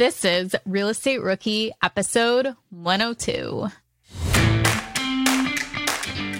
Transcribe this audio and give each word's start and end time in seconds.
This 0.00 0.24
is 0.24 0.56
Real 0.64 0.88
Estate 0.88 1.20
Rookie 1.20 1.72
episode 1.82 2.56
102. 2.70 3.68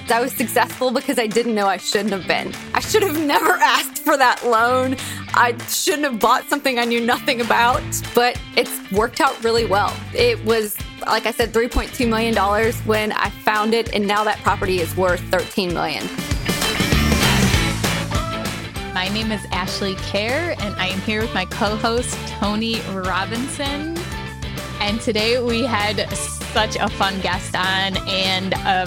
I 0.08 0.18
was 0.18 0.32
successful 0.32 0.90
because 0.90 1.18
I 1.18 1.26
didn't 1.26 1.54
know 1.54 1.66
I 1.66 1.76
shouldn't 1.76 2.12
have 2.12 2.26
been. 2.26 2.54
I 2.72 2.80
should 2.80 3.02
have 3.02 3.20
never 3.20 3.52
asked 3.60 3.98
for 3.98 4.16
that 4.16 4.46
loan. 4.46 4.96
I 5.34 5.58
shouldn't 5.68 6.04
have 6.04 6.18
bought 6.18 6.48
something 6.48 6.78
I 6.78 6.86
knew 6.86 7.04
nothing 7.04 7.42
about, 7.42 7.82
but 8.14 8.40
it's 8.56 8.72
worked 8.92 9.20
out 9.20 9.44
really 9.44 9.66
well. 9.66 9.94
It 10.14 10.42
was, 10.46 10.74
like 11.06 11.26
I 11.26 11.30
said, 11.30 11.52
$3.2 11.52 12.08
million 12.08 12.34
when 12.86 13.12
I 13.12 13.28
found 13.28 13.74
it, 13.74 13.94
and 13.94 14.06
now 14.06 14.24
that 14.24 14.38
property 14.38 14.80
is 14.80 14.96
worth 14.96 15.20
$13 15.30 15.74
million. 15.74 16.08
My 18.92 19.08
name 19.08 19.30
is 19.30 19.46
Ashley 19.52 19.94
Kerr, 19.94 20.56
and 20.58 20.74
I 20.74 20.88
am 20.88 21.00
here 21.02 21.20
with 21.20 21.32
my 21.32 21.44
co 21.44 21.76
host, 21.76 22.12
Tony 22.26 22.80
Robinson. 22.92 23.96
And 24.80 25.00
today 25.00 25.40
we 25.40 25.64
had 25.64 26.08
such 26.16 26.74
a 26.74 26.88
fun 26.88 27.20
guest 27.20 27.54
on 27.54 27.96
and 28.08 28.52
a 28.52 28.86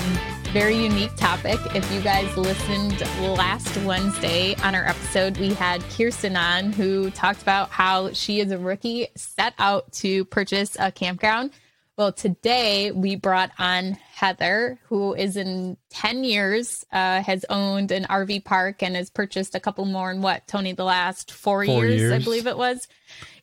very 0.52 0.76
unique 0.76 1.16
topic. 1.16 1.58
If 1.74 1.90
you 1.90 2.02
guys 2.02 2.36
listened 2.36 3.00
last 3.22 3.78
Wednesday 3.86 4.56
on 4.56 4.76
our 4.76 4.86
episode, 4.86 5.38
we 5.38 5.54
had 5.54 5.82
Kirsten 5.84 6.36
on 6.36 6.74
who 6.74 7.10
talked 7.10 7.42
about 7.42 7.70
how 7.70 8.12
she 8.12 8.42
as 8.42 8.52
a 8.52 8.58
rookie 8.58 9.08
set 9.16 9.54
out 9.58 9.90
to 9.94 10.26
purchase 10.26 10.76
a 10.80 10.92
campground 10.92 11.52
well, 11.96 12.12
today 12.12 12.92
we 12.92 13.16
brought 13.16 13.52
on 13.60 13.92
Heather, 14.16 14.80
who 14.86 15.14
is 15.14 15.38
in 15.38 15.78
10 15.92 16.24
years, 16.24 16.84
uh, 16.92 17.22
has 17.22 17.46
owned 17.50 17.92
an 17.92 18.06
RV 18.06 18.46
park 18.46 18.82
and 18.82 18.96
has 18.96 19.12
purchased 19.12 19.54
a 19.54 19.60
couple 19.60 19.86
more 19.86 20.10
in 20.10 20.22
what, 20.22 20.48
Tony, 20.48 20.74
the 20.74 20.84
last 20.84 21.32
four, 21.32 21.64
four 21.66 21.86
years, 21.86 22.02
years, 22.02 22.14
I 22.14 22.20
believe 22.20 22.48
it 22.48 22.58
was. 22.58 22.88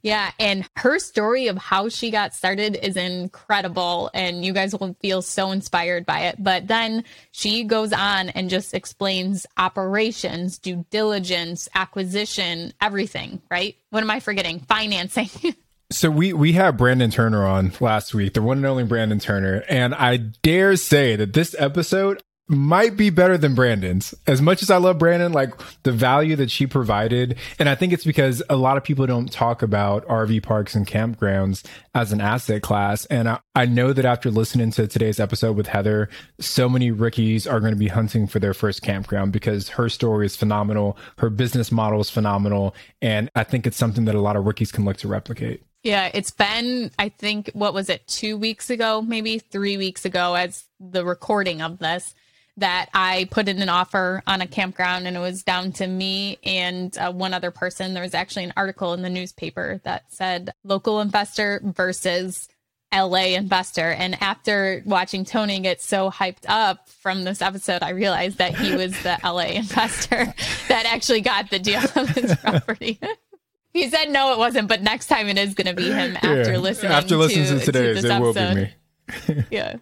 Yeah. 0.03 0.33
And 0.41 0.69
her 0.77 0.99
story 0.99 1.47
of 1.47 1.59
how 1.59 1.89
she 1.91 2.11
got 2.11 2.35
started 2.35 2.77
is 2.83 2.97
incredible. 2.97 4.11
And 4.15 4.45
you 4.45 4.53
guys 4.53 4.75
will 4.75 4.97
feel 5.01 5.23
so 5.23 5.53
inspired 5.53 6.05
by 6.05 6.21
it. 6.23 6.37
But 6.43 6.67
then 6.67 7.05
she 7.31 7.63
goes 7.63 7.93
on 7.93 8.31
and 8.31 8.51
just 8.51 8.75
explains 8.75 9.47
operations, 9.59 10.59
due 10.59 10.85
diligence, 10.91 11.69
acquisition, 11.75 12.73
everything, 12.81 13.43
right? 13.49 13.77
What 13.91 14.03
am 14.03 14.11
I 14.11 14.19
forgetting? 14.19 14.61
Financing. 14.61 15.55
So 15.93 16.09
we 16.09 16.33
we 16.33 16.53
had 16.53 16.77
Brandon 16.77 17.11
Turner 17.11 17.45
on 17.45 17.73
last 17.81 18.15
week, 18.15 18.35
the 18.35 18.43
one 18.43 18.59
and 18.59 18.67
only 18.67 18.85
Brandon 18.85 19.19
Turner, 19.19 19.65
and 19.69 19.93
I 19.95 20.19
dare 20.19 20.77
say 20.77 21.17
that 21.17 21.33
this 21.33 21.57
episode 21.59 22.23
might 22.51 22.97
be 22.97 23.11
better 23.11 23.39
than 23.39 23.55
Brandon's. 23.55 24.13
As 24.27 24.43
much 24.43 24.61
as 24.61 24.71
I 24.71 24.77
love 24.77 24.99
Brandon, 24.99 25.33
like 25.33 25.55
the 25.85 25.93
value 25.93 26.35
that 26.37 26.51
she 26.51 26.67
provided, 26.67 27.39
and 27.61 27.69
I 27.69 27.77
think 27.77 27.93
it's 27.93 28.05
because 28.05 28.43
a 28.51 28.57
lot 28.57 28.77
of 28.77 28.83
people 28.83 29.07
don't 29.07 29.31
talk 29.31 29.63
about 29.63 30.07
RV 30.07 30.43
parks 30.43 30.75
and 30.75 30.87
campgrounds 30.87 31.65
as 31.95 32.13
an 32.13 32.21
asset 32.21 32.61
class. 32.61 33.05
And 33.07 33.29
I, 33.29 33.39
I 33.55 33.67
know 33.67 33.93
that 33.93 34.05
after 34.05 34.33
listening 34.33 34.73
to 34.73 34.89
today's 34.89 35.21
episode 35.21 35.57
with 35.57 35.69
Heather, 35.69 36.09
so 36.41 36.69
many 36.69 36.91
rookies 36.91 37.47
are 37.47 37.61
going 37.61 37.73
to 37.73 37.79
be 37.79 37.89
hunting 37.89 38.27
for 38.27 38.41
their 38.41 38.55
first 38.55 38.83
campground 38.83 39.33
because 39.33 39.71
her 39.71 39.89
story 39.89 40.27
is 40.27 40.35
phenomenal, 40.35 40.99
her 41.19 41.31
business 41.31 41.71
model 41.71 42.01
is 42.01 42.11
phenomenal, 42.11 42.75
and 43.01 43.31
I 43.37 43.45
think 43.45 43.65
it's 43.65 43.77
something 43.77 44.07
that 44.07 44.17
a 44.17 44.21
lot 44.21 44.37
of 44.37 44.45
rookies 44.45 44.73
can 44.73 44.85
look 44.85 44.97
to 44.99 45.09
replicate. 45.09 45.63
Yeah, 45.83 46.11
it's 46.13 46.31
been, 46.31 46.91
I 46.99 47.09
think, 47.09 47.51
what 47.55 47.73
was 47.73 47.89
it, 47.89 48.07
two 48.07 48.37
weeks 48.37 48.69
ago, 48.69 49.01
maybe 49.01 49.39
three 49.39 49.79
weeks 49.79 50.05
ago, 50.05 50.35
as 50.35 50.65
the 50.79 51.05
recording 51.05 51.63
of 51.63 51.79
this, 51.79 52.15
that 52.59 52.91
I 52.93 53.29
put 53.31 53.49
in 53.49 53.63
an 53.63 53.71
offer 53.71 54.23
on 54.27 54.43
a 54.43 54.47
campground 54.47 55.07
and 55.07 55.17
it 55.17 55.21
was 55.21 55.43
down 55.43 55.73
to 55.73 55.87
me 55.87 56.39
and 56.45 56.97
uh, 56.99 57.11
one 57.13 57.33
other 57.33 57.51
person. 57.51 57.95
There 57.95 58.03
was 58.03 58.15
actually 58.15 58.45
an 58.45 58.53
article 58.57 58.93
in 58.93 59.01
the 59.01 59.09
newspaper 59.09 59.81
that 59.85 60.13
said 60.13 60.53
local 60.65 61.01
investor 61.01 61.61
versus 61.65 62.49
LA 62.93 63.35
investor. 63.37 63.93
And 63.93 64.21
after 64.21 64.83
watching 64.85 65.25
Tony 65.25 65.61
get 65.61 65.81
so 65.81 66.11
hyped 66.11 66.45
up 66.49 66.89
from 66.89 67.25
this 67.25 67.41
episode, 67.41 67.83
I 67.83 67.91
realized 67.91 68.39
that 68.39 68.55
he 68.55 68.75
was 68.75 68.93
the 69.03 69.19
LA 69.25 69.39
investor 69.55 70.35
that 70.69 70.87
actually 70.87 71.23
got 71.23 71.51
the 71.51 71.59
deal 71.59 71.83
on 71.97 72.07
his 72.09 72.35
property. 72.43 73.01
He 73.73 73.89
said 73.89 74.11
no, 74.11 74.33
it 74.33 74.39
wasn't, 74.39 74.69
but 74.69 74.83
next 74.83 75.07
time 75.07 75.29
it 75.29 75.39
is 75.39 75.55
going 75.55 75.69
to 75.69 75.75
be 75.75 75.91
him 75.91 76.17
after 76.23 76.53
yeah. 76.53 76.59
listening. 76.59 76.93
After 76.93 77.17
listening 77.17 77.47
to, 77.47 77.59
to 77.59 77.65
today's, 77.65 78.03
to 78.03 78.17
it 78.17 78.21
will 78.21 78.35
be 78.35 78.55
me. 78.55 79.45
yeah. 79.51 79.77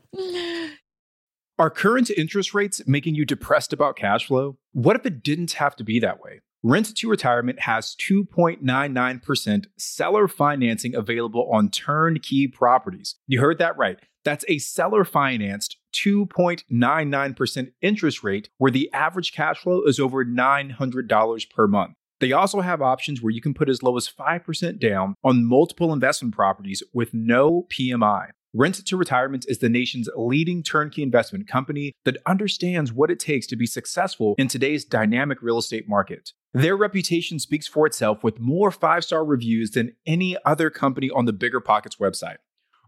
Are 1.59 1.71
current 1.71 2.11
interest 2.11 2.55
rates 2.55 2.81
making 2.87 3.15
you 3.15 3.25
depressed 3.25 3.73
about 3.73 3.97
cash 3.97 4.27
flow? 4.27 4.59
What 4.73 4.97
if 4.97 5.05
it 5.05 5.23
didn't 5.23 5.53
have 5.53 5.75
to 5.77 5.85
be 5.85 5.99
that 6.01 6.21
way? 6.21 6.41
Rent 6.63 6.97
to 6.97 7.09
Retirement 7.09 7.61
has 7.61 7.97
2.99% 7.97 9.67
seller 9.77 10.29
financing 10.29 10.95
available 10.95 11.49
on 11.53 11.71
turnkey 11.71 12.49
properties. 12.49 13.15
You 13.27 13.41
heard 13.41 13.59
that 13.59 13.77
right. 13.77 13.99
That's 14.25 14.45
a 14.49 14.59
seller 14.59 15.05
financed 15.05 15.77
2.99% 15.95 17.73
interest 17.81 18.23
rate 18.23 18.51
where 18.59 18.71
the 18.71 18.93
average 18.93 19.33
cash 19.33 19.59
flow 19.59 19.83
is 19.85 20.01
over 20.01 20.25
$900 20.25 21.51
per 21.51 21.67
month. 21.67 21.95
They 22.21 22.33
also 22.33 22.61
have 22.61 22.83
options 22.83 23.23
where 23.23 23.31
you 23.31 23.41
can 23.41 23.55
put 23.55 23.69
as 23.69 23.83
low 23.83 23.97
as 23.97 24.09
5% 24.09 24.81
down 24.81 25.15
on 25.23 25.45
multiple 25.45 25.93
investment 25.93 26.35
properties 26.35 26.83
with 26.93 27.15
no 27.15 27.67
PMI. 27.71 28.31
Rent 28.55 28.87
to 28.87 28.97
Retirement 28.97 29.45
is 29.47 29.59
the 29.59 29.69
nation's 29.69 30.09
leading 30.17 30.63
turnkey 30.63 31.03
investment 31.03 31.47
company 31.47 31.93
that 32.05 32.17
understands 32.27 32.93
what 32.93 33.11
it 33.11 33.21
takes 33.21 33.47
to 33.49 33.57
be 33.57 33.67
successful 33.67 34.35
in 34.39 34.49
today's 34.49 34.85
dynamic 34.85 35.43
real 35.43 35.59
estate 35.59 35.87
market. 35.87 36.33
Their 36.55 36.75
reputation 36.75 37.39
speaks 37.39 37.69
for 37.69 37.87
itself 37.87 38.25
with 38.25 38.41
more 38.41 38.71
five 38.71 39.05
star 39.05 39.25
reviews 39.25 39.73
than 39.73 39.95
any 40.07 40.37
other 40.47 40.71
company 40.71 41.11
on 41.11 41.27
the 41.27 41.33
BiggerPockets 41.33 41.99
website. 42.01 42.39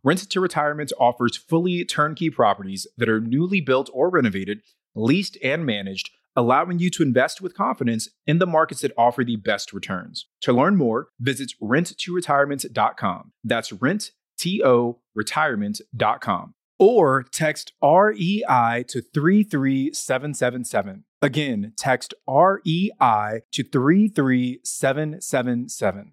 Rent 0.02 0.30
to 0.30 0.40
Retirement 0.40 0.94
offers 0.98 1.36
fully 1.36 1.84
turnkey 1.84 2.30
properties 2.30 2.86
that 2.96 3.10
are 3.10 3.20
newly 3.20 3.60
built 3.60 3.90
or 3.92 4.08
renovated, 4.08 4.62
leased 4.94 5.36
and 5.44 5.66
managed 5.66 6.10
allowing 6.36 6.78
you 6.78 6.90
to 6.90 7.02
invest 7.02 7.40
with 7.40 7.54
confidence 7.54 8.10
in 8.26 8.38
the 8.38 8.46
markets 8.46 8.82
that 8.82 8.92
offer 8.96 9.24
the 9.24 9.36
best 9.36 9.72
returns. 9.72 10.26
To 10.42 10.52
learn 10.52 10.76
more, 10.76 11.08
visit 11.18 11.52
renttoretirement.com. 11.62 13.32
That's 13.44 13.72
rent, 13.72 14.10
T-O, 14.38 15.00
retirement.com. 15.14 16.54
Or 16.78 17.24
text 17.30 17.72
REI 17.82 18.84
to 18.88 19.02
33777. 19.02 21.04
Again, 21.20 21.74
text 21.76 22.14
REI 22.26 23.42
to 23.52 23.62
33777. 23.62 26.12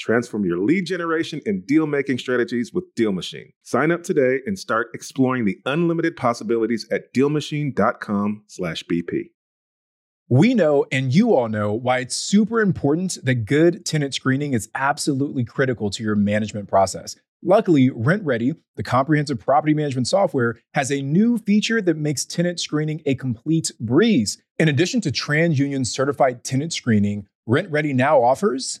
Transform 0.00 0.44
your 0.46 0.58
lead 0.58 0.86
generation 0.86 1.42
and 1.44 1.66
deal 1.66 1.86
making 1.86 2.16
strategies 2.16 2.72
with 2.72 2.84
DealMachine. 2.94 3.52
Sign 3.62 3.92
up 3.92 4.02
today 4.02 4.40
and 4.46 4.58
start 4.58 4.88
exploring 4.94 5.44
the 5.44 5.58
unlimited 5.66 6.16
possibilities 6.16 6.88
at 6.90 7.12
DealMachine.com/bp. 7.12 9.30
We 10.30 10.54
know, 10.54 10.86
and 10.90 11.14
you 11.14 11.34
all 11.34 11.50
know, 11.50 11.74
why 11.74 11.98
it's 11.98 12.16
super 12.16 12.60
important 12.60 13.18
that 13.24 13.44
good 13.44 13.84
tenant 13.84 14.14
screening 14.14 14.54
is 14.54 14.70
absolutely 14.74 15.44
critical 15.44 15.90
to 15.90 16.02
your 16.02 16.14
management 16.14 16.68
process. 16.68 17.16
Luckily, 17.42 17.90
RentRedi, 17.90 18.56
the 18.76 18.82
comprehensive 18.82 19.38
property 19.38 19.74
management 19.74 20.08
software, 20.08 20.56
has 20.72 20.90
a 20.90 21.02
new 21.02 21.36
feature 21.36 21.82
that 21.82 21.98
makes 21.98 22.24
tenant 22.24 22.58
screening 22.58 23.02
a 23.04 23.16
complete 23.16 23.70
breeze. 23.80 24.42
In 24.58 24.68
addition 24.68 25.02
to 25.02 25.10
TransUnion 25.10 25.86
certified 25.86 26.42
tenant 26.42 26.72
screening, 26.72 27.26
RentRedi 27.48 27.94
now 27.94 28.22
offers 28.22 28.80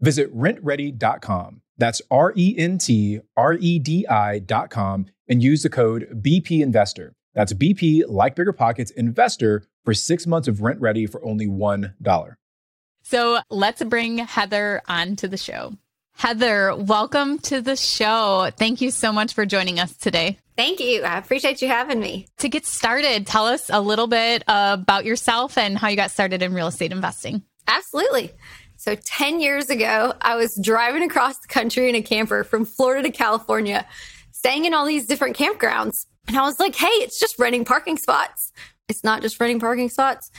Visit 0.00 0.34
rentredi.com. 0.36 1.62
That's 1.76 2.02
R 2.10 2.32
E 2.36 2.54
N 2.56 2.78
T 2.78 3.20
R 3.36 3.54
E 3.54 3.78
D 3.78 4.06
I.com 4.08 5.06
and 5.28 5.42
use 5.42 5.62
the 5.62 5.70
code 5.70 6.08
BP 6.22 6.60
Investor. 6.60 7.14
That's 7.34 7.52
BP, 7.52 8.04
like 8.08 8.36
BiggerPockets, 8.36 8.92
Investor 8.92 9.64
for 9.84 9.92
six 9.92 10.26
months 10.26 10.46
of 10.46 10.58
RentRedi 10.58 11.10
for 11.10 11.24
only 11.24 11.46
$1. 11.46 12.36
So 13.02 13.40
let's 13.50 13.82
bring 13.82 14.18
Heather 14.18 14.80
onto 14.86 15.26
the 15.26 15.36
show. 15.36 15.74
Heather, 16.16 16.76
welcome 16.76 17.38
to 17.40 17.60
the 17.60 17.74
show. 17.74 18.50
Thank 18.56 18.80
you 18.80 18.92
so 18.92 19.12
much 19.12 19.34
for 19.34 19.44
joining 19.44 19.80
us 19.80 19.96
today. 19.96 20.38
Thank 20.56 20.78
you. 20.78 21.02
I 21.02 21.18
appreciate 21.18 21.60
you 21.60 21.66
having 21.66 21.98
me. 21.98 22.28
To 22.38 22.48
get 22.48 22.64
started, 22.64 23.26
tell 23.26 23.46
us 23.46 23.68
a 23.68 23.80
little 23.80 24.06
bit 24.06 24.44
about 24.46 25.04
yourself 25.04 25.58
and 25.58 25.76
how 25.76 25.88
you 25.88 25.96
got 25.96 26.12
started 26.12 26.40
in 26.40 26.54
real 26.54 26.68
estate 26.68 26.92
investing. 26.92 27.42
Absolutely. 27.66 28.30
So, 28.84 28.94
10 28.94 29.40
years 29.40 29.70
ago, 29.70 30.12
I 30.20 30.36
was 30.36 30.56
driving 30.56 31.02
across 31.02 31.38
the 31.38 31.48
country 31.48 31.88
in 31.88 31.94
a 31.94 32.02
camper 32.02 32.44
from 32.44 32.66
Florida 32.66 33.04
to 33.04 33.10
California, 33.10 33.86
staying 34.30 34.66
in 34.66 34.74
all 34.74 34.84
these 34.84 35.06
different 35.06 35.38
campgrounds. 35.38 36.04
And 36.28 36.36
I 36.36 36.42
was 36.42 36.60
like, 36.60 36.76
hey, 36.76 36.88
it's 36.88 37.18
just 37.18 37.38
renting 37.38 37.64
parking 37.64 37.96
spots. 37.96 38.52
It's 38.90 39.02
not 39.02 39.22
just 39.22 39.40
renting 39.40 39.58
parking 39.58 39.88
spots. 39.88 40.30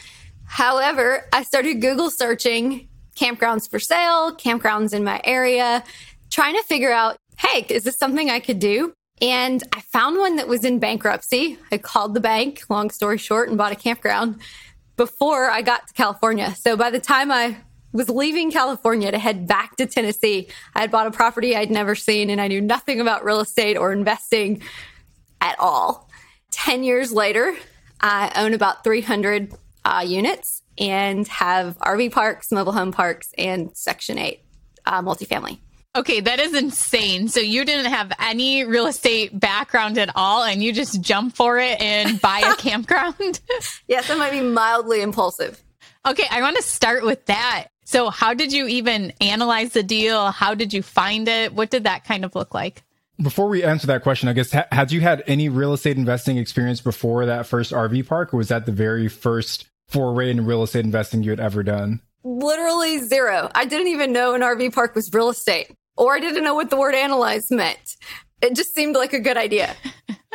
However, 0.43 1.27
I 1.33 1.41
started 1.41 1.81
Google 1.81 2.11
searching 2.11 2.87
campgrounds 3.15 3.67
for 3.67 3.79
sale, 3.79 4.35
campgrounds 4.35 4.93
in 4.93 5.03
my 5.03 5.19
area, 5.23 5.83
trying 6.29 6.53
to 6.53 6.61
figure 6.65 6.91
out, 6.91 7.17
hey, 7.39 7.65
is 7.67 7.83
this 7.83 7.97
something 7.97 8.29
I 8.29 8.39
could 8.39 8.59
do? 8.59 8.93
And 9.23 9.63
I 9.73 9.81
found 9.81 10.19
one 10.19 10.35
that 10.35 10.47
was 10.47 10.63
in 10.63 10.77
bankruptcy. 10.77 11.57
I 11.71 11.79
called 11.79 12.13
the 12.13 12.19
bank, 12.19 12.61
long 12.69 12.91
story 12.91 13.17
short, 13.17 13.49
and 13.49 13.57
bought 13.57 13.71
a 13.71 13.75
campground 13.75 14.39
before 14.97 15.49
I 15.49 15.63
got 15.63 15.87
to 15.87 15.93
California. 15.95 16.53
So 16.55 16.77
by 16.77 16.91
the 16.91 16.99
time 16.99 17.31
I 17.31 17.57
was 17.95 18.09
leaving 18.09 18.51
California 18.51 19.11
to 19.11 19.17
head 19.17 19.47
back 19.47 19.75
to 19.77 19.85
Tennessee, 19.85 20.49
I 20.73 20.81
had 20.81 20.91
bought 20.91 21.07
a 21.07 21.11
property 21.11 21.55
I'd 21.55 21.71
never 21.71 21.95
seen 21.95 22.29
and 22.29 22.39
I 22.39 22.47
knew 22.47 22.61
nothing 22.61 22.99
about 22.99 23.25
real 23.25 23.39
estate 23.39 23.77
or 23.77 23.91
investing 23.91 24.61
at 25.41 25.57
all. 25.59 26.09
10 26.51 26.83
years 26.83 27.11
later, 27.11 27.55
I 27.99 28.31
own 28.35 28.53
about 28.53 28.83
300 28.83 29.53
uh, 29.83 30.03
units 30.05 30.61
and 30.77 31.27
have 31.27 31.77
RV 31.79 32.11
parks, 32.11 32.51
mobile 32.51 32.73
home 32.73 32.91
parks, 32.91 33.29
and 33.37 33.75
Section 33.75 34.17
8 34.17 34.41
uh, 34.85 35.01
multifamily. 35.01 35.59
Okay, 35.95 36.19
that 36.19 36.39
is 36.39 36.53
insane. 36.53 37.29
So 37.29 37.39
you 37.39 37.63
didn't 37.63 37.91
have 37.91 38.11
any 38.19 38.65
real 38.65 38.87
estate 38.87 39.37
background 39.39 39.97
at 39.97 40.09
all, 40.13 40.43
and 40.43 40.61
you 40.61 40.73
just 40.73 40.99
jump 40.99 41.35
for 41.35 41.57
it 41.57 41.81
and 41.81 42.19
buy 42.21 42.39
a 42.39 42.55
campground? 42.55 43.39
yes, 43.87 44.09
I 44.09 44.15
might 44.15 44.31
be 44.31 44.41
mildly 44.41 45.01
impulsive. 45.01 45.61
Okay, 46.05 46.25
I 46.29 46.41
want 46.41 46.57
to 46.57 46.61
start 46.61 47.03
with 47.05 47.25
that. 47.27 47.67
So, 47.85 48.09
how 48.09 48.33
did 48.33 48.51
you 48.51 48.67
even 48.67 49.13
analyze 49.21 49.73
the 49.73 49.83
deal? 49.83 50.31
How 50.31 50.55
did 50.55 50.73
you 50.73 50.81
find 50.81 51.27
it? 51.27 51.53
What 51.53 51.69
did 51.69 51.83
that 51.83 52.03
kind 52.03 52.25
of 52.25 52.33
look 52.35 52.53
like? 52.53 52.83
Before 53.21 53.47
we 53.47 53.63
answer 53.63 53.87
that 53.87 54.01
question, 54.01 54.27
I 54.27 54.33
guess, 54.33 54.51
ha- 54.51 54.67
had 54.71 54.91
you 54.91 55.01
had 55.01 55.23
any 55.27 55.47
real 55.47 55.71
estate 55.71 55.95
investing 55.95 56.37
experience 56.37 56.81
before 56.81 57.27
that 57.27 57.45
first 57.45 57.71
RV 57.71 58.07
park, 58.07 58.33
or 58.33 58.37
was 58.37 58.49
that 58.49 58.65
the 58.65 58.71
very 58.71 59.07
first 59.07 59.67
foray 59.87 60.31
in 60.31 60.45
real 60.45 60.63
estate 60.63 60.83
investing 60.83 61.23
you 61.23 61.29
had 61.29 61.39
ever 61.39 61.63
done? 61.63 62.01
Literally 62.23 62.97
zero. 62.97 63.51
I 63.53 63.65
didn't 63.65 63.87
even 63.87 64.11
know 64.11 64.33
an 64.33 64.41
RV 64.41 64.73
park 64.73 64.95
was 64.95 65.13
real 65.13 65.29
estate, 65.29 65.71
or 65.95 66.15
I 66.15 66.19
didn't 66.19 66.43
know 66.43 66.55
what 66.55 66.71
the 66.71 66.77
word 66.77 66.95
analyze 66.95 67.51
meant. 67.51 67.95
It 68.41 68.55
just 68.55 68.75
seemed 68.75 68.95
like 68.95 69.13
a 69.13 69.19
good 69.19 69.37
idea. 69.37 69.75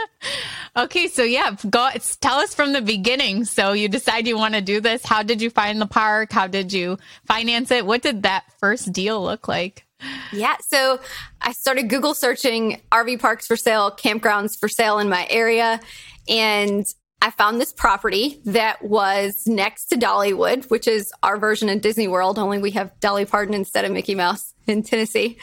okay, 0.76 1.06
so 1.08 1.22
yeah, 1.22 1.54
go 1.68 1.90
tell 2.20 2.38
us 2.38 2.54
from 2.54 2.72
the 2.72 2.82
beginning. 2.82 3.44
So 3.44 3.72
you 3.72 3.88
decide 3.88 4.26
you 4.26 4.36
want 4.36 4.54
to 4.54 4.60
do 4.60 4.80
this. 4.80 5.04
How 5.04 5.22
did 5.22 5.42
you 5.42 5.50
find 5.50 5.80
the 5.80 5.86
park? 5.86 6.32
How 6.32 6.46
did 6.46 6.72
you 6.72 6.98
finance 7.26 7.70
it? 7.70 7.86
What 7.86 8.02
did 8.02 8.22
that 8.22 8.44
first 8.58 8.92
deal 8.92 9.22
look 9.22 9.48
like? 9.48 9.86
Yeah, 10.32 10.56
so 10.60 11.00
I 11.40 11.52
started 11.52 11.90
Google 11.90 12.14
searching 12.14 12.80
RV 12.90 13.20
parks 13.20 13.46
for 13.46 13.56
sale, 13.56 13.90
campgrounds 13.90 14.58
for 14.58 14.68
sale 14.68 14.98
in 14.98 15.08
my 15.08 15.26
area, 15.28 15.80
and 16.28 16.86
I 17.22 17.30
found 17.30 17.60
this 17.60 17.72
property 17.72 18.40
that 18.46 18.82
was 18.82 19.46
next 19.46 19.86
to 19.86 19.96
Dollywood, 19.96 20.70
which 20.70 20.88
is 20.88 21.12
our 21.22 21.38
version 21.38 21.68
of 21.68 21.82
Disney 21.82 22.08
World, 22.08 22.38
only 22.38 22.58
we 22.58 22.70
have 22.72 22.98
Dolly 23.00 23.26
Parton 23.26 23.52
instead 23.52 23.84
of 23.84 23.92
Mickey 23.92 24.14
Mouse 24.14 24.54
in 24.66 24.82
Tennessee, 24.82 25.38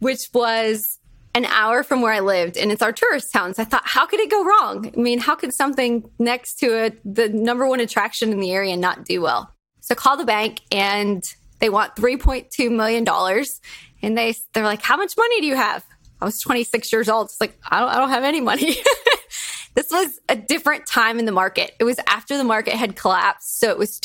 which 0.00 0.28
was 0.34 0.98
an 1.34 1.44
hour 1.46 1.82
from 1.82 2.02
where 2.02 2.12
I 2.12 2.20
lived. 2.20 2.56
And 2.56 2.72
it's 2.72 2.82
our 2.82 2.92
tourist 2.92 3.32
town. 3.32 3.54
So 3.54 3.62
I 3.62 3.64
thought, 3.64 3.82
how 3.84 4.06
could 4.06 4.20
it 4.20 4.30
go 4.30 4.44
wrong? 4.44 4.92
I 4.94 5.00
mean, 5.00 5.18
how 5.18 5.34
could 5.34 5.54
something 5.54 6.10
next 6.18 6.54
to 6.60 6.86
a, 6.86 6.92
the 7.04 7.28
number 7.28 7.66
one 7.66 7.80
attraction 7.80 8.32
in 8.32 8.40
the 8.40 8.52
area 8.52 8.76
not 8.76 9.04
do 9.04 9.22
well? 9.22 9.52
So 9.80 9.94
call 9.94 10.16
the 10.16 10.24
bank 10.24 10.60
and 10.72 11.22
they 11.60 11.70
want 11.70 11.96
$3.2 11.96 12.70
million. 12.70 13.06
And 14.02 14.18
they, 14.18 14.34
they're 14.52 14.64
like, 14.64 14.82
how 14.82 14.96
much 14.96 15.14
money 15.16 15.40
do 15.40 15.46
you 15.46 15.56
have? 15.56 15.84
I 16.20 16.24
was 16.24 16.40
26 16.40 16.92
years 16.92 17.08
old. 17.08 17.26
It's 17.26 17.40
like, 17.40 17.58
I 17.68 17.80
don't, 17.80 17.88
I 17.88 17.96
don't 17.96 18.10
have 18.10 18.24
any 18.24 18.40
money. 18.40 18.76
This 19.74 19.90
was 19.90 20.18
a 20.28 20.36
different 20.36 20.86
time 20.86 21.18
in 21.18 21.26
the 21.26 21.32
market. 21.32 21.72
It 21.78 21.84
was 21.84 21.98
after 22.06 22.36
the 22.36 22.44
market 22.44 22.74
had 22.74 22.96
collapsed. 22.96 23.60
So 23.60 23.70
it 23.70 23.78
was 23.78 24.00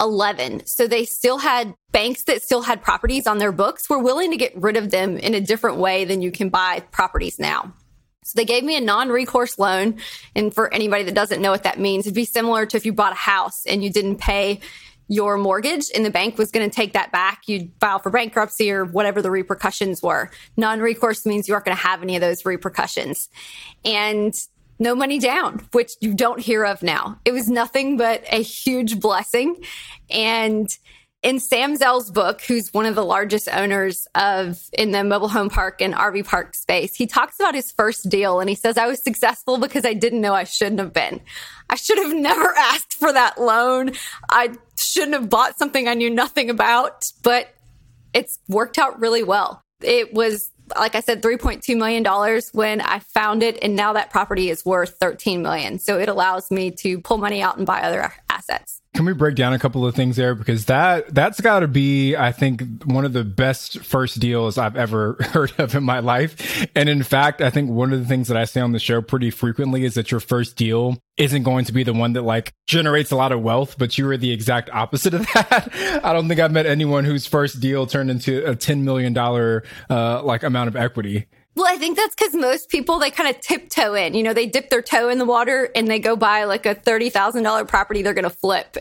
2011. 0.00 0.66
So 0.66 0.86
they 0.86 1.04
still 1.04 1.38
had 1.38 1.74
banks 1.92 2.24
that 2.24 2.42
still 2.42 2.62
had 2.62 2.82
properties 2.82 3.26
on 3.26 3.38
their 3.38 3.52
books 3.52 3.88
were 3.88 3.98
willing 3.98 4.30
to 4.30 4.36
get 4.36 4.52
rid 4.56 4.76
of 4.76 4.90
them 4.90 5.16
in 5.16 5.34
a 5.34 5.40
different 5.40 5.78
way 5.78 6.04
than 6.04 6.22
you 6.22 6.30
can 6.30 6.48
buy 6.48 6.80
properties 6.90 7.38
now. 7.38 7.72
So 8.24 8.32
they 8.36 8.44
gave 8.44 8.64
me 8.64 8.76
a 8.76 8.80
non-recourse 8.80 9.58
loan. 9.58 9.98
And 10.34 10.54
for 10.54 10.72
anybody 10.72 11.04
that 11.04 11.14
doesn't 11.14 11.42
know 11.42 11.50
what 11.50 11.64
that 11.64 11.78
means, 11.78 12.06
it'd 12.06 12.14
be 12.14 12.24
similar 12.24 12.66
to 12.66 12.76
if 12.76 12.86
you 12.86 12.92
bought 12.92 13.12
a 13.12 13.16
house 13.16 13.66
and 13.66 13.84
you 13.84 13.90
didn't 13.90 14.16
pay 14.16 14.60
your 15.08 15.36
mortgage 15.36 15.90
and 15.94 16.04
the 16.04 16.10
bank 16.10 16.38
was 16.38 16.50
going 16.50 16.68
to 16.68 16.74
take 16.74 16.94
that 16.94 17.12
back, 17.12 17.42
you'd 17.46 17.70
file 17.78 17.98
for 17.98 18.10
bankruptcy 18.10 18.70
or 18.70 18.86
whatever 18.86 19.20
the 19.20 19.30
repercussions 19.30 20.02
were. 20.02 20.30
Non 20.56 20.80
recourse 20.80 21.26
means 21.26 21.46
you 21.46 21.54
aren't 21.54 21.66
going 21.66 21.76
to 21.76 21.82
have 21.82 22.02
any 22.02 22.16
of 22.16 22.22
those 22.22 22.46
repercussions. 22.46 23.28
And 23.84 24.34
no 24.84 24.94
money 24.94 25.18
down, 25.18 25.66
which 25.72 25.92
you 26.00 26.14
don't 26.14 26.38
hear 26.38 26.64
of 26.64 26.82
now. 26.82 27.18
It 27.24 27.32
was 27.32 27.48
nothing 27.48 27.96
but 27.96 28.22
a 28.30 28.42
huge 28.42 29.00
blessing. 29.00 29.56
And 30.10 30.68
in 31.24 31.40
Sam 31.40 31.74
Zell's 31.74 32.10
book, 32.10 32.42
who's 32.42 32.72
one 32.74 32.84
of 32.84 32.94
the 32.94 33.04
largest 33.04 33.48
owners 33.48 34.06
of 34.14 34.60
in 34.74 34.92
the 34.92 35.02
mobile 35.02 35.30
home 35.30 35.48
park 35.48 35.80
and 35.80 35.94
RV 35.94 36.26
park 36.26 36.54
space, 36.54 36.94
he 36.94 37.06
talks 37.06 37.40
about 37.40 37.54
his 37.54 37.72
first 37.72 38.10
deal 38.10 38.40
and 38.40 38.50
he 38.50 38.54
says, 38.54 38.76
I 38.76 38.86
was 38.86 39.02
successful 39.02 39.56
because 39.56 39.86
I 39.86 39.94
didn't 39.94 40.20
know 40.20 40.34
I 40.34 40.44
shouldn't 40.44 40.80
have 40.80 40.92
been. 40.92 41.20
I 41.70 41.76
should 41.76 41.98
have 41.98 42.14
never 42.14 42.54
asked 42.58 42.94
for 42.94 43.10
that 43.10 43.40
loan. 43.40 43.92
I 44.28 44.52
shouldn't 44.78 45.14
have 45.14 45.30
bought 45.30 45.58
something 45.58 45.88
I 45.88 45.94
knew 45.94 46.10
nothing 46.10 46.50
about, 46.50 47.10
but 47.22 47.48
it's 48.12 48.38
worked 48.46 48.78
out 48.78 49.00
really 49.00 49.22
well. 49.22 49.62
It 49.80 50.12
was 50.12 50.50
like 50.78 50.94
I 50.94 51.00
said, 51.00 51.22
$3.2 51.22 51.76
million 51.76 52.04
when 52.52 52.80
I 52.80 52.98
found 52.98 53.42
it. 53.42 53.58
And 53.62 53.76
now 53.76 53.92
that 53.92 54.10
property 54.10 54.50
is 54.50 54.64
worth 54.64 54.96
13 55.00 55.42
million. 55.42 55.78
So 55.78 55.98
it 55.98 56.08
allows 56.08 56.50
me 56.50 56.70
to 56.72 57.00
pull 57.00 57.18
money 57.18 57.42
out 57.42 57.56
and 57.56 57.66
buy 57.66 57.82
other 57.82 58.12
assets. 58.34 58.80
Can 58.94 59.06
we 59.06 59.12
break 59.12 59.34
down 59.34 59.52
a 59.52 59.58
couple 59.58 59.84
of 59.84 59.94
things 59.94 60.14
there? 60.16 60.34
Because 60.36 60.66
that, 60.66 61.12
that's 61.12 61.40
got 61.40 61.60
to 61.60 61.68
be, 61.68 62.14
I 62.14 62.30
think, 62.30 62.84
one 62.84 63.04
of 63.04 63.12
the 63.12 63.24
best 63.24 63.80
first 63.80 64.20
deals 64.20 64.56
I've 64.56 64.76
ever 64.76 65.14
heard 65.32 65.52
of 65.58 65.74
in 65.74 65.82
my 65.82 65.98
life. 65.98 66.66
And 66.76 66.88
in 66.88 67.02
fact, 67.02 67.40
I 67.40 67.50
think 67.50 67.70
one 67.70 67.92
of 67.92 67.98
the 67.98 68.06
things 68.06 68.28
that 68.28 68.36
I 68.36 68.44
say 68.44 68.60
on 68.60 68.70
the 68.70 68.78
show 68.78 69.02
pretty 69.02 69.30
frequently 69.30 69.84
is 69.84 69.94
that 69.94 70.12
your 70.12 70.20
first 70.20 70.56
deal 70.56 70.96
isn't 71.16 71.42
going 71.42 71.64
to 71.64 71.72
be 71.72 71.82
the 71.82 71.92
one 71.92 72.12
that 72.12 72.22
like 72.22 72.52
generates 72.66 73.10
a 73.10 73.16
lot 73.16 73.32
of 73.32 73.42
wealth, 73.42 73.76
but 73.78 73.98
you 73.98 74.06
were 74.06 74.16
the 74.16 74.30
exact 74.30 74.70
opposite 74.70 75.14
of 75.14 75.26
that. 75.34 75.70
I 76.04 76.12
don't 76.12 76.28
think 76.28 76.40
I've 76.40 76.52
met 76.52 76.66
anyone 76.66 77.04
whose 77.04 77.26
first 77.26 77.60
deal 77.60 77.86
turned 77.86 78.10
into 78.10 78.48
a 78.48 78.54
$10 78.54 78.82
million, 78.82 79.16
uh, 79.16 80.22
like 80.22 80.44
amount 80.44 80.68
of 80.68 80.76
equity. 80.76 81.26
Well, 81.56 81.66
I 81.68 81.76
think 81.76 81.96
that's 81.96 82.16
because 82.16 82.34
most 82.34 82.68
people 82.68 82.98
they 82.98 83.12
kind 83.12 83.32
of 83.32 83.40
tiptoe 83.40 83.94
in. 83.94 84.14
You 84.14 84.24
know, 84.24 84.34
they 84.34 84.46
dip 84.46 84.70
their 84.70 84.82
toe 84.82 85.08
in 85.08 85.18
the 85.18 85.24
water 85.24 85.70
and 85.76 85.86
they 85.86 86.00
go 86.00 86.16
buy 86.16 86.44
like 86.44 86.66
a 86.66 86.74
thirty 86.74 87.10
thousand 87.10 87.44
dollar 87.44 87.64
property 87.64 88.02
they're 88.02 88.12
going 88.12 88.24
to 88.24 88.30
flip, 88.30 88.76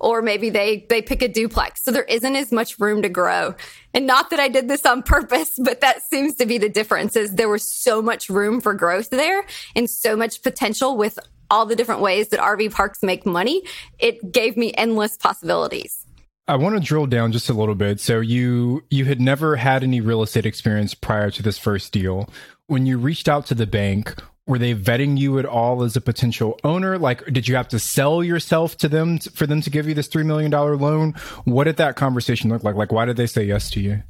or 0.00 0.22
maybe 0.22 0.48
they 0.48 0.86
they 0.88 1.02
pick 1.02 1.20
a 1.20 1.28
duplex. 1.28 1.84
So 1.84 1.90
there 1.90 2.04
isn't 2.04 2.34
as 2.34 2.50
much 2.50 2.78
room 2.78 3.02
to 3.02 3.10
grow. 3.10 3.54
And 3.92 4.06
not 4.06 4.30
that 4.30 4.40
I 4.40 4.48
did 4.48 4.68
this 4.68 4.86
on 4.86 5.02
purpose, 5.02 5.58
but 5.62 5.82
that 5.82 6.02
seems 6.02 6.34
to 6.36 6.46
be 6.46 6.56
the 6.56 6.70
difference. 6.70 7.14
Is 7.14 7.34
there 7.34 7.48
was 7.48 7.70
so 7.70 8.00
much 8.00 8.30
room 8.30 8.60
for 8.60 8.72
growth 8.72 9.10
there 9.10 9.44
and 9.76 9.88
so 9.88 10.16
much 10.16 10.42
potential 10.42 10.96
with 10.96 11.18
all 11.50 11.66
the 11.66 11.76
different 11.76 12.00
ways 12.00 12.28
that 12.30 12.40
RV 12.40 12.72
parks 12.72 13.02
make 13.02 13.26
money. 13.26 13.62
It 13.98 14.32
gave 14.32 14.56
me 14.56 14.72
endless 14.74 15.16
possibilities. 15.16 16.03
I 16.46 16.56
want 16.56 16.76
to 16.76 16.80
drill 16.80 17.06
down 17.06 17.32
just 17.32 17.48
a 17.48 17.54
little 17.54 17.74
bit. 17.74 18.00
So 18.00 18.20
you 18.20 18.84
you 18.90 19.06
had 19.06 19.20
never 19.20 19.56
had 19.56 19.82
any 19.82 20.00
real 20.00 20.22
estate 20.22 20.46
experience 20.46 20.94
prior 20.94 21.30
to 21.30 21.42
this 21.42 21.58
first 21.58 21.92
deal. 21.92 22.28
When 22.66 22.86
you 22.86 22.98
reached 22.98 23.28
out 23.28 23.46
to 23.46 23.54
the 23.54 23.66
bank, 23.66 24.14
were 24.46 24.58
they 24.58 24.74
vetting 24.74 25.18
you 25.18 25.38
at 25.38 25.46
all 25.46 25.82
as 25.82 25.96
a 25.96 26.00
potential 26.02 26.58
owner? 26.64 26.98
Like, 26.98 27.24
did 27.32 27.48
you 27.48 27.56
have 27.56 27.68
to 27.68 27.78
sell 27.78 28.22
yourself 28.22 28.76
to 28.78 28.88
them 28.88 29.18
t- 29.18 29.30
for 29.30 29.46
them 29.46 29.62
to 29.62 29.70
give 29.70 29.88
you 29.88 29.94
this 29.94 30.08
$3 30.08 30.26
million 30.26 30.50
loan? 30.50 31.14
What 31.44 31.64
did 31.64 31.76
that 31.78 31.96
conversation 31.96 32.50
look 32.50 32.62
like? 32.62 32.74
Like, 32.74 32.92
why 32.92 33.06
did 33.06 33.16
they 33.16 33.26
say 33.26 33.44
yes 33.44 33.70
to 33.70 33.80
you? 33.80 34.02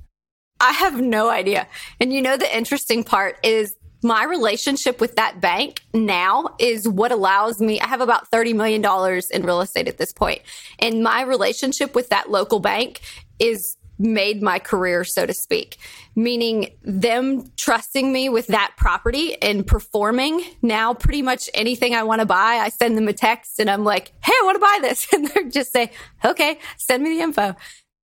I 0.60 0.72
have 0.72 1.00
no 1.00 1.30
idea. 1.30 1.68
And 2.00 2.12
you 2.12 2.20
know, 2.20 2.36
the 2.36 2.56
interesting 2.56 3.04
part 3.04 3.38
is 3.44 3.76
my 4.04 4.24
relationship 4.24 5.00
with 5.00 5.16
that 5.16 5.40
bank 5.40 5.80
now 5.94 6.54
is 6.58 6.86
what 6.86 7.10
allows 7.10 7.60
me. 7.60 7.80
I 7.80 7.86
have 7.86 8.02
about 8.02 8.30
$30 8.30 8.54
million 8.54 8.84
in 9.32 9.42
real 9.46 9.62
estate 9.62 9.88
at 9.88 9.96
this 9.96 10.12
point, 10.12 10.42
And 10.78 11.02
my 11.02 11.22
relationship 11.22 11.94
with 11.94 12.10
that 12.10 12.30
local 12.30 12.60
bank 12.60 13.00
is 13.38 13.76
made 13.98 14.42
my 14.42 14.58
career, 14.58 15.04
so 15.04 15.24
to 15.24 15.32
speak, 15.32 15.78
meaning 16.16 16.70
them 16.82 17.50
trusting 17.56 18.12
me 18.12 18.28
with 18.28 18.48
that 18.48 18.74
property 18.76 19.40
and 19.40 19.66
performing 19.66 20.42
now 20.62 20.92
pretty 20.92 21.22
much 21.22 21.48
anything 21.54 21.94
I 21.94 22.02
want 22.02 22.20
to 22.20 22.26
buy. 22.26 22.60
I 22.60 22.68
send 22.70 22.96
them 22.96 23.08
a 23.08 23.12
text 23.12 23.60
and 23.60 23.70
I'm 23.70 23.84
like, 23.84 24.12
Hey, 24.22 24.32
I 24.32 24.42
want 24.44 24.56
to 24.56 24.60
buy 24.60 24.78
this. 24.82 25.06
And 25.14 25.28
they're 25.28 25.48
just 25.48 25.72
say, 25.72 25.92
okay, 26.24 26.58
send 26.76 27.04
me 27.04 27.16
the 27.16 27.22
info. 27.22 27.54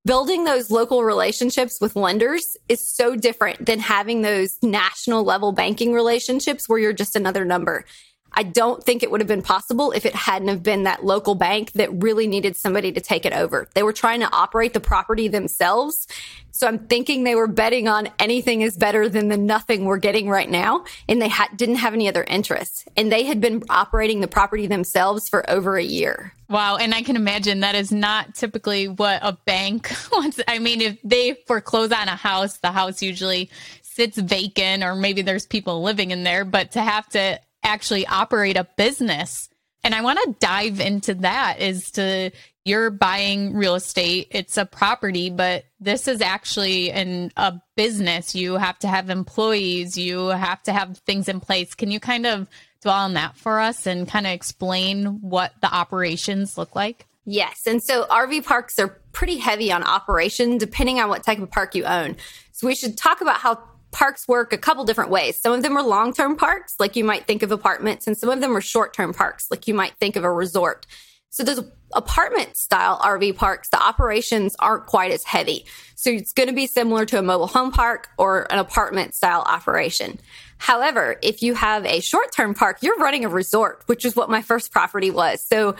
Building 0.04 0.46
those 0.46 0.72
local 0.72 1.04
relationships 1.04 1.80
with 1.80 1.96
lenders 1.96 2.58
is 2.68 2.92
so 2.92 3.16
different 3.16 3.68
than 3.68 3.80
having 3.80 4.24
those 4.24 4.58
national 4.64 5.24
level 5.24 5.52
banking 5.52 5.94
relationships 5.94 6.68
where 6.68 6.80
you're 6.80 6.92
just 6.92 7.16
another 7.16 7.46
number. 7.46 7.86
I 8.34 8.44
don't 8.44 8.84
think 8.84 9.04
it 9.04 9.12
would 9.12 9.20
have 9.20 9.28
been 9.28 9.42
possible 9.42 9.92
if 9.92 10.06
it 10.06 10.16
hadn't 10.16 10.48
have 10.48 10.64
been 10.64 10.84
that 10.84 11.04
local 11.04 11.36
bank 11.36 11.74
that 11.74 11.90
really 12.02 12.28
needed 12.28 12.56
somebody 12.56 12.92
to 12.94 13.02
take 13.02 13.26
it 13.26 13.34
over. 13.34 13.68
They 13.74 13.84
were 13.84 13.94
trying 13.94 14.22
to 14.22 14.32
operate 14.32 14.74
the 14.74 14.80
property 14.80 15.28
themselves. 15.28 16.08
So 16.52 16.68
I'm 16.68 16.80
thinking 16.80 17.24
they 17.24 17.36
were 17.36 17.48
betting 17.48 17.88
on 17.88 18.10
anything 18.20 18.62
is 18.62 18.78
better 18.78 19.10
than 19.10 19.28
the 19.28 19.38
nothing 19.38 19.86
we're 19.86 19.98
getting 19.98 20.30
right 20.30 20.50
now. 20.50 20.86
And 21.10 21.22
they 21.22 21.30
ha- 21.30 21.50
didn't 21.56 21.76
have 21.76 21.94
any 21.94 22.08
other 22.08 22.24
interest. 22.24 22.88
And 22.96 23.12
they 23.12 23.24
had 23.24 23.42
been 23.42 23.64
operating 23.70 24.22
the 24.22 24.28
property 24.28 24.68
themselves 24.68 25.28
for 25.28 25.50
over 25.50 25.78
a 25.78 25.84
year. 25.84 26.34
Wow. 26.50 26.78
And 26.78 26.94
I 26.94 27.02
can 27.02 27.16
imagine 27.16 27.62
that 27.62 27.76
is 27.76 27.92
not 27.92 28.36
typically 28.36 28.88
what 28.88 29.20
a 29.24 29.34
bank 29.46 29.92
wants. 30.12 30.40
I 30.48 30.60
mean, 30.60 30.82
if 30.82 30.98
they 31.04 31.38
foreclose 31.48 31.92
on 31.92 32.08
a 32.08 32.16
house, 32.16 32.58
the 32.58 32.72
house 32.72 33.02
usually 33.02 33.50
sits 33.82 34.18
vacant 34.18 34.84
or 34.84 34.96
maybe 34.96 35.22
there's 35.22 35.46
people 35.46 35.82
living 35.82 36.12
in 36.12 36.24
there, 36.24 36.46
but 36.46 36.72
to 36.72 36.82
have 36.82 37.08
to 37.10 37.40
actually 37.64 38.06
operate 38.08 38.58
a 38.58 38.68
business. 38.78 39.50
And 39.84 39.96
I 39.96 40.02
want 40.02 40.20
to 40.20 40.36
dive 40.40 40.80
into 40.80 41.16
that 41.16 41.60
is 41.60 41.92
to 41.92 42.32
you're 42.64 42.92
buying 42.92 43.56
real 43.56 43.76
estate, 43.76 44.28
it's 44.30 44.58
a 44.58 44.66
property, 44.66 45.32
but 45.32 45.66
this 45.80 46.08
is 46.08 46.22
actually 46.22 46.92
in 46.92 47.32
a 47.36 47.60
business. 47.76 48.36
You 48.36 48.54
have 48.56 48.78
to 48.80 48.88
have 48.88 49.10
employees, 49.10 49.98
you 49.98 50.28
have 50.28 50.62
to 50.64 50.74
have 50.74 50.98
things 51.00 51.28
in 51.28 51.40
place. 51.40 51.74
Can 51.74 51.90
you 51.90 52.00
kind 52.00 52.28
of 52.28 52.48
dwell 52.82 52.96
on 52.96 53.16
that 53.16 53.36
for 53.36 53.60
us 53.60 53.88
and 53.88 54.08
kind 54.08 54.28
of 54.28 54.34
explain 54.34 55.22
what 55.22 55.54
the 55.62 55.74
operations 55.74 56.58
look 56.58 56.76
like? 56.76 57.08
Yes. 57.26 57.64
And 57.66 57.82
so 57.84 58.06
RV 58.06 58.46
parks 58.46 58.80
are 58.80 59.00
pretty 59.12 59.38
heavy 59.38 59.72
on 59.72 59.84
operation 59.84 60.58
depending 60.58 61.00
on 61.00 61.10
what 61.10 61.24
type 61.24 61.40
of 61.40 61.52
park 61.52 61.76
you 61.76 61.86
own. 61.86 62.18
So 62.52 62.68
we 62.68 62.76
should 62.76 62.98
talk 62.98 63.22
about 63.22 63.38
how 63.38 63.64
parks 63.92 64.28
work 64.28 64.54
a 64.54 64.58
couple 64.58 64.84
different 64.86 65.10
ways. 65.10 65.40
Some 65.40 65.54
of 65.54 65.64
them 65.64 65.78
are 65.78 65.84
long 65.84 66.14
term 66.14 66.36
parks, 66.36 66.76
like 66.80 66.96
you 66.96 67.04
might 67.04 67.28
think 67.28 67.44
of 67.44 67.52
apartments, 67.52 68.08
and 68.08 68.18
some 68.18 68.30
of 68.30 68.42
them 68.42 68.56
are 68.56 68.62
short 68.62 68.94
term 68.94 69.14
parks, 69.14 69.48
like 69.52 69.68
you 69.68 69.74
might 69.74 69.94
think 69.98 70.16
of 70.16 70.24
a 70.24 70.32
resort. 70.32 70.86
So 71.30 71.44
those 71.44 71.64
apartment 71.94 72.58
style 72.58 73.00
RV 73.00 73.38
parks, 73.38 73.70
the 73.70 73.82
operations 73.82 74.56
aren't 74.60 74.86
quite 74.86 75.12
as 75.12 75.24
heavy. 75.24 75.66
So 75.96 76.10
it's 76.10 76.34
going 76.34 76.50
to 76.50 76.56
be 76.56 76.68
similar 76.68 77.06
to 77.06 77.20
a 77.20 77.22
mobile 77.22 77.48
home 77.48 77.72
park 77.72 78.10
or 78.18 78.52
an 78.52 78.60
apartment 78.60 79.14
style 79.14 79.42
operation. 79.42 80.20
However, 80.58 81.18
if 81.22 81.42
you 81.42 81.54
have 81.56 81.86
a 81.86 82.02
short 82.02 82.34
term 82.34 82.54
park, 82.54 82.80
you're 82.82 82.98
running 82.98 83.24
a 83.24 83.30
resort, 83.30 83.84
which 83.86 84.04
is 84.04 84.16
what 84.16 84.30
my 84.30 84.42
first 84.42 84.72
property 84.72 85.10
was. 85.10 85.46
So 85.46 85.76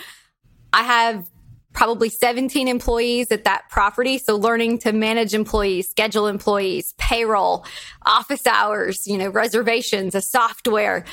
I 0.74 0.84
have 0.84 1.30
probably 1.74 2.10
17 2.10 2.68
employees 2.68 3.32
at 3.32 3.46
that 3.46 3.64
property. 3.70 4.18
So 4.18 4.36
learning 4.36 4.80
to 4.80 4.92
manage 4.92 5.34
employees, 5.34 5.90
schedule 5.90 6.28
employees, 6.28 6.94
payroll, 6.98 7.66
office 8.06 8.46
hours, 8.46 9.08
you 9.08 9.18
know, 9.18 9.30
reservations, 9.30 10.16
a 10.16 10.22
software. 10.22 11.06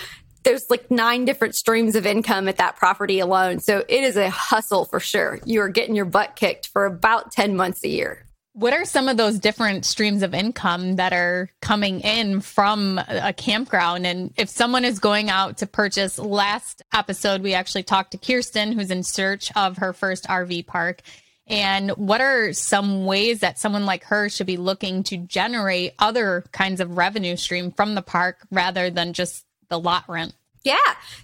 There's 0.45 0.69
like 0.71 0.91
nine 0.91 1.25
different 1.25 1.55
streams 1.55 1.95
of 1.95 2.07
income 2.07 2.49
at 2.49 2.57
that 2.57 2.77
property 2.77 3.21
alone. 3.21 3.61
So 3.61 3.85
it 3.89 4.05
is 4.05 4.17
a 4.17 4.31
hustle 4.31 4.85
for 4.85 5.01
sure. 5.01 5.41
You 5.45 5.61
are 5.63 5.69
getting 5.69 5.95
your 5.95 6.05
butt 6.05 6.37
kicked 6.37 6.69
for 6.69 6.87
about 6.87 7.33
10 7.33 7.57
months 7.57 7.85
a 7.85 7.89
year. 7.89 8.28
What 8.59 8.73
are 8.73 8.85
some 8.85 9.07
of 9.07 9.17
those 9.17 9.39
different 9.39 9.85
streams 9.85 10.25
of 10.25 10.35
income 10.35 10.97
that 10.97 11.13
are 11.13 11.49
coming 11.63 12.01
in 12.01 12.41
from 12.41 12.99
a 13.07 13.33
campground? 13.33 14.05
And 14.05 14.35
if 14.37 14.49
someone 14.49 14.85
is 14.85 14.99
going 14.99 15.31
out 15.31 15.59
to 15.59 15.67
purchase, 15.69 16.19
last 16.19 16.83
episode, 16.93 17.43
we 17.43 17.55
actually 17.55 17.85
talked 17.85 18.11
to 18.11 18.19
Kirsten, 18.19 18.73
who's 18.73 18.91
in 18.91 19.05
search 19.05 19.53
of 19.55 19.77
her 19.77 19.93
first 19.93 20.25
RV 20.25 20.67
park. 20.67 21.03
And 21.47 21.91
what 21.93 22.21
are 22.21 22.53
some 22.53 23.05
ways 23.05 23.41
that 23.41 23.61
someone 23.61 23.87
like 23.87 24.03
her 24.07 24.29
should 24.29 24.49
be 24.49 24.57
looking 24.57 25.05
to 25.05 25.19
generate 25.19 25.95
other 26.01 26.45
kinds 26.51 26.81
of 26.81 26.97
revenue 26.97 27.37
stream 27.37 27.71
from 27.71 27.95
the 27.95 28.03
park 28.03 28.45
rather 28.51 28.91
than 28.91 29.13
just 29.13 29.47
the 29.69 29.79
lot 29.79 30.03
rent? 30.09 30.35
Yeah. 30.65 30.77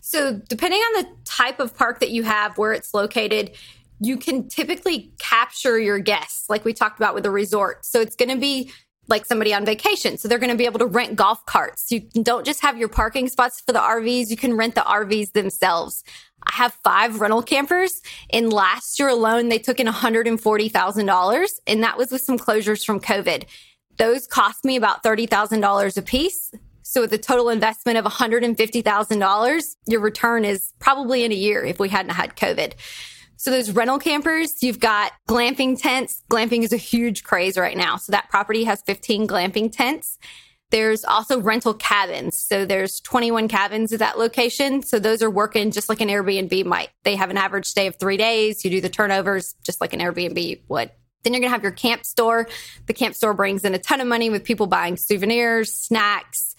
So, 0.03 0.41
depending 0.49 0.79
on 0.79 1.03
the 1.03 1.09
type 1.25 1.59
of 1.59 1.77
park 1.77 1.99
that 1.99 2.11
you 2.11 2.23
have, 2.23 2.57
where 2.57 2.73
it's 2.73 2.95
located, 2.95 3.57
you 4.01 4.17
can 4.17 4.49
typically 4.49 5.13
capture 5.19 5.79
your 5.79 5.99
guests, 5.99 6.49
like 6.49 6.65
we 6.65 6.73
talked 6.73 6.99
about 6.99 7.15
with 7.15 7.27
a 7.27 7.31
resort. 7.31 7.85
So 7.85 8.01
it's 8.01 8.17
going 8.17 8.31
to 8.31 8.37
be 8.37 8.71
like 9.07 9.27
somebody 9.27 9.53
on 9.53 9.65
vacation. 9.65 10.17
So 10.17 10.29
they're 10.29 10.39
going 10.39 10.51
to 10.51 10.57
be 10.57 10.65
able 10.65 10.79
to 10.79 10.87
rent 10.87 11.17
golf 11.17 11.45
carts. 11.47 11.91
You 11.91 12.01
don't 12.23 12.47
just 12.47 12.63
have 12.63 12.79
your 12.79 12.89
parking 12.89 13.29
spots 13.29 13.61
for 13.61 13.73
the 13.73 13.79
RVs, 13.79 14.31
you 14.31 14.37
can 14.37 14.57
rent 14.57 14.75
the 14.75 14.81
RVs 14.81 15.33
themselves. 15.33 16.03
I 16.47 16.55
have 16.57 16.75
five 16.85 17.21
rental 17.21 17.43
campers. 17.43 18.03
And 18.31 18.53
last 18.53 18.99
year 18.99 19.09
alone, 19.09 19.49
they 19.49 19.59
took 19.59 19.81
in 19.81 19.87
$140,000. 19.87 21.49
And 21.67 21.83
that 21.83 21.97
was 21.97 22.11
with 22.11 22.21
some 22.21 22.39
closures 22.39 22.85
from 22.85 23.01
COVID. 23.01 23.45
Those 23.97 24.27
cost 24.27 24.65
me 24.65 24.77
about 24.77 25.03
$30,000 25.03 25.97
a 25.97 26.03
piece. 26.03 26.51
So 26.83 27.01
with 27.01 27.13
a 27.13 27.19
total 27.19 27.49
investment 27.49 27.97
of 27.97 28.05
$150,000, 28.05 29.77
your 29.87 30.01
return 30.01 30.45
is 30.45 30.73
probably 30.81 31.25
in 31.25 31.33
a 31.33 31.35
year 31.35 31.65
if 31.65 31.79
we 31.79 31.89
hadn't 31.89 32.13
had 32.13 32.37
COVID. 32.37 32.75
So 33.37 33.51
those 33.51 33.71
rental 33.71 33.99
campers, 33.99 34.63
you've 34.63 34.81
got 34.81 35.13
glamping 35.29 35.81
tents. 35.81 36.23
Glamping 36.31 36.63
is 36.63 36.73
a 36.73 36.79
huge 36.79 37.25
craze 37.25 37.57
right 37.57 37.77
now. 37.77 37.97
So 37.97 38.13
that 38.13 38.29
property 38.31 38.65
has 38.65 38.83
15 38.83 39.27
glamping 39.27 39.71
tents. 39.71 40.19
There's 40.71 41.05
also 41.05 41.41
rental 41.41 41.75
cabins. 41.75 42.37
So 42.37 42.65
there's 42.67 43.01
21 43.01 43.49
cabins 43.49 43.93
at 43.93 44.01
that 44.01 44.19
location. 44.19 44.83
So 44.83 44.99
those 44.99 45.23
are 45.23 45.31
working 45.31 45.71
just 45.71 45.89
like 45.89 46.01
an 46.01 46.09
Airbnb 46.09 46.65
might. 46.65 46.89
They 47.05 47.17
have 47.17 47.31
an 47.31 47.37
average 47.37 47.67
stay 47.67 47.87
of 47.87 47.97
three 47.97 48.17
days. 48.17 48.65
You 48.65 48.71
do 48.71 48.81
the 48.81 48.89
turnovers 48.89 49.55
just 49.63 49.81
like 49.81 49.93
an 49.93 50.01
Airbnb 50.01 50.63
would. 50.69 50.91
Then 51.23 51.33
you're 51.33 51.41
going 51.41 51.51
to 51.51 51.55
have 51.55 51.63
your 51.63 51.73
camp 51.73 52.05
store. 52.05 52.49
The 52.87 52.93
camp 52.93 53.15
store 53.15 53.35
brings 53.35 53.65
in 53.65 53.75
a 53.75 53.79
ton 53.79 54.01
of 54.01 54.07
money 54.07 54.31
with 54.31 54.45
people 54.45 54.67
buying 54.67 54.97
souvenirs, 54.97 55.73
snacks, 55.73 56.55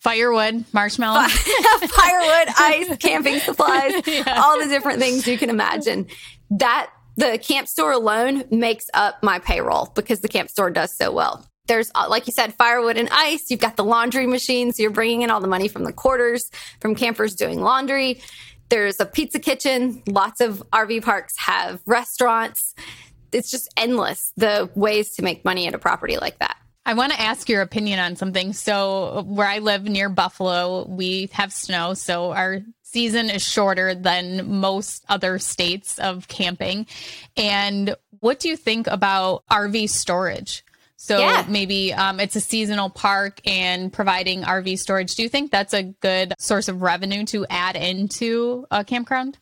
firewood, 0.00 0.64
marshmallows, 0.72 1.32
firewood, 1.32 2.48
ice, 2.58 2.96
camping 2.98 3.40
supplies, 3.40 3.94
yeah. 4.06 4.40
all 4.42 4.60
the 4.60 4.68
different 4.68 5.00
things 5.00 5.26
you 5.26 5.38
can 5.38 5.50
imagine. 5.50 6.06
That 6.50 6.90
the 7.16 7.38
camp 7.38 7.68
store 7.68 7.92
alone 7.92 8.44
makes 8.50 8.86
up 8.94 9.22
my 9.22 9.38
payroll 9.38 9.92
because 9.94 10.20
the 10.20 10.28
camp 10.28 10.50
store 10.50 10.70
does 10.70 10.96
so 10.96 11.12
well. 11.12 11.46
There's, 11.66 11.90
uh, 11.94 12.06
like 12.08 12.26
you 12.26 12.32
said, 12.32 12.54
firewood 12.54 12.96
and 12.96 13.08
ice. 13.10 13.50
You've 13.50 13.60
got 13.60 13.76
the 13.76 13.84
laundry 13.84 14.26
machine. 14.26 14.72
So 14.72 14.82
you're 14.82 14.92
bringing 14.92 15.22
in 15.22 15.30
all 15.30 15.40
the 15.40 15.48
money 15.48 15.66
from 15.66 15.82
the 15.84 15.92
quarters, 15.92 16.50
from 16.80 16.94
campers 16.94 17.34
doing 17.34 17.60
laundry. 17.60 18.20
There's 18.68 19.00
a 19.00 19.06
pizza 19.06 19.40
kitchen. 19.40 20.02
Lots 20.06 20.40
of 20.40 20.62
RV 20.72 21.02
parks 21.02 21.36
have 21.38 21.80
restaurants. 21.86 22.74
It's 23.32 23.50
just 23.50 23.68
endless 23.76 24.32
the 24.36 24.70
ways 24.74 25.14
to 25.14 25.22
make 25.22 25.44
money 25.44 25.66
at 25.66 25.74
a 25.74 25.78
property 25.78 26.18
like 26.18 26.38
that. 26.38 26.56
I 26.86 26.94
want 26.94 27.12
to 27.12 27.20
ask 27.20 27.48
your 27.48 27.62
opinion 27.62 27.98
on 27.98 28.14
something. 28.14 28.52
So, 28.52 29.24
where 29.26 29.48
I 29.48 29.58
live 29.58 29.84
near 29.84 30.08
Buffalo, 30.08 30.86
we 30.86 31.28
have 31.32 31.52
snow. 31.52 31.94
So, 31.94 32.30
our 32.30 32.60
season 32.82 33.28
is 33.28 33.44
shorter 33.44 33.92
than 33.92 34.60
most 34.60 35.04
other 35.08 35.40
states 35.40 35.98
of 35.98 36.28
camping. 36.28 36.86
And 37.36 37.96
what 38.20 38.38
do 38.38 38.48
you 38.48 38.56
think 38.56 38.86
about 38.86 39.42
RV 39.50 39.90
storage? 39.90 40.64
So, 40.96 41.18
yeah. 41.18 41.44
maybe 41.48 41.92
um, 41.92 42.20
it's 42.20 42.36
a 42.36 42.40
seasonal 42.40 42.88
park 42.88 43.40
and 43.44 43.92
providing 43.92 44.42
RV 44.42 44.78
storage. 44.78 45.16
Do 45.16 45.24
you 45.24 45.28
think 45.28 45.50
that's 45.50 45.74
a 45.74 45.82
good 45.82 46.34
source 46.38 46.68
of 46.68 46.82
revenue 46.82 47.24
to 47.26 47.46
add 47.50 47.74
into 47.74 48.64
a 48.70 48.84
campground? 48.84 49.38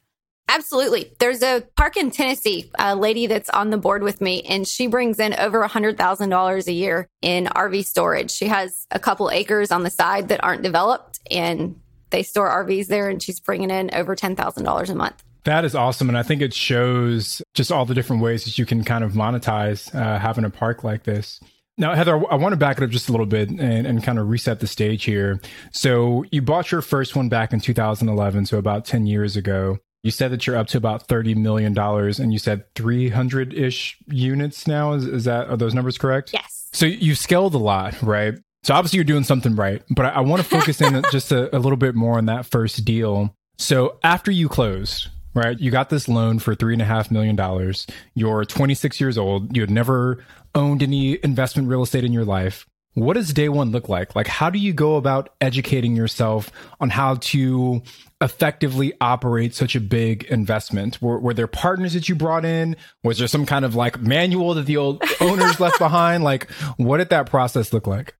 Absolutely. 0.48 1.12
There's 1.18 1.42
a 1.42 1.62
park 1.76 1.96
in 1.96 2.10
Tennessee, 2.10 2.70
a 2.78 2.94
lady 2.94 3.26
that's 3.26 3.50
on 3.50 3.70
the 3.70 3.78
board 3.78 4.02
with 4.02 4.20
me, 4.20 4.42
and 4.42 4.68
she 4.68 4.86
brings 4.86 5.18
in 5.18 5.34
over 5.34 5.66
$100,000 5.66 6.66
a 6.66 6.72
year 6.72 7.08
in 7.22 7.46
RV 7.46 7.84
storage. 7.86 8.30
She 8.30 8.46
has 8.48 8.86
a 8.90 8.98
couple 8.98 9.30
acres 9.30 9.72
on 9.72 9.82
the 9.82 9.90
side 9.90 10.28
that 10.28 10.44
aren't 10.44 10.62
developed, 10.62 11.20
and 11.30 11.80
they 12.10 12.22
store 12.22 12.48
RVs 12.64 12.88
there, 12.88 13.08
and 13.08 13.22
she's 13.22 13.40
bringing 13.40 13.70
in 13.70 13.94
over 13.94 14.14
$10,000 14.14 14.90
a 14.90 14.94
month. 14.94 15.22
That 15.44 15.64
is 15.64 15.74
awesome. 15.74 16.08
And 16.08 16.16
I 16.16 16.22
think 16.22 16.40
it 16.40 16.54
shows 16.54 17.42
just 17.54 17.70
all 17.70 17.84
the 17.84 17.94
different 17.94 18.22
ways 18.22 18.44
that 18.44 18.56
you 18.58 18.64
can 18.64 18.82
kind 18.82 19.04
of 19.04 19.12
monetize 19.12 19.94
uh, 19.94 20.18
having 20.18 20.44
a 20.44 20.50
park 20.50 20.84
like 20.84 21.04
this. 21.04 21.38
Now, 21.76 21.94
Heather, 21.94 22.14
I 22.30 22.36
want 22.36 22.52
to 22.52 22.56
back 22.56 22.78
it 22.78 22.84
up 22.84 22.90
just 22.90 23.08
a 23.08 23.12
little 23.12 23.26
bit 23.26 23.48
and, 23.50 23.60
and 23.60 24.02
kind 24.02 24.18
of 24.18 24.28
reset 24.28 24.60
the 24.60 24.66
stage 24.66 25.04
here. 25.04 25.40
So, 25.72 26.24
you 26.30 26.40
bought 26.40 26.70
your 26.70 26.82
first 26.82 27.16
one 27.16 27.28
back 27.28 27.52
in 27.52 27.58
2011, 27.58 28.46
so 28.46 28.58
about 28.58 28.84
10 28.84 29.06
years 29.06 29.36
ago. 29.36 29.78
You 30.04 30.10
said 30.10 30.30
that 30.32 30.46
you're 30.46 30.56
up 30.56 30.66
to 30.68 30.76
about 30.76 31.08
$30 31.08 31.34
million 31.34 31.76
and 31.76 32.30
you 32.30 32.38
said 32.38 32.62
300 32.74 33.54
ish 33.54 33.96
units 34.06 34.66
now. 34.66 34.92
Is, 34.92 35.06
is 35.06 35.24
that, 35.24 35.48
are 35.48 35.56
those 35.56 35.72
numbers 35.72 35.96
correct? 35.96 36.30
Yes. 36.34 36.68
So, 36.74 36.84
you've 36.84 37.16
scaled 37.16 37.54
a 37.54 37.58
lot, 37.58 38.00
right? 38.02 38.34
So, 38.64 38.74
obviously, 38.74 38.98
you're 38.98 39.04
doing 39.04 39.24
something 39.24 39.56
right, 39.56 39.82
but 39.88 40.04
I, 40.04 40.08
I 40.10 40.20
want 40.20 40.42
to 40.42 40.48
focus 40.48 40.82
in 40.82 41.02
just 41.10 41.32
a, 41.32 41.54
a 41.56 41.58
little 41.58 41.78
bit 41.78 41.94
more 41.94 42.18
on 42.18 42.26
that 42.26 42.44
first 42.44 42.84
deal. 42.84 43.34
So, 43.56 43.98
after 44.04 44.30
you 44.30 44.46
closed, 44.50 45.08
right? 45.32 45.58
You 45.58 45.70
got 45.70 45.88
this 45.88 46.06
loan 46.06 46.38
for 46.38 46.54
three 46.54 46.74
and 46.74 46.82
a 46.82 46.86
half 46.86 47.10
million 47.10 47.34
dollars. 47.34 47.86
You're 48.14 48.44
26 48.44 49.00
years 49.00 49.16
old. 49.16 49.56
You 49.56 49.62
had 49.62 49.70
never 49.70 50.22
owned 50.54 50.82
any 50.82 51.18
investment 51.24 51.68
real 51.68 51.82
estate 51.82 52.04
in 52.04 52.12
your 52.12 52.26
life. 52.26 52.66
What 52.92 53.14
does 53.14 53.32
day 53.32 53.48
one 53.48 53.72
look 53.72 53.88
like? 53.88 54.14
Like, 54.14 54.28
how 54.28 54.50
do 54.50 54.58
you 54.58 54.72
go 54.72 54.96
about 54.96 55.30
educating 55.40 55.96
yourself 55.96 56.52
on 56.78 56.90
how 56.90 57.16
to 57.16 57.82
effectively 58.24 58.92
operate 59.00 59.54
such 59.54 59.76
a 59.76 59.80
big 59.80 60.24
investment? 60.24 61.00
Were, 61.00 61.20
were 61.20 61.34
there 61.34 61.46
partners 61.46 61.92
that 61.92 62.08
you 62.08 62.14
brought 62.14 62.44
in? 62.44 62.76
Was 63.04 63.18
there 63.18 63.28
some 63.28 63.46
kind 63.46 63.64
of 63.64 63.74
like 63.74 64.00
manual 64.00 64.54
that 64.54 64.66
the 64.66 64.78
old 64.78 65.02
owners 65.20 65.60
left 65.60 65.78
behind? 65.78 66.24
Like, 66.24 66.50
what 66.76 66.98
did 66.98 67.10
that 67.10 67.30
process 67.30 67.72
look 67.72 67.86
like? 67.86 68.16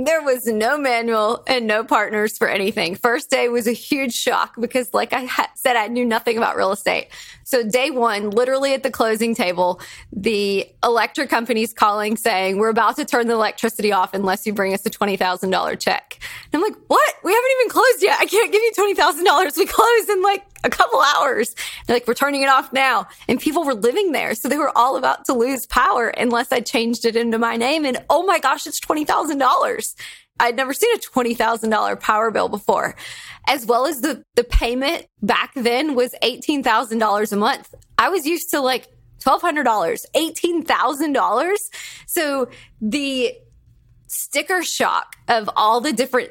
There 0.00 0.22
was 0.22 0.46
no 0.46 0.78
manual 0.78 1.42
and 1.48 1.66
no 1.66 1.82
partners 1.82 2.38
for 2.38 2.48
anything. 2.48 2.94
First 2.94 3.30
day 3.30 3.48
was 3.48 3.66
a 3.66 3.72
huge 3.72 4.14
shock 4.14 4.54
because, 4.60 4.94
like 4.94 5.12
I 5.12 5.24
ha- 5.24 5.50
said, 5.56 5.74
I 5.74 5.88
knew 5.88 6.04
nothing 6.04 6.36
about 6.36 6.56
real 6.56 6.70
estate. 6.70 7.08
So, 7.42 7.64
day 7.64 7.90
one, 7.90 8.30
literally 8.30 8.74
at 8.74 8.84
the 8.84 8.92
closing 8.92 9.34
table, 9.34 9.80
the 10.12 10.68
electric 10.84 11.30
company's 11.30 11.72
calling 11.72 12.16
saying, 12.16 12.58
We're 12.58 12.68
about 12.68 12.94
to 12.96 13.04
turn 13.04 13.26
the 13.26 13.34
electricity 13.34 13.90
off 13.90 14.14
unless 14.14 14.46
you 14.46 14.52
bring 14.52 14.72
us 14.72 14.86
a 14.86 14.90
$20,000 14.90 15.80
check. 15.80 16.18
And 16.52 16.62
I'm 16.62 16.62
like, 16.62 16.78
What? 16.86 17.14
We 17.24 17.32
haven't 17.32 17.50
even 17.60 17.70
closed 17.70 18.00
yet. 18.00 18.20
I 18.20 18.26
can't 18.26 18.52
give 18.52 18.62
you 18.62 18.72
$20,000. 18.94 19.56
We 19.56 19.66
close 19.66 20.08
in 20.08 20.22
like 20.22 20.47
a 20.64 20.70
couple 20.70 21.00
hours. 21.00 21.54
They're 21.86 21.96
like, 21.96 22.06
We're 22.06 22.14
turning 22.14 22.42
it 22.42 22.48
off 22.48 22.72
now. 22.72 23.06
And 23.28 23.40
people 23.40 23.64
were 23.64 23.74
living 23.74 24.12
there. 24.12 24.34
So, 24.34 24.48
they 24.48 24.58
were 24.58 24.76
all 24.76 24.96
about 24.96 25.24
to 25.26 25.32
lose 25.32 25.66
power 25.66 26.08
unless 26.08 26.52
I 26.52 26.60
changed 26.60 27.04
it 27.04 27.16
into 27.16 27.38
my 27.38 27.56
name. 27.56 27.84
And 27.84 27.98
oh 28.10 28.24
my 28.24 28.38
gosh, 28.38 28.66
it's 28.66 28.80
$20,000. 28.80 29.94
I'd 30.40 30.56
never 30.56 30.72
seen 30.72 30.94
a 30.94 30.98
$20,000 30.98 32.00
power 32.00 32.30
bill 32.30 32.48
before, 32.48 32.94
as 33.48 33.66
well 33.66 33.86
as 33.86 34.00
the, 34.00 34.24
the 34.36 34.44
payment 34.44 35.06
back 35.20 35.52
then 35.54 35.94
was 35.94 36.14
$18,000 36.22 37.32
a 37.32 37.36
month. 37.36 37.74
I 37.96 38.08
was 38.08 38.24
used 38.24 38.50
to 38.50 38.60
like 38.60 38.86
$1,200, 39.20 39.64
$18,000. 40.14 41.56
So 42.06 42.48
the 42.80 43.34
sticker 44.06 44.62
shock 44.62 45.16
of 45.26 45.50
all 45.56 45.80
the 45.80 45.92
different 45.92 46.30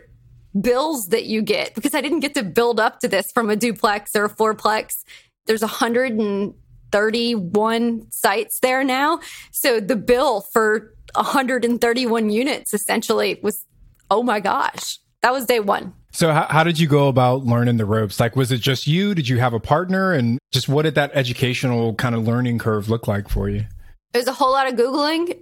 bills 0.62 1.10
that 1.10 1.26
you 1.26 1.42
get, 1.42 1.76
because 1.76 1.94
I 1.94 2.00
didn't 2.02 2.22
get 2.22 2.34
to 2.36 2.44
build 2.44 2.80
up 2.80 3.02
to 3.02 3.08
this 3.08 3.32
from 3.32 3.50
a 3.50 3.56
duplex 3.56 4.16
or 4.16 4.26
a 4.26 4.30
fourplex. 4.30 5.04
There's 5.46 5.62
131 5.62 8.12
sites 8.12 8.60
there 8.60 8.84
now. 8.84 9.20
So 9.52 9.80
the 9.80 9.96
bill 9.96 10.42
for 10.42 10.94
131 11.16 12.30
units 12.30 12.74
essentially 12.74 13.40
was 13.42 13.64
oh 14.10 14.24
my 14.24 14.40
gosh, 14.40 15.00
that 15.22 15.34
was 15.34 15.46
day 15.46 15.60
one. 15.60 15.94
So 16.12 16.32
how, 16.32 16.48
how 16.50 16.64
did 16.64 16.80
you 16.80 16.88
go 16.88 17.08
about 17.08 17.46
learning 17.46 17.78
the 17.78 17.86
ropes? 17.86 18.20
Like, 18.20 18.36
was 18.36 18.52
it 18.52 18.60
just 18.60 18.88
you? 18.88 19.14
Did 19.14 19.28
you 19.28 19.40
have 19.40 19.54
a 19.54 19.60
partner? 19.60 20.14
And 20.14 20.40
just 20.52 20.70
what 20.70 20.84
did 20.84 20.96
that 20.96 21.12
educational 21.14 21.94
kind 21.96 22.16
of 22.16 22.26
learning 22.26 22.60
curve 22.60 22.90
look 22.90 23.08
like 23.08 23.30
for 23.30 23.50
you? 23.50 23.66
There's 24.14 24.28
a 24.28 24.34
whole 24.34 24.52
lot 24.52 24.68
of 24.68 24.76
Googling, 24.76 25.38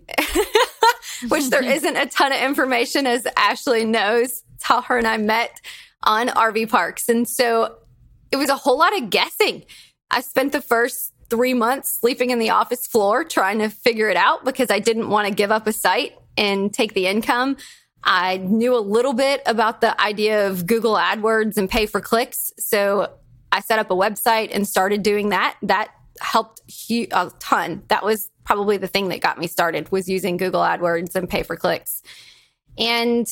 which 1.30 1.50
there 1.50 1.64
isn't 1.64 1.96
a 1.96 2.08
ton 2.08 2.32
of 2.32 2.42
information 2.42 3.08
as 3.08 3.26
Ashley 3.38 3.86
knows. 3.86 4.44
It's 4.56 4.64
how 4.64 4.82
her 4.82 4.98
and 4.98 5.08
I 5.08 5.18
met 5.18 5.62
on 6.04 6.28
RV 6.28 6.70
parks. 6.70 7.10
And 7.10 7.28
so 7.28 7.78
it 8.32 8.38
was 8.38 8.50
a 8.50 8.56
whole 8.56 8.78
lot 8.78 8.98
of 8.98 9.10
guessing. 9.10 9.64
I 10.12 10.22
spent 10.22 10.52
the 10.52 10.62
first 10.62 11.14
three 11.30 11.54
months 11.54 11.92
sleeping 12.00 12.30
in 12.30 12.40
the 12.40 12.52
office 12.52 12.86
floor 12.86 13.24
trying 13.24 13.60
to 13.60 13.70
figure 13.70 14.10
it 14.10 14.18
out 14.18 14.46
because 14.46 14.70
I 14.70 14.80
didn't 14.80 15.10
want 15.10 15.28
to 15.28 15.34
give 15.34 15.52
up 15.52 15.68
a 15.68 15.74
site 15.74 16.14
and 16.38 16.74
take 16.74 16.94
the 16.94 17.08
income. 17.08 17.58
I 18.04 18.38
knew 18.38 18.78
a 18.78 18.80
little 18.80 19.14
bit 19.14 19.42
about 19.48 19.82
the 19.82 20.00
idea 20.00 20.48
of 20.48 20.68
Google 20.68 20.96
AdWords 20.96 21.58
and 21.58 21.68
pay 21.68 21.88
for 21.88 22.02
clicks. 22.02 22.54
So 22.60 23.12
I 23.52 23.62
set 23.62 23.80
up 23.80 23.90
a 23.90 23.96
website 23.96 24.50
and 24.54 24.68
started 24.68 25.02
doing 25.02 25.30
that. 25.30 25.58
That 25.64 25.90
helped 26.22 26.62
a 26.90 27.32
ton. 27.40 27.84
That 27.88 28.04
was 28.04 28.30
probably 28.44 28.78
the 28.78 28.88
thing 28.88 29.10
that 29.10 29.22
got 29.22 29.40
me 29.40 29.48
started 29.48 29.92
was 29.92 30.08
using 30.08 30.38
Google 30.38 30.62
AdWords 30.62 31.16
and 31.16 31.28
pay 31.28 31.42
for 31.42 31.56
clicks. 31.56 32.04
And 32.78 33.28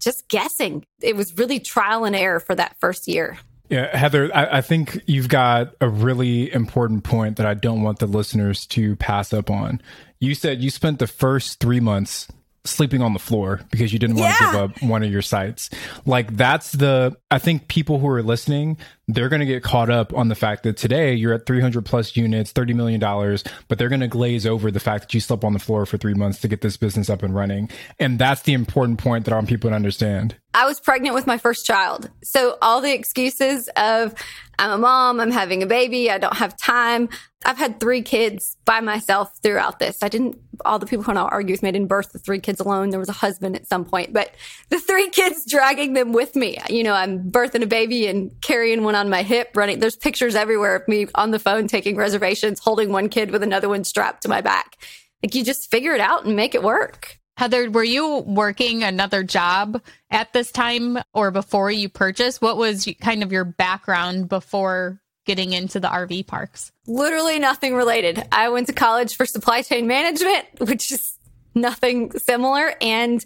just 0.00 0.28
guessing. 0.28 0.84
It 1.00 1.14
was 1.14 1.36
really 1.36 1.60
trial 1.60 2.04
and 2.04 2.16
error 2.16 2.40
for 2.40 2.54
that 2.54 2.76
first 2.80 3.06
year. 3.06 3.38
Yeah, 3.68 3.96
Heather, 3.96 4.34
I, 4.34 4.58
I, 4.58 4.60
think 4.62 5.00
you've 5.06 5.28
got 5.28 5.76
a 5.80 5.88
really 5.88 6.52
important 6.52 7.04
point 7.04 7.36
that 7.36 7.46
I 7.46 7.54
don't 7.54 7.82
want 7.82 8.00
the 8.00 8.08
listeners 8.08 8.66
to 8.68 8.96
pass 8.96 9.32
up 9.32 9.48
on. 9.48 9.80
You 10.18 10.34
said 10.34 10.60
you 10.60 10.70
spent 10.70 10.98
the 10.98 11.06
first 11.06 11.60
three 11.60 11.78
months 11.78 12.26
sleeping 12.64 13.00
on 13.00 13.14
the 13.14 13.18
floor 13.18 13.60
because 13.70 13.92
you 13.92 13.98
didn't 13.98 14.16
want 14.16 14.34
yeah. 14.34 14.46
to 14.46 14.52
give 14.52 14.54
up 14.60 14.82
one 14.82 15.02
of 15.02 15.10
your 15.10 15.22
sites. 15.22 15.70
Like 16.04 16.36
that's 16.36 16.72
the 16.72 17.16
I 17.30 17.38
think 17.38 17.68
people 17.68 17.98
who 17.98 18.08
are 18.08 18.22
listening, 18.22 18.76
they're 19.08 19.28
going 19.28 19.40
to 19.40 19.46
get 19.46 19.62
caught 19.62 19.88
up 19.88 20.12
on 20.14 20.28
the 20.28 20.34
fact 20.34 20.64
that 20.64 20.76
today 20.76 21.14
you're 21.14 21.32
at 21.32 21.46
300 21.46 21.84
plus 21.84 22.16
units, 22.16 22.52
30 22.52 22.74
million 22.74 23.00
dollars, 23.00 23.44
but 23.68 23.78
they're 23.78 23.88
going 23.88 24.00
to 24.00 24.08
glaze 24.08 24.46
over 24.46 24.70
the 24.70 24.80
fact 24.80 25.04
that 25.04 25.14
you 25.14 25.20
slept 25.20 25.42
on 25.42 25.52
the 25.52 25.58
floor 25.58 25.86
for 25.86 25.96
3 25.96 26.14
months 26.14 26.40
to 26.40 26.48
get 26.48 26.60
this 26.60 26.76
business 26.76 27.08
up 27.08 27.22
and 27.22 27.34
running. 27.34 27.70
And 27.98 28.18
that's 28.18 28.42
the 28.42 28.52
important 28.52 28.98
point 28.98 29.24
that 29.24 29.32
I 29.32 29.36
want 29.36 29.48
people 29.48 29.70
to 29.70 29.76
understand. 29.76 30.36
I 30.52 30.66
was 30.66 30.80
pregnant 30.80 31.14
with 31.14 31.26
my 31.26 31.38
first 31.38 31.64
child. 31.64 32.10
So 32.22 32.58
all 32.60 32.80
the 32.80 32.92
excuses 32.92 33.68
of 33.76 34.14
I'm 34.60 34.70
a 34.72 34.78
mom, 34.78 35.20
I'm 35.20 35.30
having 35.30 35.62
a 35.62 35.66
baby, 35.66 36.10
I 36.10 36.18
don't 36.18 36.36
have 36.36 36.54
time. 36.54 37.08
I've 37.46 37.56
had 37.56 37.80
three 37.80 38.02
kids 38.02 38.58
by 38.66 38.80
myself 38.80 39.32
throughout 39.42 39.78
this. 39.78 40.02
I 40.02 40.10
didn't, 40.10 40.38
all 40.66 40.78
the 40.78 40.84
people 40.84 41.02
who 41.02 41.14
now 41.14 41.28
argue 41.28 41.54
with 41.54 41.62
me, 41.62 41.70
I 41.70 41.72
didn't 41.72 41.88
birth 41.88 42.12
the 42.12 42.18
three 42.18 42.40
kids 42.40 42.60
alone. 42.60 42.90
There 42.90 43.00
was 43.00 43.08
a 43.08 43.12
husband 43.12 43.56
at 43.56 43.66
some 43.66 43.86
point, 43.86 44.12
but 44.12 44.34
the 44.68 44.78
three 44.78 45.08
kids 45.12 45.46
dragging 45.46 45.94
them 45.94 46.12
with 46.12 46.36
me. 46.36 46.58
You 46.68 46.84
know, 46.84 46.92
I'm 46.92 47.30
birthing 47.30 47.62
a 47.62 47.66
baby 47.66 48.06
and 48.06 48.30
carrying 48.42 48.84
one 48.84 48.94
on 48.94 49.08
my 49.08 49.22
hip, 49.22 49.48
running. 49.54 49.78
There's 49.78 49.96
pictures 49.96 50.34
everywhere 50.34 50.76
of 50.76 50.86
me 50.86 51.06
on 51.14 51.30
the 51.30 51.38
phone 51.38 51.66
taking 51.66 51.96
reservations, 51.96 52.60
holding 52.60 52.92
one 52.92 53.08
kid 53.08 53.30
with 53.30 53.42
another 53.42 53.70
one 53.70 53.84
strapped 53.84 54.24
to 54.24 54.28
my 54.28 54.42
back. 54.42 54.76
Like 55.22 55.34
you 55.34 55.42
just 55.42 55.70
figure 55.70 55.94
it 55.94 56.00
out 56.02 56.26
and 56.26 56.36
make 56.36 56.54
it 56.54 56.62
work. 56.62 57.19
Heather, 57.40 57.70
were 57.70 57.82
you 57.82 58.18
working 58.18 58.84
another 58.84 59.22
job 59.22 59.80
at 60.10 60.30
this 60.34 60.52
time 60.52 60.98
or 61.14 61.30
before 61.30 61.70
you 61.70 61.88
purchased? 61.88 62.42
What 62.42 62.58
was 62.58 62.86
kind 63.00 63.22
of 63.22 63.32
your 63.32 63.46
background 63.46 64.28
before 64.28 65.00
getting 65.24 65.54
into 65.54 65.80
the 65.80 65.88
RV 65.88 66.26
parks? 66.26 66.70
Literally 66.86 67.38
nothing 67.38 67.74
related. 67.74 68.22
I 68.30 68.50
went 68.50 68.66
to 68.66 68.74
college 68.74 69.16
for 69.16 69.24
supply 69.24 69.62
chain 69.62 69.86
management, 69.86 70.48
which 70.58 70.92
is 70.92 71.16
nothing 71.54 72.10
similar. 72.18 72.74
And 72.78 73.24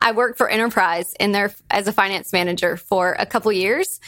I 0.00 0.12
worked 0.12 0.38
for 0.38 0.48
Enterprise 0.48 1.12
in 1.18 1.32
there 1.32 1.52
as 1.68 1.88
a 1.88 1.92
finance 1.92 2.32
manager 2.32 2.76
for 2.76 3.16
a 3.18 3.26
couple 3.26 3.50
years 3.50 3.98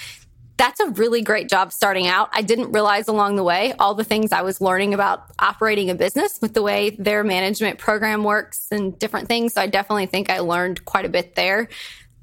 that's 0.59 0.81
a 0.81 0.91
really 0.91 1.23
great 1.23 1.49
job 1.49 1.73
starting 1.73 2.09
out. 2.09 2.29
I 2.33 2.43
didn't 2.43 2.73
realize 2.73 3.09
along 3.09 3.37
the 3.37 3.45
way 3.45 3.73
all 3.79 3.95
the 3.95 4.05
things 4.05 4.33
I 4.33 4.43
was 4.43 4.61
learning 4.61 4.93
about 4.93 5.23
operating 5.39 5.89
a 5.89 5.95
business 5.95 6.39
with 6.43 6.53
the 6.53 6.63
way 6.63 6.91
their 6.91 7.25
management 7.25 7.79
program 7.79 8.25
works 8.25 8.67
and 8.71 8.99
different 8.99 9.29
things. 9.29 9.55
So 9.55 9.63
I 9.63 9.69
definitely 9.69 10.07
think 10.07 10.29
I 10.29 10.41
learned 10.41 10.85
quite 10.85 11.05
a 11.05 11.09
bit 11.09 11.37
there. 11.37 11.69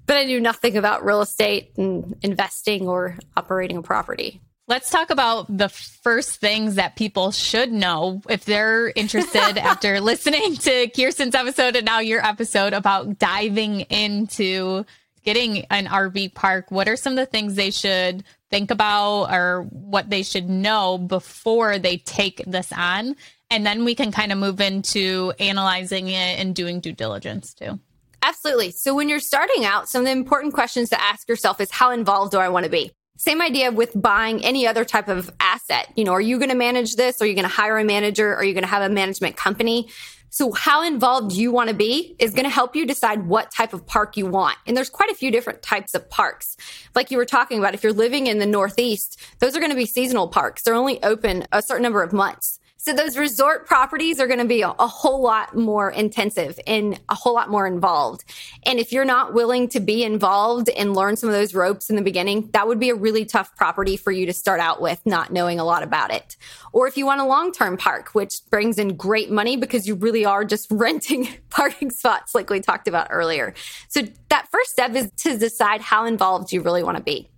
But 0.05 0.17
I 0.17 0.25
knew 0.25 0.39
nothing 0.39 0.77
about 0.77 1.03
real 1.03 1.21
estate 1.21 1.71
and 1.77 2.15
investing 2.21 2.87
or 2.87 3.17
operating 3.35 3.77
a 3.77 3.81
property. 3.81 4.41
Let's 4.67 4.89
talk 4.89 5.11
about 5.11 5.45
the 5.55 5.69
first 5.69 6.39
things 6.39 6.75
that 6.75 6.95
people 6.95 7.31
should 7.31 7.71
know 7.71 8.21
if 8.27 8.45
they're 8.45 8.91
interested 8.95 9.57
after 9.57 10.01
listening 10.01 10.55
to 10.57 10.89
Kirsten's 10.89 11.35
episode 11.35 11.75
and 11.75 11.85
now 11.85 11.99
your 11.99 12.23
episode 12.25 12.73
about 12.73 13.17
diving 13.17 13.81
into 13.81 14.85
getting 15.25 15.65
an 15.65 15.87
RV 15.87 16.33
park, 16.33 16.69
what 16.69 16.87
are 16.87 16.95
some 16.95 17.13
of 17.13 17.17
the 17.17 17.25
things 17.25 17.55
they 17.55 17.71
should 17.71 18.23
think 18.49 18.71
about 18.71 19.25
or 19.33 19.63
what 19.71 20.09
they 20.09 20.23
should 20.23 20.49
know 20.49 20.97
before 20.97 21.77
they 21.79 21.97
take 21.97 22.43
this 22.47 22.71
on? 22.71 23.15
And 23.49 23.65
then 23.65 23.85
we 23.85 23.95
can 23.95 24.11
kind 24.11 24.31
of 24.31 24.37
move 24.37 24.61
into 24.61 25.33
analyzing 25.39 26.07
it 26.07 26.39
and 26.39 26.55
doing 26.55 26.79
due 26.79 26.93
diligence 26.93 27.53
too. 27.53 27.79
Absolutely. 28.21 28.71
So 28.71 28.95
when 28.95 29.07
you're 29.07 29.19
starting 29.19 29.65
out, 29.65 29.87
some 29.87 30.01
of 30.01 30.05
the 30.05 30.11
important 30.11 30.53
questions 30.53 30.89
to 30.89 31.01
ask 31.01 31.27
yourself 31.29 31.61
is 31.61 31.69
how 31.69 31.91
involved 31.91 32.31
do 32.31 32.39
I 32.39 32.49
want 32.49 32.63
to 32.63 32.71
be? 32.71 32.91
Same 33.17 33.41
idea 33.41 33.71
with 33.71 33.91
buying 33.99 34.43
any 34.43 34.67
other 34.67 34.83
type 34.83 35.07
of 35.07 35.31
asset. 35.39 35.87
You 35.95 36.03
know, 36.03 36.11
are 36.11 36.21
you 36.21 36.37
going 36.37 36.49
to 36.49 36.55
manage 36.55 36.95
this? 36.95 37.21
Are 37.21 37.25
you 37.25 37.33
going 37.33 37.47
to 37.47 37.53
hire 37.53 37.77
a 37.77 37.83
manager? 37.83 38.35
Are 38.35 38.43
you 38.43 38.53
going 38.53 38.63
to 38.63 38.69
have 38.69 38.81
a 38.81 38.93
management 38.93 39.37
company? 39.37 39.89
So 40.35 40.51
how 40.51 40.83
involved 40.83 41.31
you 41.31 41.49
want 41.53 41.69
to 41.69 41.73
be 41.73 42.13
is 42.19 42.33
going 42.33 42.43
to 42.43 42.49
help 42.49 42.75
you 42.75 42.85
decide 42.85 43.25
what 43.25 43.51
type 43.51 43.71
of 43.71 43.87
park 43.87 44.17
you 44.17 44.25
want. 44.25 44.57
And 44.67 44.75
there's 44.75 44.89
quite 44.89 45.09
a 45.09 45.15
few 45.15 45.31
different 45.31 45.61
types 45.61 45.95
of 45.95 46.09
parks. 46.09 46.57
Like 46.93 47.09
you 47.09 47.15
were 47.15 47.23
talking 47.23 47.57
about, 47.57 47.73
if 47.73 47.83
you're 47.83 47.93
living 47.93 48.27
in 48.27 48.39
the 48.39 48.45
Northeast, 48.45 49.17
those 49.39 49.55
are 49.55 49.61
going 49.61 49.71
to 49.71 49.77
be 49.77 49.85
seasonal 49.85 50.27
parks. 50.27 50.63
They're 50.63 50.75
only 50.75 51.01
open 51.03 51.45
a 51.53 51.61
certain 51.61 51.83
number 51.83 52.03
of 52.03 52.11
months. 52.11 52.59
So 52.85 52.93
those 52.93 53.17
resort 53.17 53.65
properties 53.65 54.19
are 54.19 54.27
going 54.27 54.37
to 54.37 54.45
be 54.45 54.61
a, 54.61 54.69
a, 54.69 54.85
whole 54.85 55.19
lot 55.19 55.55
more 55.55 55.89
intensive 55.89 56.59
and 56.67 56.99
a 57.09 57.15
whole 57.15 57.33
lot 57.33 57.49
more 57.49 57.65
involved. 57.65 58.23
And 58.63 58.77
if 58.77 58.91
you're 58.91 59.05
not 59.05 59.33
willing 59.33 59.67
to 59.69 59.79
be 59.79 60.03
involved 60.03 60.69
and 60.69 60.95
learn 60.95 61.15
some 61.15 61.27
of 61.27 61.33
those 61.33 61.55
ropes 61.55 61.89
in 61.89 61.95
the 61.95 62.03
beginning, 62.03 62.51
that 62.53 62.67
would 62.67 62.79
be 62.79 62.91
a 62.91 62.95
really 62.95 63.25
tough 63.25 63.55
property 63.55 63.97
for 63.97 64.11
you 64.11 64.27
to 64.27 64.33
start 64.33 64.59
out 64.59 64.83
with, 64.83 65.03
not 65.03 65.33
knowing 65.33 65.59
a 65.59 65.63
lot 65.63 65.81
about 65.81 66.11
it. 66.11 66.37
Or 66.73 66.87
if 66.87 66.95
you 66.95 67.07
want 67.07 67.21
a 67.21 67.25
long-term 67.25 67.77
park, 67.77 68.09
which 68.13 68.41
brings 68.51 68.77
in 68.77 68.95
great 68.95 69.31
money 69.31 69.57
because 69.57 69.87
you 69.87 69.95
really 69.95 70.23
are 70.23 70.45
just 70.45 70.67
renting 70.69 71.27
parking 71.49 71.89
spots 71.89 72.35
like 72.35 72.51
we 72.51 72.59
talked 72.59 72.87
about 72.87 73.07
earlier. 73.09 73.55
So 73.87 74.03
that 74.29 74.47
first 74.51 74.69
step 74.69 74.93
is 74.93 75.09
to 75.23 75.39
decide 75.39 75.81
how 75.81 76.05
involved 76.05 76.51
you 76.51 76.61
really 76.61 76.83
want 76.83 76.97
to 76.97 77.03
be. 77.03 77.31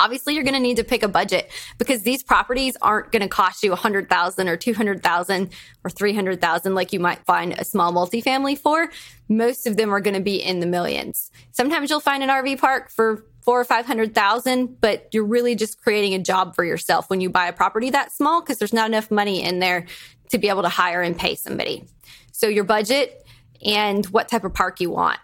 Obviously, 0.00 0.34
you're 0.34 0.44
going 0.44 0.54
to 0.54 0.60
need 0.60 0.76
to 0.76 0.84
pick 0.84 1.02
a 1.02 1.08
budget 1.08 1.50
because 1.76 2.02
these 2.02 2.22
properties 2.22 2.76
aren't 2.80 3.10
going 3.10 3.22
to 3.22 3.28
cost 3.28 3.62
you 3.62 3.70
100,000 3.70 4.48
or 4.48 4.56
200,000 4.56 5.50
or 5.84 5.90
300,000 5.90 6.74
like 6.74 6.92
you 6.92 7.00
might 7.00 7.24
find 7.24 7.54
a 7.58 7.64
small 7.64 7.92
multifamily 7.92 8.56
for. 8.56 8.90
Most 9.28 9.66
of 9.66 9.76
them 9.76 9.92
are 9.92 10.00
going 10.00 10.14
to 10.14 10.22
be 10.22 10.36
in 10.36 10.60
the 10.60 10.66
millions. 10.66 11.30
Sometimes 11.50 11.90
you'll 11.90 12.00
find 12.00 12.22
an 12.22 12.28
RV 12.28 12.58
park 12.58 12.90
for 12.90 13.24
four 13.42 13.60
or 13.60 13.64
500,000, 13.64 14.80
but 14.80 15.08
you're 15.12 15.24
really 15.24 15.54
just 15.54 15.80
creating 15.80 16.14
a 16.14 16.18
job 16.18 16.54
for 16.54 16.64
yourself 16.64 17.08
when 17.10 17.20
you 17.20 17.30
buy 17.30 17.46
a 17.46 17.52
property 17.52 17.90
that 17.90 18.12
small 18.12 18.40
because 18.40 18.58
there's 18.58 18.72
not 18.72 18.88
enough 18.88 19.10
money 19.10 19.42
in 19.42 19.58
there 19.58 19.86
to 20.28 20.38
be 20.38 20.48
able 20.48 20.62
to 20.62 20.68
hire 20.68 21.02
and 21.02 21.18
pay 21.18 21.34
somebody. 21.34 21.84
So 22.30 22.46
your 22.46 22.64
budget 22.64 23.26
and 23.64 24.06
what 24.06 24.28
type 24.28 24.44
of 24.44 24.54
park 24.54 24.80
you 24.80 24.90
want 24.90 25.18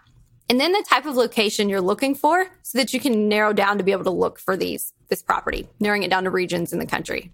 and 0.49 0.59
then 0.59 0.71
the 0.71 0.85
type 0.87 1.05
of 1.05 1.15
location 1.15 1.69
you're 1.69 1.81
looking 1.81 2.15
for 2.15 2.47
so 2.61 2.77
that 2.77 2.93
you 2.93 2.99
can 2.99 3.27
narrow 3.27 3.53
down 3.53 3.77
to 3.77 3.83
be 3.83 3.91
able 3.91 4.03
to 4.03 4.11
look 4.11 4.39
for 4.39 4.55
these 4.55 4.93
this 5.09 5.21
property, 5.21 5.67
narrowing 5.79 6.03
it 6.03 6.09
down 6.09 6.23
to 6.23 6.31
regions 6.31 6.73
in 6.73 6.79
the 6.79 6.85
country. 6.85 7.31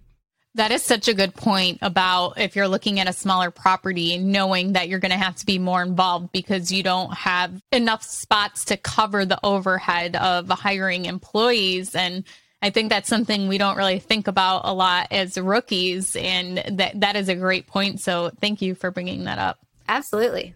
That 0.54 0.70
is 0.70 0.82
such 0.82 1.08
a 1.08 1.14
good 1.14 1.34
point 1.34 1.78
about 1.80 2.38
if 2.38 2.54
you're 2.54 2.68
looking 2.68 3.00
at 3.00 3.08
a 3.08 3.12
smaller 3.12 3.50
property, 3.50 4.18
knowing 4.18 4.74
that 4.74 4.88
you're 4.88 4.98
going 4.98 5.12
to 5.12 5.16
have 5.16 5.36
to 5.36 5.46
be 5.46 5.58
more 5.58 5.82
involved 5.82 6.30
because 6.32 6.70
you 6.70 6.82
don't 6.82 7.14
have 7.14 7.62
enough 7.72 8.02
spots 8.02 8.66
to 8.66 8.76
cover 8.76 9.24
the 9.24 9.40
overhead 9.42 10.14
of 10.16 10.50
hiring 10.50 11.06
employees. 11.06 11.94
And 11.94 12.24
I 12.60 12.68
think 12.68 12.90
that's 12.90 13.08
something 13.08 13.48
we 13.48 13.56
don't 13.56 13.78
really 13.78 13.98
think 13.98 14.28
about 14.28 14.62
a 14.64 14.74
lot 14.74 15.08
as 15.10 15.38
rookies. 15.38 16.16
And 16.16 16.58
that, 16.72 17.00
that 17.00 17.16
is 17.16 17.30
a 17.30 17.34
great 17.34 17.66
point. 17.66 18.00
So 18.00 18.30
thank 18.38 18.60
you 18.60 18.74
for 18.74 18.90
bringing 18.90 19.24
that 19.24 19.38
up. 19.38 19.58
Absolutely. 19.88 20.54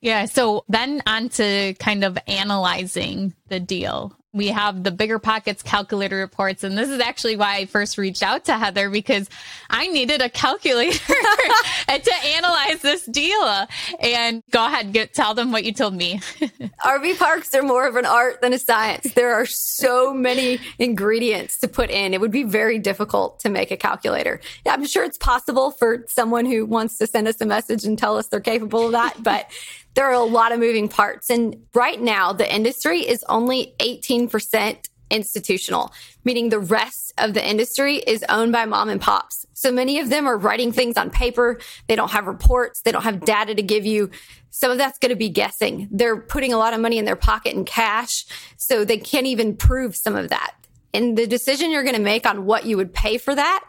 Yeah. 0.00 0.24
So 0.24 0.64
then 0.68 1.02
on 1.06 1.28
to 1.30 1.74
kind 1.74 2.04
of 2.04 2.18
analyzing 2.26 3.34
the 3.48 3.60
deal. 3.60 4.16
We 4.32 4.46
have 4.48 4.84
the 4.84 4.92
BiggerPockets 4.92 5.64
calculator 5.64 6.16
reports 6.16 6.62
and 6.62 6.78
this 6.78 6.88
is 6.88 7.00
actually 7.00 7.34
why 7.34 7.56
i 7.56 7.66
first 7.66 7.98
reached 7.98 8.22
out 8.22 8.44
to 8.44 8.56
heather 8.56 8.88
because 8.88 9.28
i 9.68 9.88
needed 9.88 10.22
a 10.22 10.28
calculator 10.28 10.96
to 11.88 12.12
analyze 12.36 12.80
this 12.80 13.04
deal. 13.06 13.66
And 13.98 14.44
go 14.52 14.64
ahead 14.64 14.92
get 14.92 15.12
tell 15.12 15.34
them 15.34 15.50
what 15.50 15.64
you 15.64 15.72
told 15.72 15.94
me. 15.94 16.18
Rv 16.84 17.18
parks 17.18 17.52
are 17.54 17.62
more 17.62 17.88
of 17.88 17.96
an 17.96 18.06
art 18.06 18.40
than 18.40 18.52
a 18.52 18.58
science. 18.58 19.12
There 19.14 19.34
are 19.34 19.46
so 19.46 20.14
many 20.14 20.60
ingredients 20.78 21.58
to 21.58 21.68
put 21.68 21.90
in. 21.90 22.14
It 22.14 22.20
would 22.20 22.30
be 22.30 22.44
very 22.44 22.78
difficult 22.78 23.40
to 23.40 23.48
make 23.48 23.72
a 23.72 23.76
calculator. 23.76 24.40
Yeah, 24.64 24.74
i'm 24.74 24.86
sure 24.86 25.02
it's 25.02 25.18
possible 25.18 25.72
for 25.72 26.04
someone 26.06 26.46
who 26.46 26.66
wants 26.66 26.98
to 26.98 27.08
send 27.08 27.26
us 27.26 27.40
a 27.40 27.46
message 27.46 27.84
and 27.84 27.98
tell 27.98 28.16
us 28.16 28.28
they're 28.28 28.40
capable 28.40 28.86
of 28.86 28.92
that 28.92 29.20
but 29.22 29.50
there 29.94 30.06
are 30.06 30.14
a 30.14 30.20
lot 30.20 30.52
of 30.52 30.58
moving 30.58 30.88
parts. 30.88 31.30
And 31.30 31.56
right 31.74 32.00
now, 32.00 32.32
the 32.32 32.52
industry 32.52 33.00
is 33.00 33.24
only 33.28 33.74
18% 33.80 34.88
institutional, 35.10 35.92
meaning 36.24 36.48
the 36.48 36.60
rest 36.60 37.12
of 37.18 37.34
the 37.34 37.46
industry 37.46 37.96
is 37.96 38.24
owned 38.28 38.52
by 38.52 38.64
mom 38.64 38.88
and 38.88 39.00
pops. 39.00 39.46
So 39.52 39.70
many 39.70 39.98
of 39.98 40.08
them 40.08 40.26
are 40.26 40.38
writing 40.38 40.72
things 40.72 40.96
on 40.96 41.10
paper. 41.10 41.58
They 41.88 41.96
don't 41.96 42.12
have 42.12 42.26
reports. 42.26 42.80
They 42.82 42.92
don't 42.92 43.02
have 43.02 43.24
data 43.24 43.54
to 43.54 43.62
give 43.62 43.84
you. 43.84 44.10
Some 44.50 44.70
of 44.70 44.78
that's 44.78 44.98
going 44.98 45.10
to 45.10 45.16
be 45.16 45.28
guessing. 45.28 45.88
They're 45.90 46.20
putting 46.20 46.52
a 46.52 46.56
lot 46.56 46.72
of 46.72 46.80
money 46.80 46.98
in 46.98 47.04
their 47.04 47.16
pocket 47.16 47.54
in 47.54 47.64
cash. 47.64 48.24
So 48.56 48.84
they 48.84 48.98
can't 48.98 49.26
even 49.26 49.56
prove 49.56 49.96
some 49.96 50.16
of 50.16 50.30
that. 50.30 50.54
And 50.94 51.16
the 51.16 51.26
decision 51.26 51.70
you're 51.70 51.82
going 51.82 51.96
to 51.96 52.00
make 52.00 52.26
on 52.26 52.46
what 52.46 52.64
you 52.64 52.76
would 52.76 52.92
pay 52.92 53.18
for 53.18 53.34
that 53.34 53.68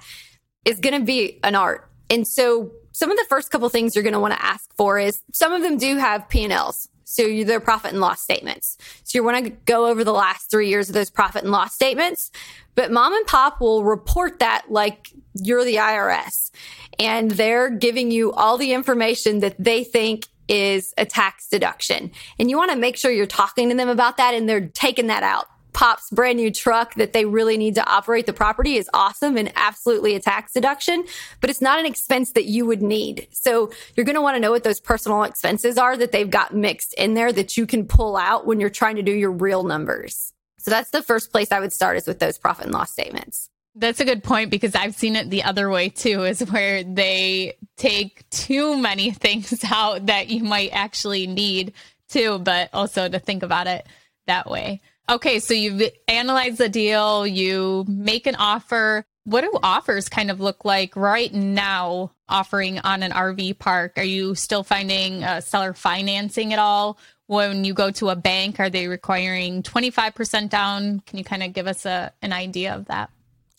is 0.66 0.80
going 0.80 1.00
to 1.00 1.06
be 1.06 1.40
an 1.44 1.56
art. 1.56 1.90
And 2.10 2.28
so 2.28 2.72
some 3.02 3.10
of 3.10 3.18
the 3.18 3.26
first 3.30 3.50
couple 3.50 3.68
things 3.68 3.96
you're 3.96 4.04
going 4.04 4.14
to 4.14 4.20
want 4.20 4.32
to 4.32 4.46
ask 4.46 4.72
for 4.78 5.00
is 5.00 5.24
some 5.34 5.54
of 5.54 5.64
them 5.64 5.80
do 5.80 5.98
have 5.98 6.30
P&Ls. 6.30 6.88
So 7.04 7.44
their 7.44 7.60
profit 7.60 7.94
and 7.94 8.00
loss 8.00 8.22
statements. 8.22 8.78
So 9.04 9.18
you 9.18 9.24
want 9.24 9.44
to 9.44 9.50
go 9.66 9.88
over 9.88 10.04
the 10.04 10.14
last 10.14 10.52
three 10.52 10.70
years 10.70 10.88
of 10.88 10.94
those 10.94 11.10
profit 11.10 11.42
and 11.42 11.52
loss 11.52 11.74
statements. 11.74 12.30
But 12.76 12.92
mom 12.92 13.16
and 13.16 13.26
pop 13.26 13.60
will 13.60 13.84
report 13.84 14.38
that 14.38 14.66
like 14.70 15.10
you're 15.34 15.66
the 15.66 15.78
IRS 15.78 16.52
and 17.00 17.32
they're 17.32 17.72
giving 17.72 18.12
you 18.12 18.34
all 18.34 18.60
the 18.60 18.72
information 18.72 19.40
that 19.40 19.56
they 19.58 19.84
think 19.84 20.28
is 20.48 20.94
a 20.96 21.06
tax 21.06 21.50
deduction. 21.50 22.12
And 22.38 22.52
you 22.52 22.58
want 22.58 22.70
to 22.70 22.78
make 22.78 22.98
sure 22.98 23.10
you're 23.10 23.26
talking 23.26 23.70
to 23.70 23.76
them 23.76 23.90
about 23.90 24.18
that 24.18 24.36
and 24.36 24.48
they're 24.48 24.68
taking 24.68 25.08
that 25.08 25.24
out. 25.24 25.48
Pop's 25.74 26.10
brand 26.10 26.38
new 26.38 26.52
truck 26.52 26.96
that 26.96 27.14
they 27.14 27.26
really 27.26 27.58
need 27.58 27.76
to 27.76 27.90
operate 27.90 28.26
the 28.26 28.34
property 28.34 28.76
is 28.76 28.90
awesome 28.94 29.38
and 29.38 29.52
absolutely 29.56 30.16
a 30.16 30.20
tax 30.20 30.54
deduction, 30.54 31.06
but 31.40 31.50
it's 31.50 31.62
not 31.62 31.80
an 31.80 31.86
expense 31.86 32.34
that 32.34 32.46
you 32.46 32.66
would 32.66 32.82
need. 32.82 33.28
So 33.32 33.72
you're 33.96 34.06
going 34.06 34.16
to 34.16 34.22
want 34.22 34.36
to 34.36 34.40
know 34.40 34.52
what 34.52 34.64
those 34.64 34.80
personal 34.80 35.24
expenses 35.24 35.78
are 35.78 35.96
that 35.98 36.12
they've 36.12 36.30
got 36.30 36.54
mixed 36.54 36.94
in 36.96 37.14
there 37.14 37.32
that 37.32 37.58
you 37.58 37.66
can 37.66 37.86
pull 37.86 38.18
out 38.18 38.46
when 38.46 38.60
you're 38.60 38.70
trying 38.70 38.98
to 38.98 39.02
do 39.04 39.12
your 39.12 39.32
real 39.32 39.64
numbers. 39.64 40.34
So 40.60 40.70
that's 40.72 40.92
the 40.92 41.02
first 41.02 41.32
place 41.32 41.52
I 41.52 41.60
would 41.60 41.74
start 41.74 41.98
is 41.98 42.06
with 42.06 42.20
those 42.20 42.38
profit 42.38 42.66
and 42.66 42.74
loss 42.74 42.92
statements. 42.92 43.50
That's 43.74 44.02
a 44.02 44.06
good 44.06 44.24
point 44.24 44.52
because 44.52 44.76
I've 44.76 44.96
seen 44.96 45.16
it 45.16 45.30
the 45.30 45.44
other 45.44 45.70
way 45.70 45.90
too, 45.90 46.24
is 46.24 46.42
where 46.52 46.84
they 46.84 47.56
take 47.78 48.30
too 48.30 48.78
many 48.78 49.12
things 49.12 49.64
out 49.72 50.08
that 50.08 50.30
you 50.30 50.44
might 50.44 50.70
actually 50.74 51.26
need 51.28 51.74
too, 52.10 52.40
but 52.40 52.70
also 52.74 53.08
to 53.08 53.20
think 53.20 53.44
about 53.44 53.68
it 53.68 53.88
that 54.28 54.50
way. 54.50 54.82
Okay, 55.12 55.40
so 55.40 55.54
you've 55.54 55.92
analyzed 56.08 56.58
the 56.58 56.70
deal, 56.70 57.28
you 57.28 57.84
make 57.86 58.28
an 58.28 58.36
offer. 58.36 59.04
What 59.26 59.42
do 59.42 59.52
offers 59.62 60.08
kind 60.08 60.32
of 60.32 60.40
look 60.40 60.64
like 60.64 60.96
right 60.96 61.34
now 61.34 62.14
offering 62.30 62.80
on 62.80 63.04
an 63.04 63.12
RV 63.12 63.60
park? 63.60 63.98
Are 63.98 64.06
you 64.06 64.36
still 64.36 64.64
finding 64.64 65.22
uh, 65.22 65.42
seller 65.42 65.74
financing 65.74 66.54
at 66.54 66.60
all? 66.60 66.98
When 67.28 67.66
you 67.66 67.74
go 67.74 67.92
to 67.92 68.08
a 68.08 68.16
bank, 68.16 68.62
are 68.62 68.70
they 68.70 68.88
requiring 68.88 69.64
25% 69.64 70.50
down? 70.50 71.02
Can 71.02 71.18
you 71.18 71.26
kind 71.26 71.44
of 71.44 71.52
give 71.52 71.68
us 71.68 71.86
a, 71.86 72.14
an 72.22 72.32
idea 72.32 72.74
of 72.74 72.86
that? 72.86 73.10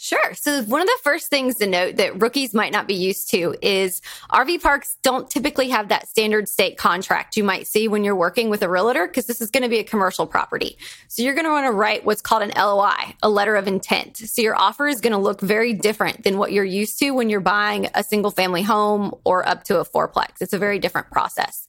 Sure. 0.02 0.34
So 0.34 0.64
one 0.64 0.80
of 0.80 0.88
the 0.88 0.98
first 1.04 1.28
things 1.28 1.58
to 1.58 1.66
note 1.68 1.94
that 1.94 2.20
rookies 2.20 2.52
might 2.54 2.72
not 2.72 2.88
be 2.88 2.94
used 2.94 3.30
to 3.30 3.54
is 3.62 4.00
RV 4.32 4.60
parks 4.60 4.96
don't 5.02 5.30
typically 5.30 5.68
have 5.68 5.90
that 5.90 6.08
standard 6.08 6.48
state 6.48 6.76
contract 6.76 7.36
you 7.36 7.44
might 7.44 7.68
see 7.68 7.86
when 7.86 8.02
you're 8.02 8.16
working 8.16 8.50
with 8.50 8.62
a 8.62 8.68
realtor 8.68 9.06
because 9.06 9.26
this 9.26 9.40
is 9.40 9.52
going 9.52 9.62
to 9.62 9.68
be 9.68 9.78
a 9.78 9.84
commercial 9.84 10.26
property. 10.26 10.76
So 11.06 11.22
you're 11.22 11.34
going 11.34 11.44
to 11.44 11.52
want 11.52 11.66
to 11.66 11.70
write 11.70 12.04
what's 12.04 12.20
called 12.20 12.42
an 12.42 12.50
LOI, 12.56 13.14
a 13.22 13.30
letter 13.30 13.54
of 13.54 13.68
intent. 13.68 14.16
So 14.16 14.42
your 14.42 14.56
offer 14.56 14.88
is 14.88 15.00
going 15.00 15.12
to 15.12 15.18
look 15.18 15.40
very 15.40 15.72
different 15.72 16.24
than 16.24 16.36
what 16.36 16.50
you're 16.50 16.64
used 16.64 16.98
to 16.98 17.12
when 17.12 17.30
you're 17.30 17.38
buying 17.38 17.88
a 17.94 18.02
single 18.02 18.32
family 18.32 18.62
home 18.62 19.14
or 19.22 19.46
up 19.48 19.62
to 19.66 19.78
a 19.78 19.84
fourplex. 19.84 20.40
It's 20.40 20.52
a 20.52 20.58
very 20.58 20.80
different 20.80 21.12
process. 21.12 21.68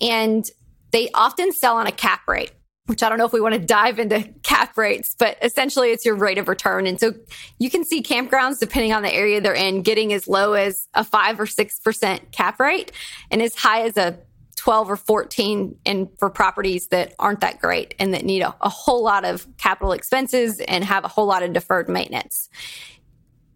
And 0.00 0.48
they 0.92 1.10
often 1.14 1.50
sell 1.52 1.78
on 1.78 1.88
a 1.88 1.92
cap 1.92 2.28
rate 2.28 2.52
which 2.86 3.02
I 3.02 3.08
don't 3.08 3.18
know 3.18 3.26
if 3.26 3.32
we 3.32 3.40
want 3.40 3.54
to 3.54 3.60
dive 3.60 3.98
into 3.98 4.22
cap 4.42 4.76
rates, 4.76 5.14
but 5.18 5.36
essentially 5.42 5.90
it's 5.90 6.04
your 6.04 6.14
rate 6.14 6.38
of 6.38 6.48
return. 6.48 6.86
And 6.86 6.98
so 6.98 7.14
you 7.58 7.68
can 7.68 7.84
see 7.84 8.02
campgrounds, 8.02 8.58
depending 8.58 8.92
on 8.92 9.02
the 9.02 9.12
area 9.12 9.40
they're 9.40 9.54
in, 9.54 9.82
getting 9.82 10.12
as 10.12 10.28
low 10.28 10.54
as 10.54 10.88
a 10.94 11.04
five 11.04 11.38
or 11.40 11.46
6% 11.46 12.32
cap 12.32 12.60
rate 12.60 12.92
and 13.30 13.42
as 13.42 13.54
high 13.54 13.82
as 13.82 13.96
a 13.96 14.18
12 14.56 14.90
or 14.90 14.96
14 14.96 15.78
and 15.84 16.08
for 16.18 16.30
properties 16.30 16.88
that 16.88 17.14
aren't 17.18 17.40
that 17.40 17.60
great 17.60 17.94
and 17.98 18.14
that 18.14 18.24
need 18.24 18.42
a, 18.42 18.54
a 18.60 18.68
whole 18.68 19.02
lot 19.02 19.24
of 19.24 19.46
capital 19.58 19.92
expenses 19.92 20.60
and 20.60 20.82
have 20.84 21.04
a 21.04 21.08
whole 21.08 21.26
lot 21.26 21.42
of 21.42 21.52
deferred 21.52 21.88
maintenance. 21.88 22.48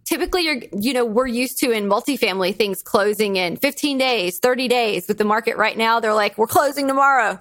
Typically 0.04 0.42
you're 0.42 0.62
you 0.78 0.92
know 0.92 1.04
we're 1.04 1.26
used 1.26 1.58
to 1.60 1.70
in 1.70 1.88
multifamily 1.88 2.54
things 2.54 2.82
closing 2.82 3.36
in 3.36 3.56
15 3.56 3.96
days 3.96 4.38
30 4.38 4.68
days. 4.68 5.08
With 5.08 5.18
the 5.18 5.24
market 5.24 5.56
right 5.56 5.76
now 5.76 6.00
they're 6.00 6.14
like 6.14 6.36
we're 6.36 6.46
closing 6.46 6.86
tomorrow 6.86 7.40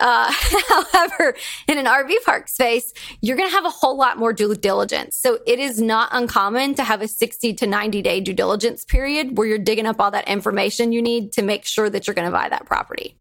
uh, 0.00 0.32
however, 0.68 1.34
in 1.66 1.78
an 1.78 1.86
RV 1.86 2.12
park 2.24 2.48
space, 2.48 2.92
you're 3.20 3.36
going 3.36 3.48
to 3.48 3.54
have 3.54 3.64
a 3.64 3.70
whole 3.70 3.96
lot 3.96 4.18
more 4.18 4.32
due 4.32 4.54
diligence. 4.54 5.16
So 5.16 5.38
it 5.46 5.58
is 5.58 5.80
not 5.80 6.08
uncommon 6.12 6.74
to 6.74 6.84
have 6.84 7.02
a 7.02 7.08
60 7.08 7.54
to 7.54 7.66
90 7.66 8.02
day 8.02 8.20
due 8.20 8.34
diligence 8.34 8.84
period 8.84 9.36
where 9.36 9.46
you're 9.46 9.58
digging 9.58 9.86
up 9.86 10.00
all 10.00 10.10
that 10.10 10.28
information 10.28 10.92
you 10.92 11.02
need 11.02 11.32
to 11.32 11.42
make 11.42 11.64
sure 11.64 11.90
that 11.90 12.06
you're 12.06 12.14
going 12.14 12.28
to 12.28 12.32
buy 12.32 12.48
that 12.48 12.66
property. 12.66 13.16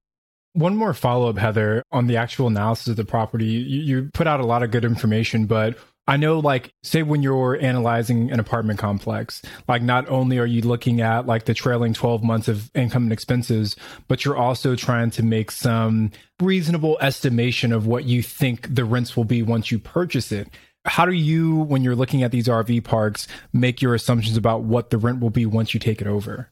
One 0.53 0.75
more 0.75 0.93
follow 0.93 1.29
up, 1.29 1.37
Heather, 1.37 1.83
on 1.91 2.07
the 2.07 2.17
actual 2.17 2.47
analysis 2.47 2.87
of 2.87 2.95
the 2.95 3.05
property. 3.05 3.45
You, 3.45 3.81
you 3.81 4.09
put 4.13 4.27
out 4.27 4.39
a 4.39 4.45
lot 4.45 4.63
of 4.63 4.71
good 4.71 4.83
information, 4.83 5.45
but 5.45 5.77
I 6.09 6.17
know, 6.17 6.39
like, 6.39 6.73
say 6.81 7.03
when 7.03 7.21
you're 7.21 7.55
analyzing 7.61 8.31
an 8.31 8.39
apartment 8.39 8.79
complex, 8.79 9.43
like, 9.67 9.83
not 9.83 10.09
only 10.09 10.39
are 10.39 10.45
you 10.45 10.63
looking 10.63 11.01
at 11.01 11.27
like 11.27 11.45
the 11.45 11.53
trailing 11.53 11.93
12 11.93 12.23
months 12.23 12.47
of 12.47 12.71
income 12.73 13.03
and 13.03 13.13
expenses, 13.13 13.75
but 14.07 14.25
you're 14.25 14.35
also 14.35 14.75
trying 14.75 15.11
to 15.11 15.23
make 15.23 15.51
some 15.51 16.09
reasonable 16.41 16.97
estimation 16.99 17.71
of 17.71 17.85
what 17.85 18.05
you 18.05 18.23
think 18.23 18.73
the 18.73 18.85
rents 18.85 19.15
will 19.15 19.23
be 19.23 19.43
once 19.43 19.69
you 19.69 19.77
purchase 19.77 20.31
it. 20.31 20.49
How 20.83 21.05
do 21.05 21.11
you, 21.11 21.57
when 21.57 21.83
you're 21.83 21.95
looking 21.95 22.23
at 22.23 22.31
these 22.31 22.47
RV 22.47 22.85
parks, 22.85 23.27
make 23.53 23.79
your 23.79 23.93
assumptions 23.93 24.35
about 24.35 24.63
what 24.63 24.89
the 24.89 24.97
rent 24.97 25.19
will 25.19 25.29
be 25.29 25.45
once 25.45 25.75
you 25.75 25.79
take 25.79 26.01
it 26.01 26.07
over? 26.07 26.49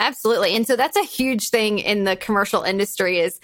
Absolutely. 0.00 0.56
And 0.56 0.66
so 0.66 0.74
that's 0.74 0.96
a 0.96 1.04
huge 1.04 1.50
thing 1.50 1.78
in 1.78 2.02
the 2.02 2.16
commercial 2.16 2.64
industry 2.64 3.20
is 3.20 3.38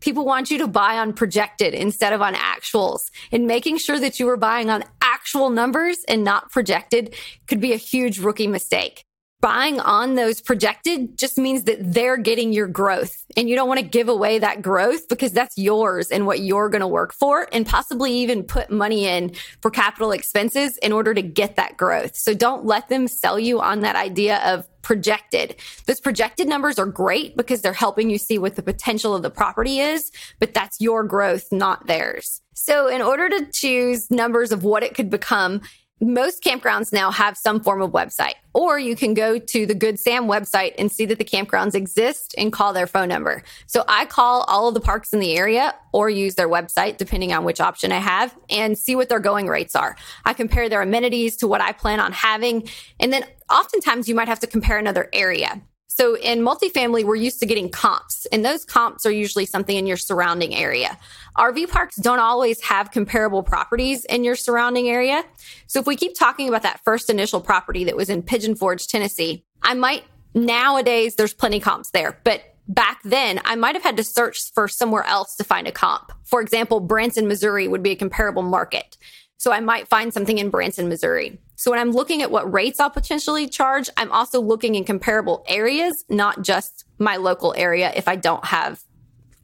people 0.00 0.24
want 0.24 0.50
you 0.50 0.58
to 0.58 0.68
buy 0.68 0.98
on 0.98 1.12
projected 1.12 1.74
instead 1.74 2.12
of 2.12 2.22
on 2.22 2.34
actuals. 2.34 3.10
And 3.32 3.46
making 3.46 3.78
sure 3.78 3.98
that 3.98 4.20
you 4.20 4.26
were 4.26 4.36
buying 4.36 4.70
on 4.70 4.84
actual 5.02 5.50
numbers 5.50 5.98
and 6.08 6.24
not 6.24 6.50
projected 6.50 7.14
could 7.46 7.60
be 7.60 7.72
a 7.72 7.76
huge 7.76 8.18
rookie 8.18 8.46
mistake 8.46 9.04
buying 9.40 9.78
on 9.80 10.16
those 10.16 10.40
projected 10.40 11.16
just 11.16 11.38
means 11.38 11.64
that 11.64 11.78
they're 11.80 12.16
getting 12.16 12.52
your 12.52 12.66
growth 12.66 13.24
and 13.36 13.48
you 13.48 13.54
don't 13.54 13.68
want 13.68 13.78
to 13.78 13.86
give 13.86 14.08
away 14.08 14.38
that 14.38 14.62
growth 14.62 15.08
because 15.08 15.32
that's 15.32 15.56
yours 15.56 16.10
and 16.10 16.26
what 16.26 16.40
you're 16.40 16.68
going 16.68 16.80
to 16.80 16.88
work 16.88 17.12
for 17.12 17.48
and 17.52 17.64
possibly 17.64 18.12
even 18.12 18.42
put 18.42 18.70
money 18.70 19.06
in 19.06 19.32
for 19.62 19.70
capital 19.70 20.10
expenses 20.10 20.76
in 20.78 20.92
order 20.92 21.14
to 21.14 21.22
get 21.22 21.56
that 21.56 21.76
growth. 21.76 22.16
So 22.16 22.34
don't 22.34 22.64
let 22.64 22.88
them 22.88 23.06
sell 23.06 23.38
you 23.38 23.60
on 23.60 23.80
that 23.80 23.94
idea 23.94 24.38
of 24.44 24.66
projected. 24.82 25.54
Those 25.86 26.00
projected 26.00 26.48
numbers 26.48 26.78
are 26.78 26.86
great 26.86 27.36
because 27.36 27.62
they're 27.62 27.72
helping 27.72 28.10
you 28.10 28.18
see 28.18 28.38
what 28.38 28.56
the 28.56 28.62
potential 28.62 29.14
of 29.14 29.22
the 29.22 29.30
property 29.30 29.78
is, 29.78 30.10
but 30.40 30.54
that's 30.54 30.80
your 30.80 31.04
growth, 31.04 31.52
not 31.52 31.86
theirs. 31.86 32.40
So 32.54 32.88
in 32.88 33.02
order 33.02 33.28
to 33.28 33.46
choose 33.52 34.10
numbers 34.10 34.50
of 34.50 34.64
what 34.64 34.82
it 34.82 34.94
could 34.94 35.10
become, 35.10 35.60
most 36.00 36.42
campgrounds 36.42 36.92
now 36.92 37.10
have 37.10 37.36
some 37.36 37.60
form 37.60 37.82
of 37.82 37.90
website, 37.90 38.34
or 38.52 38.78
you 38.78 38.94
can 38.94 39.14
go 39.14 39.38
to 39.38 39.66
the 39.66 39.74
Good 39.74 39.98
Sam 39.98 40.26
website 40.26 40.74
and 40.78 40.90
see 40.90 41.06
that 41.06 41.18
the 41.18 41.24
campgrounds 41.24 41.74
exist 41.74 42.34
and 42.38 42.52
call 42.52 42.72
their 42.72 42.86
phone 42.86 43.08
number. 43.08 43.42
So 43.66 43.84
I 43.88 44.04
call 44.04 44.42
all 44.42 44.68
of 44.68 44.74
the 44.74 44.80
parks 44.80 45.12
in 45.12 45.20
the 45.20 45.36
area 45.36 45.74
or 45.92 46.08
use 46.08 46.36
their 46.36 46.48
website, 46.48 46.96
depending 46.96 47.32
on 47.32 47.44
which 47.44 47.60
option 47.60 47.92
I 47.92 47.98
have, 47.98 48.36
and 48.48 48.78
see 48.78 48.94
what 48.94 49.08
their 49.08 49.20
going 49.20 49.48
rates 49.48 49.74
are. 49.74 49.96
I 50.24 50.34
compare 50.34 50.68
their 50.68 50.82
amenities 50.82 51.36
to 51.38 51.48
what 51.48 51.60
I 51.60 51.72
plan 51.72 52.00
on 52.00 52.12
having. 52.12 52.68
And 53.00 53.12
then 53.12 53.24
oftentimes 53.50 54.08
you 54.08 54.14
might 54.14 54.28
have 54.28 54.40
to 54.40 54.46
compare 54.46 54.78
another 54.78 55.08
area. 55.12 55.60
So 55.88 56.16
in 56.16 56.40
multifamily, 56.40 57.04
we're 57.04 57.16
used 57.16 57.40
to 57.40 57.46
getting 57.46 57.70
comps, 57.70 58.26
and 58.26 58.44
those 58.44 58.64
comps 58.64 59.04
are 59.04 59.10
usually 59.10 59.46
something 59.46 59.76
in 59.76 59.86
your 59.86 59.96
surrounding 59.96 60.54
area. 60.54 60.96
RV 61.36 61.70
parks 61.70 61.96
don't 61.96 62.20
always 62.20 62.60
have 62.60 62.90
comparable 62.90 63.42
properties 63.42 64.04
in 64.04 64.22
your 64.22 64.36
surrounding 64.36 64.88
area. 64.88 65.24
So 65.66 65.80
if 65.80 65.86
we 65.86 65.96
keep 65.96 66.14
talking 66.14 66.48
about 66.48 66.62
that 66.62 66.80
first 66.84 67.10
initial 67.10 67.40
property 67.40 67.84
that 67.84 67.96
was 67.96 68.10
in 68.10 68.22
Pigeon 68.22 68.54
Forge, 68.54 68.86
Tennessee, 68.86 69.44
I 69.62 69.74
might 69.74 70.04
nowadays 70.34 71.16
there's 71.16 71.34
plenty 71.34 71.58
comps 71.58 71.90
there, 71.90 72.20
but 72.22 72.42
back 72.68 73.00
then 73.02 73.40
I 73.44 73.56
might 73.56 73.74
have 73.74 73.82
had 73.82 73.96
to 73.96 74.04
search 74.04 74.52
for 74.52 74.68
somewhere 74.68 75.04
else 75.04 75.36
to 75.36 75.44
find 75.44 75.66
a 75.66 75.72
comp. 75.72 76.12
For 76.24 76.40
example, 76.40 76.80
Branson, 76.80 77.26
Missouri 77.26 77.66
would 77.66 77.82
be 77.82 77.92
a 77.92 77.96
comparable 77.96 78.42
market. 78.42 78.96
So 79.38 79.52
I 79.52 79.60
might 79.60 79.88
find 79.88 80.12
something 80.12 80.38
in 80.38 80.50
Branson, 80.50 80.88
Missouri. 80.88 81.38
So 81.58 81.72
when 81.72 81.80
I'm 81.80 81.90
looking 81.90 82.22
at 82.22 82.30
what 82.30 82.50
rates 82.52 82.78
I'll 82.78 82.88
potentially 82.88 83.48
charge, 83.48 83.90
I'm 83.96 84.12
also 84.12 84.40
looking 84.40 84.76
in 84.76 84.84
comparable 84.84 85.44
areas, 85.48 86.04
not 86.08 86.42
just 86.42 86.84
my 86.98 87.16
local 87.16 87.52
area 87.56 87.92
if 87.96 88.06
I 88.06 88.14
don't 88.14 88.44
have 88.44 88.80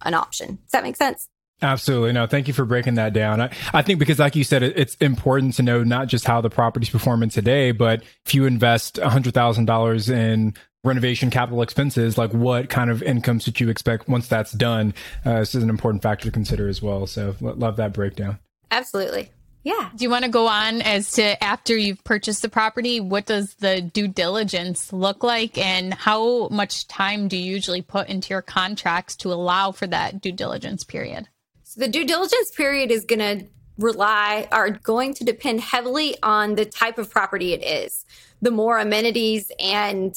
an 0.03 0.14
option. 0.14 0.61
Does 0.62 0.70
that 0.72 0.85
make 0.85 0.94
sense? 0.94 1.29
Absolutely. 1.61 2.12
No, 2.12 2.29
thank 2.29 2.46
you 2.46 2.55
for 2.55 2.64
breaking 2.64 2.94
that 2.94 3.14
down. 3.14 3.40
I, 3.40 3.50
I 3.72 3.83
think 3.83 3.98
because, 3.98 4.20
like 4.20 4.37
you 4.37 4.44
said, 4.44 4.62
it, 4.62 4.79
it's 4.79 4.94
important 4.96 5.55
to 5.55 5.64
know 5.64 5.83
not 5.83 6.07
just 6.07 6.24
how 6.24 6.40
the 6.40 6.50
property's 6.50 6.90
performing 6.90 7.31
today, 7.31 7.72
but 7.72 8.05
if 8.24 8.33
you 8.33 8.46
invest 8.46 8.96
$100,000 8.96 10.11
in 10.11 10.55
renovation 10.85 11.31
capital 11.31 11.62
expenses, 11.62 12.16
like 12.16 12.33
what 12.33 12.68
kind 12.68 12.90
of 12.90 13.03
incomes 13.03 13.42
should 13.42 13.59
you 13.59 13.70
expect 13.70 14.09
once 14.09 14.29
that's 14.29 14.53
done? 14.53 14.94
Uh, 15.24 15.40
this 15.40 15.57
is 15.57 15.64
an 15.64 15.70
important 15.70 16.03
factor 16.03 16.27
to 16.27 16.31
consider 16.31 16.68
as 16.68 16.81
well. 16.81 17.09
So, 17.09 17.35
love 17.40 17.77
that 17.77 17.92
breakdown. 17.92 18.38
Absolutely. 18.70 19.31
Yeah. 19.64 19.88
Do 19.96 20.05
you 20.05 20.11
want 20.11 20.27
to 20.27 20.31
go 20.31 20.46
on 20.46 20.83
as 20.83 21.12
to 21.12 21.42
after 21.42 21.74
you've 21.74 22.05
purchased 22.05 22.42
the 22.42 22.50
property, 22.50 23.00
what 23.00 23.24
does 23.24 23.55
the 23.55 23.81
due 23.81 24.09
diligence 24.09 24.92
look 24.92 25.24
like 25.24 25.57
and 25.57 25.94
how 25.94 26.48
much 26.48 26.87
time 26.87 27.29
do 27.29 27.37
you 27.38 27.50
usually 27.50 27.81
put 27.81 28.09
into 28.09 28.35
your 28.35 28.42
contracts 28.42 29.16
to 29.16 29.33
allow 29.33 29.72
for 29.72 29.87
that 29.87 30.20
due 30.20 30.33
diligence 30.33 30.85
period? 30.85 31.29
So 31.62 31.81
the 31.81 31.88
due 31.88 32.07
diligence 32.07 32.50
period 32.50 32.90
is 32.90 33.07
going 33.07 33.20
to 33.20 33.46
rely 33.79 34.46
are 34.53 34.70
going 34.70 35.14
to 35.14 35.24
depend 35.24 35.61
heavily 35.61 36.14
on 36.22 36.57
the 36.57 36.66
type 36.66 36.98
of 36.98 37.11
property 37.11 37.55
it 37.55 37.64
is. 37.64 38.05
The 38.42 38.50
more 38.50 38.79
amenities 38.79 39.50
and 39.59 40.14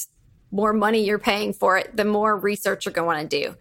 more 0.51 0.73
money 0.73 1.05
you're 1.05 1.19
paying 1.19 1.53
for 1.53 1.77
it, 1.77 1.95
the 1.95 2.05
more 2.05 2.37
research 2.37 2.85
you're 2.85 2.93
going 2.93 3.05
to 3.05 3.07
want 3.07 3.31
to 3.31 3.41
do. 3.41 3.55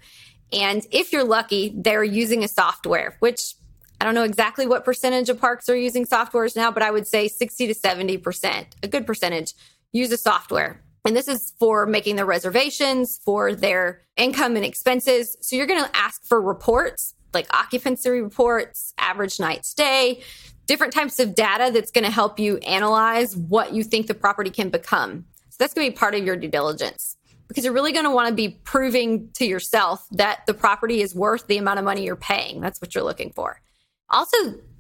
And 0.53 0.85
if 0.90 1.12
you're 1.12 1.25
lucky, 1.25 1.72
they're 1.77 2.05
using 2.05 2.44
a 2.44 2.49
software, 2.49 3.16
which 3.20 3.55
I 4.01 4.05
don't 4.05 4.15
know 4.15 4.25
exactly 4.25 4.67
what 4.67 4.85
percentage 4.85 5.29
of 5.29 5.41
parks 5.41 5.69
are 5.69 5.77
using 5.77 6.07
softwares 6.07 6.55
now, 6.55 6.71
but 6.71 6.83
I 6.83 6.91
would 6.91 7.07
say 7.07 7.29
60 7.29 7.69
to 7.69 7.75
70%, 7.75 8.67
a 8.83 8.89
good 8.89 9.07
percentage, 9.07 9.55
use 9.93 10.13
a 10.13 10.19
software. 10.19 10.83
And 11.07 11.17
this 11.17 11.29
is 11.29 11.53
for 11.59 11.87
making 11.87 12.17
their 12.17 12.27
reservations, 12.27 13.21
for 13.25 13.55
their 13.55 14.03
income 14.17 14.57
and 14.57 14.65
expenses. 14.65 15.37
So 15.41 15.57
you're 15.57 15.67
going 15.67 15.85
to 15.85 15.97
ask 15.97 16.25
for 16.25 16.43
reports 16.43 17.15
like 17.37 17.55
occupancy 17.55 18.09
reports, 18.09 18.95
average 18.99 19.39
night 19.39 19.65
stay, 19.65 20.23
different 20.67 20.93
types 20.93 21.21
of 21.21 21.35
data 21.35 21.71
that's 21.73 21.91
going 21.91 22.05
to 22.05 22.11
help 22.11 22.39
you 22.39 22.57
analyze 22.59 23.37
what 23.37 23.73
you 23.73 23.85
think 23.85 24.07
the 24.07 24.15
property 24.15 24.51
can 24.51 24.71
become. 24.71 25.25
So 25.51 25.57
that's 25.59 25.75
going 25.75 25.87
to 25.87 25.93
be 25.93 25.97
part 25.97 26.15
of 26.15 26.25
your 26.25 26.37
due 26.37 26.49
diligence 26.49 27.17
because 27.47 27.63
you're 27.63 27.75
really 27.75 27.93
going 27.93 28.05
to 28.05 28.11
want 28.11 28.29
to 28.29 28.35
be 28.35 28.59
proving 28.65 29.29
to 29.35 29.47
yourself 29.47 30.07
that 30.13 30.45
the 30.47 30.55
property 30.55 31.03
is 31.03 31.15
worth 31.15 31.47
the 31.47 31.59
amount 31.59 31.79
of 31.79 31.85
money 31.85 32.05
you're 32.05 32.17
paying. 32.17 32.61
That's 32.61 32.81
what 32.81 32.95
you're 32.95 33.05
looking 33.05 33.33
for. 33.33 33.61
Also, 34.11 34.37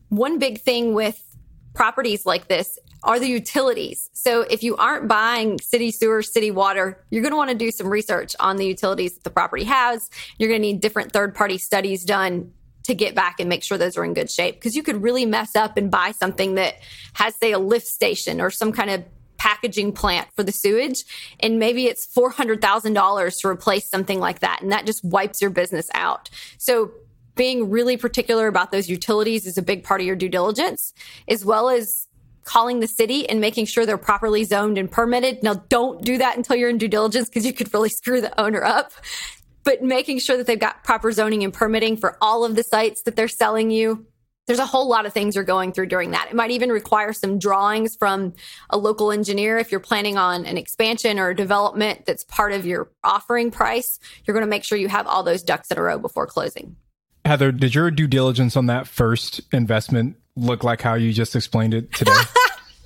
one 0.08 0.38
big 0.38 0.60
thing 0.60 0.94
with 0.94 1.22
properties 1.74 2.24
like 2.24 2.48
this 2.48 2.78
are 3.02 3.20
the 3.20 3.28
utilities. 3.28 4.10
So 4.12 4.40
if 4.42 4.62
you 4.62 4.76
aren't 4.76 5.06
buying 5.08 5.60
city 5.60 5.90
sewer, 5.90 6.22
city 6.22 6.50
water, 6.50 7.04
you're 7.10 7.22
going 7.22 7.32
to 7.32 7.36
want 7.36 7.50
to 7.50 7.56
do 7.56 7.70
some 7.70 7.88
research 7.88 8.34
on 8.40 8.56
the 8.56 8.66
utilities 8.66 9.14
that 9.14 9.24
the 9.24 9.30
property 9.30 9.64
has. 9.64 10.10
You're 10.38 10.48
going 10.48 10.62
to 10.62 10.66
need 10.66 10.80
different 10.80 11.12
third 11.12 11.34
party 11.34 11.58
studies 11.58 12.04
done 12.04 12.52
to 12.84 12.94
get 12.94 13.14
back 13.14 13.40
and 13.40 13.48
make 13.48 13.62
sure 13.62 13.78
those 13.78 13.96
are 13.96 14.04
in 14.04 14.14
good 14.14 14.30
shape 14.30 14.54
because 14.54 14.76
you 14.76 14.82
could 14.82 15.02
really 15.02 15.26
mess 15.26 15.56
up 15.56 15.76
and 15.76 15.90
buy 15.90 16.12
something 16.12 16.54
that 16.54 16.74
has 17.14 17.34
say 17.36 17.52
a 17.52 17.58
lift 17.58 17.86
station 17.86 18.40
or 18.40 18.50
some 18.50 18.72
kind 18.72 18.90
of 18.90 19.04
packaging 19.38 19.92
plant 19.92 20.28
for 20.34 20.42
the 20.42 20.52
sewage 20.52 21.04
and 21.40 21.58
maybe 21.58 21.86
it's 21.86 22.06
$400,000 22.06 23.40
to 23.40 23.48
replace 23.48 23.88
something 23.88 24.20
like 24.20 24.40
that 24.40 24.62
and 24.62 24.70
that 24.72 24.86
just 24.86 25.04
wipes 25.04 25.40
your 25.42 25.50
business 25.50 25.88
out. 25.94 26.30
So 26.58 26.92
being 27.36 27.70
really 27.70 27.96
particular 27.96 28.48
about 28.48 28.72
those 28.72 28.88
utilities 28.88 29.46
is 29.46 29.56
a 29.56 29.62
big 29.62 29.84
part 29.84 30.00
of 30.00 30.06
your 30.06 30.16
due 30.16 30.28
diligence, 30.28 30.92
as 31.28 31.44
well 31.44 31.68
as 31.68 32.08
calling 32.46 32.80
the 32.80 32.86
city 32.86 33.28
and 33.28 33.40
making 33.40 33.66
sure 33.66 33.84
they're 33.84 33.98
properly 33.98 34.44
zoned 34.44 34.78
and 34.78 34.90
permitted. 34.90 35.42
Now, 35.42 35.54
don't 35.68 36.02
do 36.02 36.16
that 36.18 36.36
until 36.36 36.56
you're 36.56 36.70
in 36.70 36.78
due 36.78 36.88
diligence 36.88 37.28
because 37.28 37.44
you 37.44 37.52
could 37.52 37.72
really 37.74 37.88
screw 37.90 38.20
the 38.20 38.40
owner 38.40 38.64
up. 38.64 38.92
But 39.64 39.82
making 39.82 40.20
sure 40.20 40.36
that 40.36 40.46
they've 40.46 40.58
got 40.58 40.84
proper 40.84 41.12
zoning 41.12 41.44
and 41.44 41.52
permitting 41.52 41.96
for 41.96 42.16
all 42.20 42.44
of 42.44 42.54
the 42.54 42.62
sites 42.62 43.02
that 43.02 43.16
they're 43.16 43.28
selling 43.28 43.70
you. 43.70 44.06
There's 44.46 44.60
a 44.60 44.66
whole 44.66 44.88
lot 44.88 45.06
of 45.06 45.12
things 45.12 45.34
you're 45.34 45.42
going 45.42 45.72
through 45.72 45.86
during 45.86 46.12
that. 46.12 46.28
It 46.30 46.36
might 46.36 46.52
even 46.52 46.70
require 46.70 47.12
some 47.12 47.40
drawings 47.40 47.96
from 47.96 48.32
a 48.70 48.78
local 48.78 49.10
engineer 49.10 49.58
if 49.58 49.72
you're 49.72 49.80
planning 49.80 50.16
on 50.16 50.46
an 50.46 50.56
expansion 50.56 51.18
or 51.18 51.30
a 51.30 51.36
development 51.36 52.06
that's 52.06 52.22
part 52.22 52.52
of 52.52 52.64
your 52.64 52.88
offering 53.02 53.50
price. 53.50 53.98
You're 54.24 54.34
going 54.34 54.46
to 54.46 54.50
make 54.50 54.62
sure 54.62 54.78
you 54.78 54.86
have 54.86 55.08
all 55.08 55.24
those 55.24 55.42
ducks 55.42 55.72
in 55.72 55.78
a 55.78 55.82
row 55.82 55.98
before 55.98 56.28
closing. 56.28 56.76
Heather, 57.26 57.52
did 57.52 57.74
your 57.74 57.90
due 57.90 58.06
diligence 58.06 58.56
on 58.56 58.66
that 58.66 58.86
first 58.86 59.40
investment 59.52 60.16
look 60.36 60.64
like 60.64 60.80
how 60.80 60.94
you 60.94 61.12
just 61.12 61.34
explained 61.34 61.74
it 61.74 61.92
today? 61.92 62.12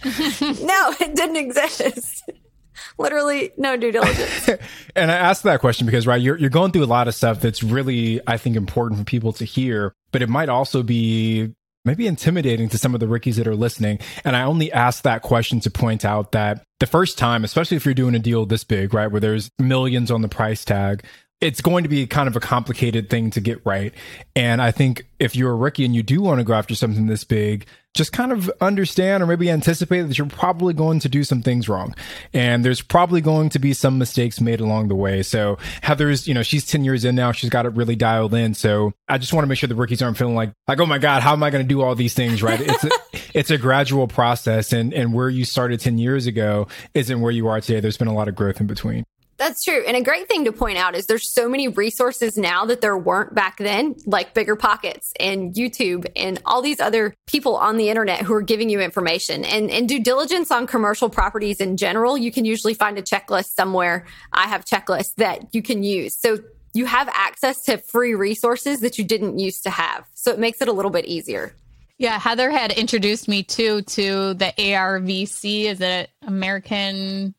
no, 0.05 0.95
it 0.99 1.15
didn't 1.15 1.37
exist. 1.37 2.23
Literally 2.99 3.53
no 3.59 3.77
due 3.77 3.93
diligence. 3.93 4.49
and 4.97 5.11
I 5.11 5.15
asked 5.15 5.43
that 5.43 5.61
question 5.61 5.87
because, 5.87 6.07
right, 6.07 6.21
you're, 6.21 6.39
you're 6.39 6.51
going 6.51 6.73
through 6.73 6.85
a 6.85 6.87
lot 6.87 7.09
of 7.09 7.15
stuff 7.15 7.41
that's 7.41 7.63
really, 7.63 8.21
I 8.27 8.39
think, 8.39 8.57
important 8.57 8.99
for 8.99 9.05
people 9.05 9.33
to 9.35 9.45
hear, 9.45 9.93
but 10.13 10.23
it 10.23 10.29
might 10.29 10.49
also 10.49 10.83
be 10.83 11.53
maybe 11.85 12.07
intimidating 12.07 12.69
to 12.71 12.79
some 12.79 12.95
of 12.95 13.01
the 13.01 13.09
rookies 13.09 13.37
that 13.37 13.47
are 13.47 13.57
listening. 13.57 13.99
And 14.25 14.37
I 14.37 14.43
only 14.43 14.73
ask 14.73 15.03
that 15.03 15.23
question 15.23 15.61
to 15.61 15.71
point 15.71 16.05
out 16.05 16.33
that 16.33 16.63
the 16.79 16.87
first 16.87 17.19
time, 17.19 17.45
especially 17.45 17.77
if 17.77 17.85
you're 17.85 17.95
doing 17.95 18.15
a 18.15 18.19
deal 18.19 18.47
this 18.47 18.65
big, 18.65 18.95
right, 18.95 19.11
where 19.11 19.21
there's 19.21 19.51
millions 19.59 20.11
on 20.11 20.23
the 20.23 20.29
price 20.29 20.65
tag, 20.65 21.05
it's 21.41 21.61
going 21.61 21.85
to 21.85 21.89
be 21.89 22.07
kind 22.07 22.29
of 22.29 22.37
a 22.37 22.41
complicated 22.41 23.09
thing 23.09 23.31
to 23.31 23.41
get 23.41 23.65
right. 23.65 23.95
And 24.37 24.61
I 24.61 24.71
think 24.71 25.07
if 25.19 25.35
you're 25.35 25.53
a 25.53 25.57
rookie 25.57 25.85
and 25.85 25.95
you 25.95 26.03
do 26.03 26.21
want 26.21 26.39
to 26.39 26.45
go 26.45 26.53
after 26.53 26.75
something 26.75 27.07
this 27.07 27.25
big, 27.25 27.67
just 27.95 28.13
kind 28.13 28.31
of 28.31 28.51
understand 28.61 29.23
or 29.23 29.27
maybe 29.27 29.51
anticipate 29.51 30.03
that 30.03 30.17
you're 30.17 30.27
probably 30.29 30.73
going 30.75 31.01
to 31.01 31.09
do 31.09 31.25
some 31.25 31.43
things 31.43 31.69
wrong. 31.69 31.95
And 32.33 32.65
there's 32.65 32.83
probably 32.83 33.21
going 33.21 33.49
to 33.51 33.59
be 33.59 33.73
some 33.73 33.99
mistakes 33.99 34.41
made 34.41 34.61
along 34.61 34.89
the 34.89 34.95
way. 34.95 35.23
So 35.23 35.59
Heather's, 35.83 36.29
you 36.29 36.35
know, 36.35 36.43
she's 36.43 36.67
10 36.67 36.85
years 36.85 37.05
in 37.05 37.17
now. 37.17 37.33
She's 37.33 37.51
got 37.51 37.67
it 37.67 37.71
really 37.71 37.97
dialed 37.97 38.35
in. 38.35 38.55
So 38.55 38.93
I 39.09 39.19
just 39.19 39.33
want 39.33 39.45
to 39.45 39.49
make 39.49 39.59
sure 39.59 39.67
the 39.67 39.75
rookies 39.75 40.03
aren't 40.03 40.19
feeling 40.19 40.37
like, 40.37 40.53
like, 40.69 40.79
oh 40.79 40.87
my 40.87 40.99
God, 40.99 41.23
how 41.23 41.33
am 41.33 41.43
I 41.43 41.51
going 41.51 41.65
to 41.65 41.69
do 41.69 41.81
all 41.81 41.95
these 41.95 42.15
things 42.15 42.43
right? 42.43 42.61
It's 42.61 42.85
a, 42.85 42.91
it's 43.39 43.51
a 43.51 43.59
gradual 43.59 44.07
process. 44.07 44.73
And, 44.73 44.95
and 44.95 45.13
where 45.13 45.29
you 45.29 45.45
started 45.45 45.81
10 45.81 45.99
years 45.99 46.27
ago 46.27 46.69
isn't 46.95 47.21
where 47.21 47.33
you 47.33 47.49
are 47.49 47.61
today. 47.61 47.81
There's 47.81 47.97
been 47.97 48.09
a 48.09 48.15
lot 48.15 48.29
of 48.29 48.37
growth 48.37 48.61
in 48.61 48.67
between. 48.67 49.05
That's 49.41 49.65
true. 49.65 49.83
And 49.87 49.97
a 49.97 50.03
great 50.03 50.29
thing 50.29 50.45
to 50.45 50.53
point 50.53 50.77
out 50.77 50.95
is 50.95 51.07
there's 51.07 51.33
so 51.33 51.49
many 51.49 51.67
resources 51.67 52.37
now 52.37 52.67
that 52.67 52.83
there 52.83 52.95
weren't 52.95 53.35
back 53.35 53.57
then, 53.57 53.97
like 54.05 54.35
BiggerPockets 54.35 55.13
and 55.19 55.55
YouTube 55.55 56.07
and 56.15 56.39
all 56.45 56.61
these 56.61 56.79
other 56.79 57.15
people 57.27 57.57
on 57.57 57.79
the 57.79 57.89
internet 57.89 58.21
who 58.21 58.35
are 58.35 58.43
giving 58.43 58.69
you 58.69 58.81
information. 58.81 59.47
And, 59.47 59.71
and 59.71 59.89
due 59.89 60.03
diligence 60.05 60.51
on 60.51 60.67
commercial 60.67 61.09
properties 61.09 61.59
in 61.59 61.79
general, 61.79 62.19
you 62.19 62.31
can 62.31 62.45
usually 62.45 62.75
find 62.75 62.99
a 62.99 63.03
checklist 63.03 63.55
somewhere. 63.55 64.05
I 64.31 64.47
have 64.47 64.67
checklists 64.67 65.15
that 65.15 65.55
you 65.55 65.63
can 65.63 65.83
use. 65.83 66.19
So 66.19 66.41
you 66.75 66.85
have 66.85 67.09
access 67.11 67.65
to 67.65 67.79
free 67.79 68.15
resources 68.15 68.81
that 68.81 68.99
you 68.99 69.05
didn't 69.05 69.39
used 69.39 69.63
to 69.63 69.71
have. 69.71 70.07
So 70.13 70.33
it 70.33 70.39
makes 70.39 70.61
it 70.61 70.69
a 70.69 70.73
little 70.73 70.91
bit 70.91 71.07
easier. 71.07 71.55
Yeah, 71.97 72.19
Heather 72.19 72.51
had 72.51 72.73
introduced 72.73 73.27
me 73.27 73.43
too 73.43 73.81
to 73.83 74.35
the 74.35 74.53
ARVC. 74.59 75.65
Is 75.65 75.81
it 75.81 76.11
American 76.27 77.35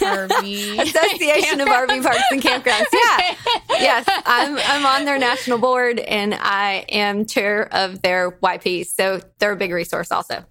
RV 0.00 0.78
Association 0.82 1.60
of 1.60 1.68
RV 1.68 2.02
Parks 2.02 2.22
and 2.30 2.42
Campgrounds. 2.42 2.86
Yeah. 2.92 3.34
Yes. 3.70 4.06
I'm 4.26 4.58
I'm 4.58 4.86
on 4.86 5.04
their 5.04 5.18
national 5.18 5.58
board 5.58 6.00
and 6.00 6.34
I 6.34 6.84
am 6.88 7.26
chair 7.26 7.72
of 7.72 8.02
their 8.02 8.32
YP. 8.32 8.86
So 8.86 9.20
they're 9.38 9.52
a 9.52 9.56
big 9.56 9.72
resource 9.72 10.10
also. 10.10 10.44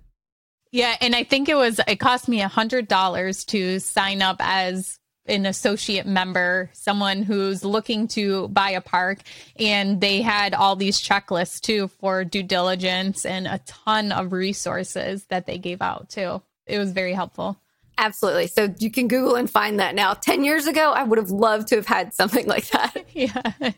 Yeah, 0.71 0.95
and 1.01 1.13
I 1.15 1.23
think 1.23 1.49
it 1.49 1.55
was 1.55 1.79
it 1.87 1.97
cost 1.97 2.27
me 2.29 2.41
a 2.41 2.47
hundred 2.47 2.87
dollars 2.87 3.43
to 3.45 3.79
sign 3.79 4.21
up 4.21 4.37
as 4.39 4.97
an 5.25 5.45
associate 5.45 6.05
member, 6.05 6.69
someone 6.73 7.21
who's 7.23 7.65
looking 7.65 8.07
to 8.09 8.47
buy 8.47 8.71
a 8.71 8.81
park, 8.81 9.19
and 9.59 9.99
they 9.99 10.21
had 10.21 10.53
all 10.53 10.75
these 10.75 11.01
checklists 11.01 11.59
too 11.59 11.89
for 11.99 12.23
due 12.23 12.43
diligence 12.43 13.25
and 13.25 13.45
a 13.47 13.59
ton 13.65 14.11
of 14.11 14.31
resources 14.31 15.25
that 15.25 15.45
they 15.45 15.57
gave 15.57 15.81
out 15.81 16.09
too. 16.09 16.41
It 16.65 16.77
was 16.79 16.91
very 16.91 17.13
helpful. 17.13 17.57
Absolutely. 17.97 18.47
So 18.47 18.73
you 18.79 18.91
can 18.91 19.07
Google 19.07 19.35
and 19.35 19.49
find 19.49 19.79
that 19.79 19.95
now. 19.95 20.13
10 20.13 20.43
years 20.43 20.67
ago, 20.67 20.91
I 20.91 21.03
would 21.03 21.17
have 21.17 21.31
loved 21.31 21.67
to 21.69 21.75
have 21.77 21.87
had 21.87 22.13
something 22.13 22.45
like 22.47 22.69
that. 22.69 23.05
yeah. 23.13 23.73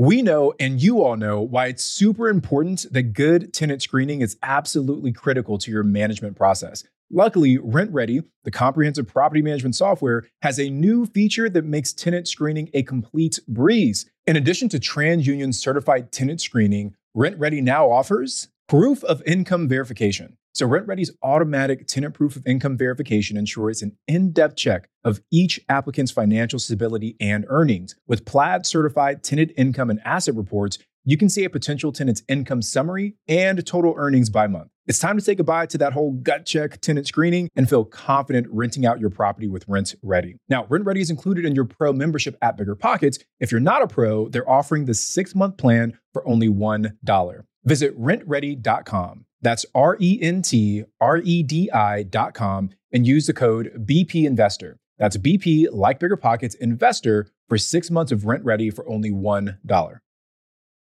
We 0.00 0.22
know, 0.22 0.54
and 0.60 0.80
you 0.80 1.02
all 1.02 1.16
know, 1.16 1.40
why 1.40 1.66
it's 1.66 1.82
super 1.82 2.28
important 2.28 2.86
that 2.92 3.14
good 3.14 3.52
tenant 3.52 3.82
screening 3.82 4.20
is 4.20 4.38
absolutely 4.44 5.12
critical 5.12 5.58
to 5.58 5.72
your 5.72 5.82
management 5.82 6.36
process. 6.36 6.84
Luckily, 7.10 7.58
RentRedi, 7.58 8.22
the 8.44 8.50
comprehensive 8.50 9.08
property 9.08 9.42
management 9.42 9.74
software, 9.74 10.28
has 10.42 10.60
a 10.60 10.70
new 10.70 11.06
feature 11.06 11.48
that 11.48 11.64
makes 11.64 11.92
tenant 11.92 12.28
screening 12.28 12.70
a 12.74 12.84
complete 12.84 13.40
breeze. 13.48 14.08
In 14.26 14.36
addition 14.36 14.68
to 14.68 14.78
TransUnion 14.78 15.52
certified 15.52 16.12
tenant 16.12 16.42
screening, 16.42 16.94
RentRedi 17.18 17.60
now 17.60 17.90
offers 17.90 18.46
proof 18.68 19.02
of 19.02 19.20
income 19.26 19.66
verification. 19.66 20.36
So 20.54 20.68
RentRedi's 20.68 21.10
automatic 21.24 21.88
tenant 21.88 22.14
proof 22.14 22.36
of 22.36 22.46
income 22.46 22.76
verification 22.76 23.36
ensures 23.36 23.82
an 23.82 23.96
in-depth 24.06 24.54
check 24.54 24.88
of 25.02 25.20
each 25.32 25.58
applicant's 25.68 26.12
financial 26.12 26.60
stability 26.60 27.16
and 27.20 27.44
earnings. 27.48 27.96
With 28.06 28.24
Plaid 28.24 28.66
certified 28.66 29.24
tenant 29.24 29.50
income 29.56 29.90
and 29.90 29.98
asset 30.04 30.36
reports, 30.36 30.78
you 31.08 31.16
can 31.16 31.30
see 31.30 31.42
a 31.44 31.48
potential 31.48 31.90
tenant's 31.90 32.22
income 32.28 32.60
summary 32.60 33.14
and 33.28 33.66
total 33.66 33.94
earnings 33.96 34.28
by 34.28 34.46
month. 34.46 34.68
It's 34.86 34.98
time 34.98 35.16
to 35.16 35.24
say 35.24 35.34
goodbye 35.34 35.64
to 35.64 35.78
that 35.78 35.94
whole 35.94 36.12
gut 36.12 36.44
check 36.44 36.82
tenant 36.82 37.06
screening 37.06 37.48
and 37.56 37.66
feel 37.66 37.86
confident 37.86 38.46
renting 38.50 38.84
out 38.84 39.00
your 39.00 39.08
property 39.08 39.48
with 39.48 39.66
RentRedi. 39.66 40.34
Now, 40.50 40.64
RentRedi 40.64 40.98
is 41.00 41.08
included 41.08 41.46
in 41.46 41.54
your 41.54 41.64
pro 41.64 41.94
membership 41.94 42.36
at 42.42 42.58
BiggerPockets. 42.58 43.24
If 43.40 43.50
you're 43.50 43.58
not 43.58 43.80
a 43.80 43.86
pro, 43.86 44.28
they're 44.28 44.48
offering 44.48 44.84
the 44.84 44.92
six 44.92 45.34
month 45.34 45.56
plan 45.56 45.98
for 46.12 46.28
only 46.28 46.50
$1. 46.50 47.42
Visit 47.64 47.98
rentredi.com. 47.98 49.24
That's 49.40 49.64
R 49.74 49.96
E 49.98 50.18
N 50.20 50.42
T 50.42 50.84
R 51.00 51.16
E 51.24 51.42
D 51.42 51.70
I.com 51.72 52.68
and 52.92 53.06
use 53.06 53.26
the 53.26 53.32
code 53.32 53.72
BP 53.86 54.26
Investor. 54.26 54.76
That's 54.98 55.16
BP, 55.16 55.68
like 55.72 56.00
BiggerPockets, 56.00 56.54
Investor 56.56 57.28
for 57.48 57.56
six 57.56 57.90
months 57.90 58.12
of 58.12 58.24
RentRedi 58.24 58.74
for 58.74 58.86
only 58.86 59.10
$1. 59.10 60.00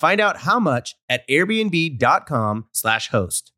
Find 0.00 0.20
out 0.20 0.38
how 0.38 0.58
much 0.58 0.96
at 1.08 1.28
airbnb.com/slash 1.28 3.08
host. 3.10 3.52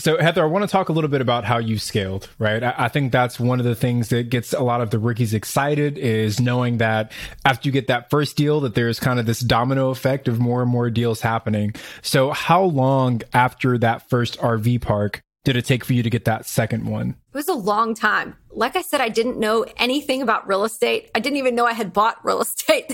So, 0.00 0.16
Heather, 0.16 0.42
I 0.42 0.46
want 0.46 0.62
to 0.62 0.68
talk 0.68 0.88
a 0.88 0.92
little 0.92 1.10
bit 1.10 1.20
about 1.20 1.44
how 1.44 1.58
you 1.58 1.78
scaled, 1.78 2.30
right? 2.38 2.64
I, 2.64 2.74
I, 2.78 2.88
think 2.88 3.12
that's 3.12 3.38
one 3.38 3.60
of 3.60 3.66
the 3.66 3.74
things 3.74 4.08
that 4.08 4.30
gets 4.30 4.54
a 4.54 4.62
lot 4.62 4.80
of 4.80 4.88
the 4.88 4.98
rookies 4.98 5.34
excited 5.34 5.98
is 5.98 6.40
knowing 6.40 6.78
that 6.78 7.12
after 7.44 7.68
you 7.68 7.72
get 7.72 7.88
that 7.88 8.08
first 8.08 8.34
deal, 8.34 8.60
that 8.60 8.74
there's 8.74 8.98
kind 8.98 9.20
of 9.20 9.26
this 9.26 9.40
domino 9.40 9.90
effect 9.90 10.26
of 10.26 10.40
more 10.40 10.62
and 10.62 10.70
more 10.70 10.88
deals 10.88 11.20
happening. 11.20 11.74
So, 12.00 12.30
how 12.30 12.62
long 12.62 13.20
after 13.34 13.76
that 13.76 14.08
first 14.08 14.38
RV 14.38 14.80
park 14.80 15.22
did 15.44 15.56
it 15.56 15.64
take 15.64 15.84
for 15.84 15.94
you 15.94 16.02
to 16.02 16.10
get 16.10 16.26
that 16.26 16.46
second 16.46 16.86
one? 16.86 17.16
It 17.32 17.36
was 17.36 17.48
a 17.48 17.54
long 17.54 17.94
time. 17.94 18.36
Like 18.50 18.76
I 18.76 18.82
said, 18.82 19.00
I 19.00 19.08
didn't 19.08 19.38
know 19.38 19.64
anything 19.78 20.20
about 20.20 20.46
real 20.46 20.64
estate. 20.64 21.10
I 21.14 21.20
didn't 21.20 21.38
even 21.38 21.54
know 21.54 21.64
I 21.64 21.72
had 21.72 21.92
bought 21.92 22.22
real 22.24 22.40
estate. 22.42 22.92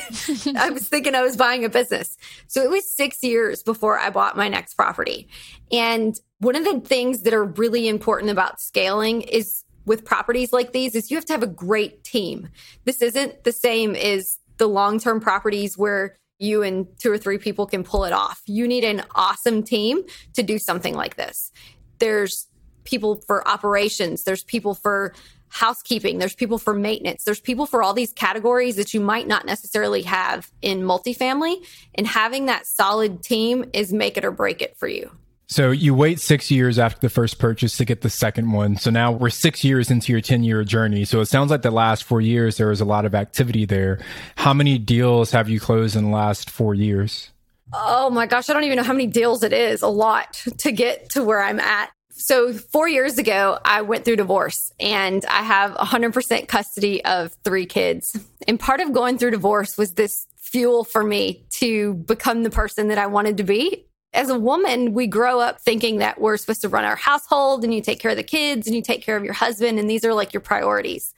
I 0.57 0.71
was 0.71 0.89
thinking 0.89 1.15
I 1.15 1.23
was 1.23 1.37
buying 1.37 1.65
a 1.65 1.69
business. 1.69 2.17
So 2.47 2.63
it 2.63 2.71
was 2.71 2.89
six 2.89 3.23
years 3.23 3.63
before 3.63 3.99
I 3.99 4.11
bought 4.11 4.37
my 4.37 4.49
next 4.49 4.75
property. 4.75 5.29
And 5.73 6.19
one 6.39 6.55
of 6.55 6.65
the 6.65 6.81
things 6.81 7.23
that 7.23 7.35
are 7.35 7.45
really 7.45 7.89
important 7.89 8.31
about 8.31 8.61
scaling 8.61 9.23
is 9.23 9.65
with 9.85 10.05
properties 10.05 10.53
like 10.53 10.73
these 10.73 10.95
is 10.95 11.11
you 11.11 11.17
have 11.17 11.25
to 11.27 11.33
have 11.33 11.43
a 11.43 11.49
great 11.49 12.05
team. 12.05 12.49
This 12.85 13.03
isn't 13.03 13.45
the 13.45 13.53
same 13.53 13.97
as 13.97 14.39
the 14.59 14.69
long-term 14.69 15.21
properties 15.21 15.77
where 15.77 16.17
you 16.39 16.63
and 16.63 16.87
two 16.99 17.11
or 17.11 17.17
three 17.17 17.39
people 17.39 17.67
can 17.67 17.83
pull 17.83 18.05
it 18.05 18.13
off. 18.13 18.43
You 18.47 18.69
need 18.69 18.85
an 18.85 19.03
awesome 19.15 19.63
team 19.63 20.03
to 20.35 20.43
do 20.43 20.59
something 20.59 20.95
like 20.95 21.17
this 21.17 21.51
there's 21.99 22.47
people 22.85 23.23
for 23.27 23.47
operations, 23.47 24.25
there's 24.25 24.45
people 24.45 24.75
for 24.75 25.13
housekeeping, 25.49 26.19
there's 26.19 26.35
people 26.35 26.59
for 26.59 26.75
maintenance, 26.75 27.25
there's 27.25 27.41
people 27.41 27.67
for 27.67 27.83
all 27.83 27.95
these 27.95 28.13
categories 28.13 28.77
that 28.77 28.95
you 28.95 29.01
might 29.01 29.27
not 29.27 29.47
necessarily 29.47 30.03
have 30.03 30.51
in 30.63 30.83
multifamily. 30.83 31.65
And 31.95 32.07
having 32.07 32.47
that 32.47 32.67
solid 32.67 33.23
team 33.23 33.71
is 33.73 33.93
make 33.93 34.17
it 34.17 34.25
or 34.25 34.31
break 34.31 34.63
it 34.63 34.77
for 34.77 34.89
you. 34.89 35.11
So 35.49 35.71
you 35.71 35.95
wait 35.95 36.19
six 36.19 36.51
years 36.51 36.77
after 36.77 37.01
the 37.01 37.09
first 37.09 37.39
purchase 37.39 37.77
to 37.77 37.85
get 37.85 38.01
the 38.01 38.11
second 38.11 38.51
one. 38.51 38.77
So 38.77 38.91
now 38.91 39.13
we're 39.13 39.31
six 39.31 39.63
years 39.63 39.93
into 39.93 40.11
your 40.11 40.21
10 40.21 40.43
year 40.43 40.65
journey. 40.65 41.05
So 41.05 41.21
it 41.21 41.27
sounds 41.27 41.53
like 41.53 41.63
the 41.63 41.71
last 41.71 42.03
four 42.03 42.21
years, 42.21 42.57
there 42.57 42.67
was 42.69 42.81
a 42.81 42.85
lot 42.85 43.05
of 43.05 43.15
activity 43.15 43.65
there. 43.65 44.01
How 44.35 44.53
many 44.53 44.77
deals 44.77 45.31
have 45.31 45.49
you 45.49 45.61
closed 45.61 45.95
in 45.95 46.05
the 46.05 46.11
last 46.11 46.51
four 46.51 46.75
years? 46.75 47.31
Oh 47.73 48.11
my 48.11 48.27
gosh, 48.27 48.49
I 48.49 48.53
don't 48.53 48.65
even 48.65 48.77
know 48.77 48.85
how 48.85 48.93
many 48.93 49.07
deals 49.07 49.43
it 49.43 49.53
is. 49.53 49.83
A 49.83 49.89
lot 49.89 50.35
to 50.59 50.73
get 50.73 51.11
to 51.11 51.25
where 51.25 51.43
I'm 51.43 51.61
at. 51.61 51.91
So, 52.11 52.55
four 52.55 52.89
years 52.89 53.19
ago, 53.19 53.59
I 53.63 53.83
went 53.83 54.05
through 54.07 54.17
divorce 54.17 54.73
and 54.81 55.23
I 55.27 55.43
have 55.43 55.73
100% 55.73 56.49
custody 56.49 57.05
of 57.05 57.37
three 57.45 57.67
kids. 57.67 58.17
And 58.49 58.59
part 58.59 58.81
of 58.81 58.93
going 58.93 59.19
through 59.19 59.33
divorce 59.33 59.77
was 59.77 59.95
this 59.95 60.27
fuel 60.37 60.85
for 60.85 61.05
me 61.05 61.45
to 61.51 61.95
become 61.95 62.43
the 62.43 62.51
person 62.51 62.89
that 62.89 62.99
I 62.99 63.07
wanted 63.07 63.37
to 63.39 63.45
be. 63.45 63.87
As 64.15 64.31
a 64.31 64.39
woman, 64.39 64.95
we 64.95 65.07
grow 65.07 65.41
up 65.41 65.61
thinking 65.61 65.99
that 65.99 66.19
we're 66.19 66.39
supposed 66.39 66.63
to 66.63 66.71
run 66.71 66.85
our 66.85 66.97
household 66.97 67.65
and 67.65 67.75
you 67.75 67.83
take 67.83 68.01
care 68.01 68.13
of 68.13 68.17
the 68.17 68.23
kids 68.23 68.67
and 68.67 68.75
you 68.75 68.81
take 68.81 69.03
care 69.03 69.17
of 69.17 69.25
your 69.25 69.35
husband, 69.35 69.79
and 69.79 69.91
these 69.91 70.05
are 70.05 70.15
like 70.15 70.33
your 70.33 70.41
priorities. 70.41 71.13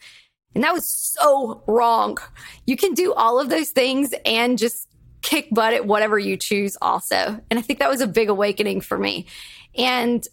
And 0.55 0.65
that 0.65 0.75
was 0.75 0.93
so 0.93 1.63
wrong. 1.69 2.19
You 2.67 2.77
can 2.77 2.95
do 2.95 3.15
all 3.15 3.39
of 3.39 3.51
those 3.51 3.71
things 3.71 4.13
and 4.25 4.59
just 4.59 4.88
kick 5.23 5.49
butt 5.51 5.75
at 5.75 5.87
whatever 5.87 6.19
you 6.19 6.37
choose, 6.37 6.77
also. 6.81 7.41
And 7.51 7.59
I 7.59 7.63
think 7.63 7.79
that 7.79 7.91
was 7.91 8.01
a 8.01 8.07
big 8.07 8.29
awakening 8.29 8.81
for 8.81 8.99
me. 8.99 9.27
And 9.77 10.27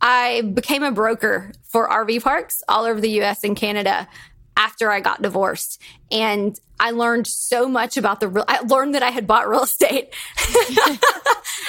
I 0.00 0.42
became 0.42 0.82
a 0.82 0.92
broker 0.92 1.52
for 1.64 1.88
RV 1.88 2.22
parks 2.22 2.62
all 2.68 2.84
over 2.84 3.00
the 3.00 3.20
US 3.22 3.44
and 3.44 3.56
Canada 3.56 4.08
after 4.56 4.90
I 4.90 5.00
got 5.00 5.22
divorced. 5.22 5.80
And 6.10 6.58
I 6.80 6.90
learned 6.90 7.26
so 7.26 7.68
much 7.68 7.96
about 7.96 8.20
the 8.20 8.44
I 8.48 8.60
learned 8.60 8.94
that 8.94 9.02
I 9.02 9.10
had 9.10 9.26
bought 9.26 9.48
real 9.48 9.64
estate. 9.64 10.14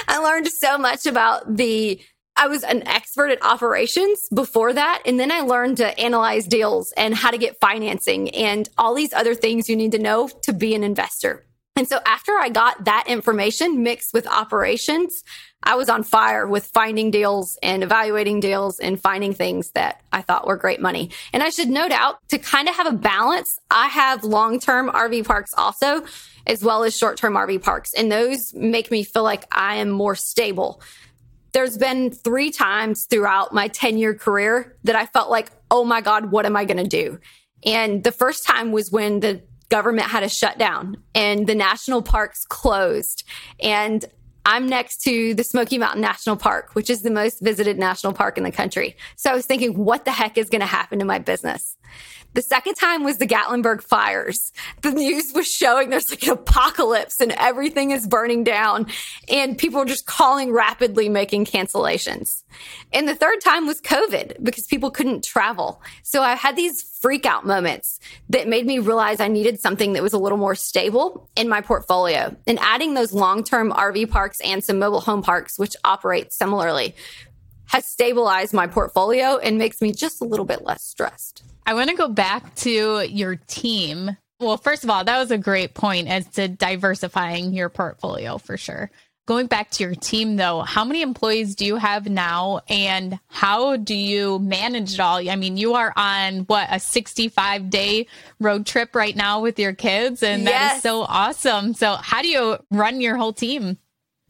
I 0.08 0.20
learned 0.24 0.48
so 0.48 0.78
much 0.78 1.06
about 1.06 1.56
the, 1.56 2.02
I 2.36 2.48
was 2.48 2.64
an 2.64 2.88
expert 2.88 3.30
at 3.30 3.44
operations 3.44 4.28
before 4.34 4.74
that. 4.74 5.02
And 5.06 5.20
then 5.20 5.32
I 5.32 5.42
learned 5.42 5.78
to 5.78 6.00
analyze 6.00 6.46
deals 6.46 6.92
and 6.94 7.14
how 7.14 7.32
to 7.32 7.38
get 7.38 7.60
financing 7.60 8.30
and 8.32 8.70
all 8.78 8.94
these 8.94 9.14
other 9.14 9.36
things 9.36 9.70
you 9.70 9.76
need 9.76 9.92
to 9.94 10.00
know 10.00 10.30
to 10.44 10.54
be 10.54 10.74
an 10.76 10.84
investor. 10.84 11.46
And 11.80 11.88
so 11.88 12.02
after 12.06 12.34
I 12.34 12.50
got 12.50 12.84
that 12.84 13.06
information 13.08 13.84
mixed 13.84 14.14
with 14.14 14.28
operations, 14.28 15.24
I 15.64 15.76
was 15.76 15.88
on 15.88 16.04
fire 16.04 16.46
with 16.46 16.66
finding 16.66 17.10
deals 17.10 17.58
and 17.64 17.84
evaluating 17.84 18.42
deals 18.42 18.80
and 18.80 19.00
finding 19.00 19.34
things 19.34 19.72
that 19.72 20.02
I 20.12 20.22
thought 20.22 20.46
were 20.46 20.58
great 20.58 20.82
money. 20.82 21.12
And 21.32 21.42
I 21.42 21.52
should 21.52 21.70
note 21.70 21.94
out 21.94 22.18
to 22.32 22.38
kind 22.38 22.68
of 22.68 22.76
have 22.76 22.88
a 22.88 22.92
balance, 22.92 23.62
I 23.72 23.88
have 23.88 24.26
long 24.26 24.60
term 24.60 24.90
RV 24.90 25.26
parks 25.26 25.54
also, 25.58 26.04
as 26.46 26.66
well 26.66 26.84
as 26.84 26.98
short 26.98 27.16
term 27.16 27.36
RV 27.36 27.62
parks. 27.62 27.94
And 27.94 28.12
those 28.12 28.54
make 28.54 28.92
me 28.92 29.06
feel 29.06 29.24
like 29.24 29.46
I 29.50 29.76
am 29.76 29.90
more 29.90 30.16
stable. 30.16 30.82
There's 31.54 31.78
been 31.78 32.12
three 32.12 32.52
times 32.52 33.06
throughout 33.06 33.54
my 33.54 33.70
10 33.70 33.98
year 33.98 34.16
career 34.16 34.76
that 34.84 34.98
I 34.98 35.06
felt 35.06 35.30
like, 35.30 35.50
oh 35.72 35.86
my 35.86 36.02
God, 36.02 36.30
what 36.30 36.46
am 36.46 36.58
I 36.58 36.66
going 36.66 36.84
to 36.84 36.90
do? 36.90 37.20
And 37.66 38.04
the 38.04 38.12
first 38.12 38.46
time 38.46 38.74
was 38.74 38.92
when 38.92 39.22
the 39.22 39.44
government 39.70 40.08
had 40.08 40.24
a 40.24 40.30
shutdown 40.30 40.98
and 41.16 41.48
the 41.48 41.56
national 41.56 42.02
parks 42.02 42.46
closed. 42.46 43.24
And 43.62 44.06
I'm 44.46 44.68
next 44.68 45.02
to 45.04 45.34
the 45.36 45.44
Smoky 45.44 45.78
Mountain 45.78 46.02
National 46.02 46.36
Park, 46.36 46.72
which 46.74 46.90
is 46.90 47.02
the 47.04 47.12
most 47.12 47.40
visited 47.40 47.78
national 47.78 48.14
park 48.14 48.38
in 48.38 48.44
the 48.44 48.52
country. 48.52 48.98
So 49.16 49.30
I 49.30 49.36
was 49.36 49.46
thinking, 49.46 49.78
what 49.78 50.06
the 50.06 50.12
heck 50.12 50.38
is 50.38 50.50
going 50.50 50.62
to 50.62 50.66
happen 50.66 51.00
to 51.00 51.06
my 51.06 51.20
business? 51.20 51.76
The 52.40 52.44
second 52.44 52.76
time 52.76 53.04
was 53.04 53.18
the 53.18 53.28
Gatlinburg 53.28 53.82
fires. 53.82 54.54
The 54.82 54.92
news 54.92 55.34
was 55.34 55.46
showing 55.46 55.90
there's 55.90 56.10
like 56.10 56.24
an 56.24 56.30
apocalypse 56.30 57.20
and 57.20 57.34
everything 57.34 57.92
is 57.92 58.08
burning 58.08 58.46
down 58.46 58.88
and 59.28 59.58
people 59.58 59.82
are 59.82 59.86
just 59.86 60.06
calling 60.06 60.54
rapidly 60.54 61.10
making 61.10 61.44
cancellations. 61.44 62.46
And 62.94 63.10
the 63.10 63.14
third 63.14 63.42
time 63.42 63.68
was 63.68 63.82
COVID 63.82 64.42
because 64.42 64.66
people 64.68 64.90
couldn't 64.90 65.26
travel. 65.26 65.82
So 66.02 66.22
I 66.22 66.36
had 66.36 66.56
these 66.56 66.82
freak 66.82 67.26
out 67.26 67.46
moments 67.46 68.00
that 68.30 68.48
made 68.48 68.66
me 68.66 68.80
realize 68.80 69.20
I 69.20 69.28
needed 69.28 69.60
something 69.60 69.92
that 69.92 70.02
was 70.02 70.14
a 70.14 70.18
little 70.18 70.38
more 70.38 70.56
stable 70.56 71.30
in 71.36 71.50
my 71.50 71.60
portfolio. 71.60 72.34
And 72.48 72.58
adding 72.62 72.94
those 72.94 73.12
long-term 73.12 73.74
RV 73.74 74.12
parks 74.12 74.40
and 74.46 74.64
some 74.64 74.80
mobile 74.80 75.02
home 75.02 75.24
parks, 75.24 75.60
which 75.60 75.76
operate 75.84 76.32
similarly, 76.32 76.96
has 77.66 77.86
stabilized 77.86 78.54
my 78.54 78.66
portfolio 78.66 79.36
and 79.40 79.58
makes 79.58 79.82
me 79.82 79.92
just 79.92 80.22
a 80.22 80.24
little 80.24 80.46
bit 80.46 80.64
less 80.64 80.86
stressed. 80.86 81.44
I 81.70 81.76
want 81.76 81.92
to 81.92 81.96
go 81.96 82.08
back 82.08 82.56
to 82.56 83.06
your 83.08 83.36
team. 83.36 84.18
Well, 84.40 84.58
first 84.58 84.84
of 84.84 84.90
all, 84.90 85.04
that 85.04 85.20
was 85.20 85.30
a 85.30 85.38
great 85.38 85.76
point 85.76 86.08
as 86.08 86.26
to 86.30 86.48
diversifying 86.48 87.54
your 87.54 87.70
portfolio 87.70 88.40
for 88.40 88.58
sure. 88.58 88.90
Going 89.28 89.46
back 89.46 89.70
to 89.72 89.84
your 89.84 89.94
team 89.94 90.36
though, 90.36 90.62
how 90.62 90.84
many 90.84 91.04
employees 91.04 91.54
do 91.54 91.68
you 91.68 91.76
have 91.76 92.10
now 92.10 92.62
and 92.68 93.20
how 93.28 93.78
do 93.78 93.94
you 93.94 94.40
manage 94.40 94.96
it 94.96 95.00
all? 95.00 95.18
I 95.30 95.36
mean, 95.36 95.58
you 95.58 95.76
are 95.76 95.94
on 95.96 96.40
what 96.48 96.70
a 96.72 96.80
65 96.80 97.70
day 97.70 98.08
road 98.40 98.66
trip 98.66 98.96
right 98.96 99.16
now 99.16 99.40
with 99.42 99.60
your 99.60 99.74
kids 99.74 100.24
and 100.24 100.46
yes. 100.46 100.52
that 100.52 100.76
is 100.78 100.82
so 100.82 101.02
awesome. 101.04 101.76
So, 101.76 101.98
how 102.02 102.24
do 102.24 102.30
you 102.30 102.58
run 102.72 103.00
your 103.00 103.16
whole 103.16 103.34
team? 103.34 103.78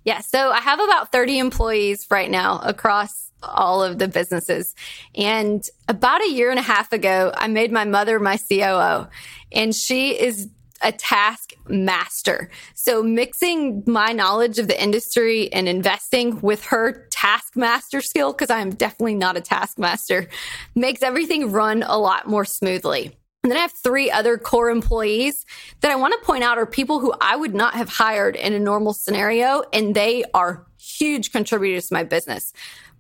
Yeah, 0.04 0.20
so 0.20 0.52
I 0.52 0.60
have 0.60 0.82
about 0.82 1.14
30 1.14 1.40
employees 1.40 2.06
right 2.12 2.30
now 2.30 2.60
across 2.60 3.29
all 3.44 3.84
of 3.84 4.00
the 4.00 4.08
businesses. 4.08 4.76
And 5.16 5.64
about 5.88 6.22
a 6.22 6.30
year 6.30 6.50
and 6.50 6.60
a 6.60 6.64
half 6.64 6.92
ago, 6.92 7.32
I 7.36 7.48
made 7.48 7.72
my 7.72 7.86
mother 7.86 8.20
my 8.20 8.38
COO, 8.38 9.08
and 9.52 9.76
she 9.76 10.20
is 10.20 10.50
a 10.82 10.92
task 10.94 11.52
master. 11.68 12.50
So 12.74 13.04
mixing 13.04 13.84
my 13.86 14.14
knowledge 14.14 14.60
of 14.60 14.68
the 14.68 14.82
industry 14.82 15.52
and 15.52 15.68
investing 15.68 16.40
with 16.40 16.64
her 16.66 17.06
task 17.12 17.58
master 17.58 18.00
skill, 18.00 18.32
because 18.32 18.50
I'm 18.50 18.70
definitely 18.70 19.16
not 19.16 19.36
a 19.36 19.42
taskmaster, 19.42 20.30
makes 20.76 21.04
everything 21.04 21.52
run 21.52 21.84
a 21.84 21.98
lot 21.98 22.28
more 22.28 22.46
smoothly. 22.46 23.19
And 23.44 23.52
then 23.52 23.58
I 23.58 23.62
have 23.62 23.72
three 23.72 24.12
other 24.12 24.38
core 24.38 24.70
employees 24.70 25.46
that 25.82 25.92
I 25.92 25.96
want 25.96 26.14
to 26.14 26.26
point 26.26 26.44
out 26.44 26.58
are 26.58 26.66
people 26.66 27.00
who 27.00 27.14
I 27.22 27.36
would 27.36 27.54
not 27.54 27.74
have 27.74 27.90
hired 27.90 28.36
in 28.36 28.54
a 28.54 28.60
normal 28.60 28.94
scenario, 28.94 29.64
and 29.72 29.96
they 29.96 30.26
are 30.34 30.66
huge 30.78 31.32
contributors 31.32 31.88
to 31.88 31.94
my 31.94 32.04
business 32.04 32.54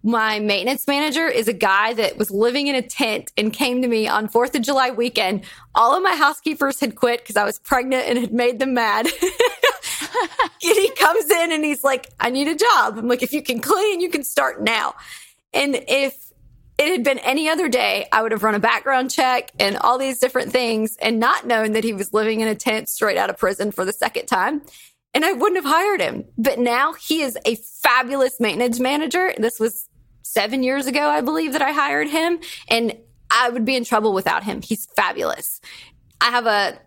my 0.03 0.39
maintenance 0.39 0.87
manager 0.87 1.27
is 1.27 1.47
a 1.47 1.53
guy 1.53 1.93
that 1.93 2.17
was 2.17 2.31
living 2.31 2.67
in 2.67 2.75
a 2.75 2.81
tent 2.81 3.31
and 3.37 3.51
came 3.51 3.81
to 3.81 3.87
me 3.87 4.07
on 4.07 4.29
4th 4.29 4.55
of 4.55 4.61
July 4.61 4.91
weekend. 4.91 5.43
All 5.75 5.95
of 5.95 6.01
my 6.01 6.15
housekeepers 6.15 6.79
had 6.79 6.95
quit 6.95 7.19
because 7.21 7.35
I 7.35 7.43
was 7.43 7.59
pregnant 7.59 8.07
and 8.07 8.17
had 8.17 8.33
made 8.33 8.59
them 8.59 8.73
mad. 8.73 9.07
and 9.21 10.43
he 10.61 10.89
comes 10.91 11.29
in 11.29 11.51
and 11.51 11.65
he's 11.65 11.83
like, 11.83 12.09
I 12.19 12.29
need 12.29 12.47
a 12.47 12.55
job. 12.55 12.97
I'm 12.97 13.07
like, 13.07 13.23
if 13.23 13.33
you 13.33 13.41
can 13.41 13.59
clean, 13.59 13.99
you 13.99 14.09
can 14.09 14.23
start 14.23 14.61
now. 14.61 14.95
And 15.53 15.83
if 15.87 16.28
it 16.79 16.91
had 16.91 17.03
been 17.03 17.19
any 17.19 17.49
other 17.49 17.67
day, 17.67 18.07
I 18.11 18.21
would 18.21 18.31
have 18.31 18.41
run 18.41 18.55
a 18.55 18.59
background 18.59 19.11
check 19.11 19.51
and 19.59 19.75
all 19.77 19.97
these 19.97 20.17
different 20.17 20.51
things 20.51 20.95
and 21.01 21.19
not 21.19 21.45
known 21.45 21.73
that 21.73 21.83
he 21.83 21.91
was 21.91 22.13
living 22.13 22.39
in 22.39 22.47
a 22.47 22.55
tent 22.55 22.87
straight 22.87 23.17
out 23.17 23.29
of 23.29 23.37
prison 23.37 23.71
for 23.71 23.83
the 23.83 23.91
second 23.91 24.27
time 24.27 24.61
and 25.13 25.25
I 25.25 25.33
wouldn't 25.33 25.61
have 25.61 25.71
hired 25.71 25.99
him. 26.01 26.25
But 26.37 26.57
now 26.57 26.93
he 26.93 27.21
is 27.21 27.37
a 27.45 27.55
fabulous 27.55 28.39
maintenance 28.39 28.79
manager. 28.79 29.33
This 29.37 29.59
was 29.59 29.89
seven 30.21 30.63
years 30.63 30.87
ago, 30.87 31.09
I 31.09 31.19
believe 31.19 31.51
that 31.51 31.61
I 31.61 31.73
hired 31.73 32.07
him 32.07 32.39
and 32.69 32.95
I 33.29 33.49
would 33.49 33.65
be 33.65 33.75
in 33.75 33.83
trouble 33.83 34.13
without 34.13 34.45
him. 34.45 34.61
He's 34.61 34.85
fabulous. 34.95 35.59
I 36.21 36.29
have 36.29 36.45
a 36.45 36.79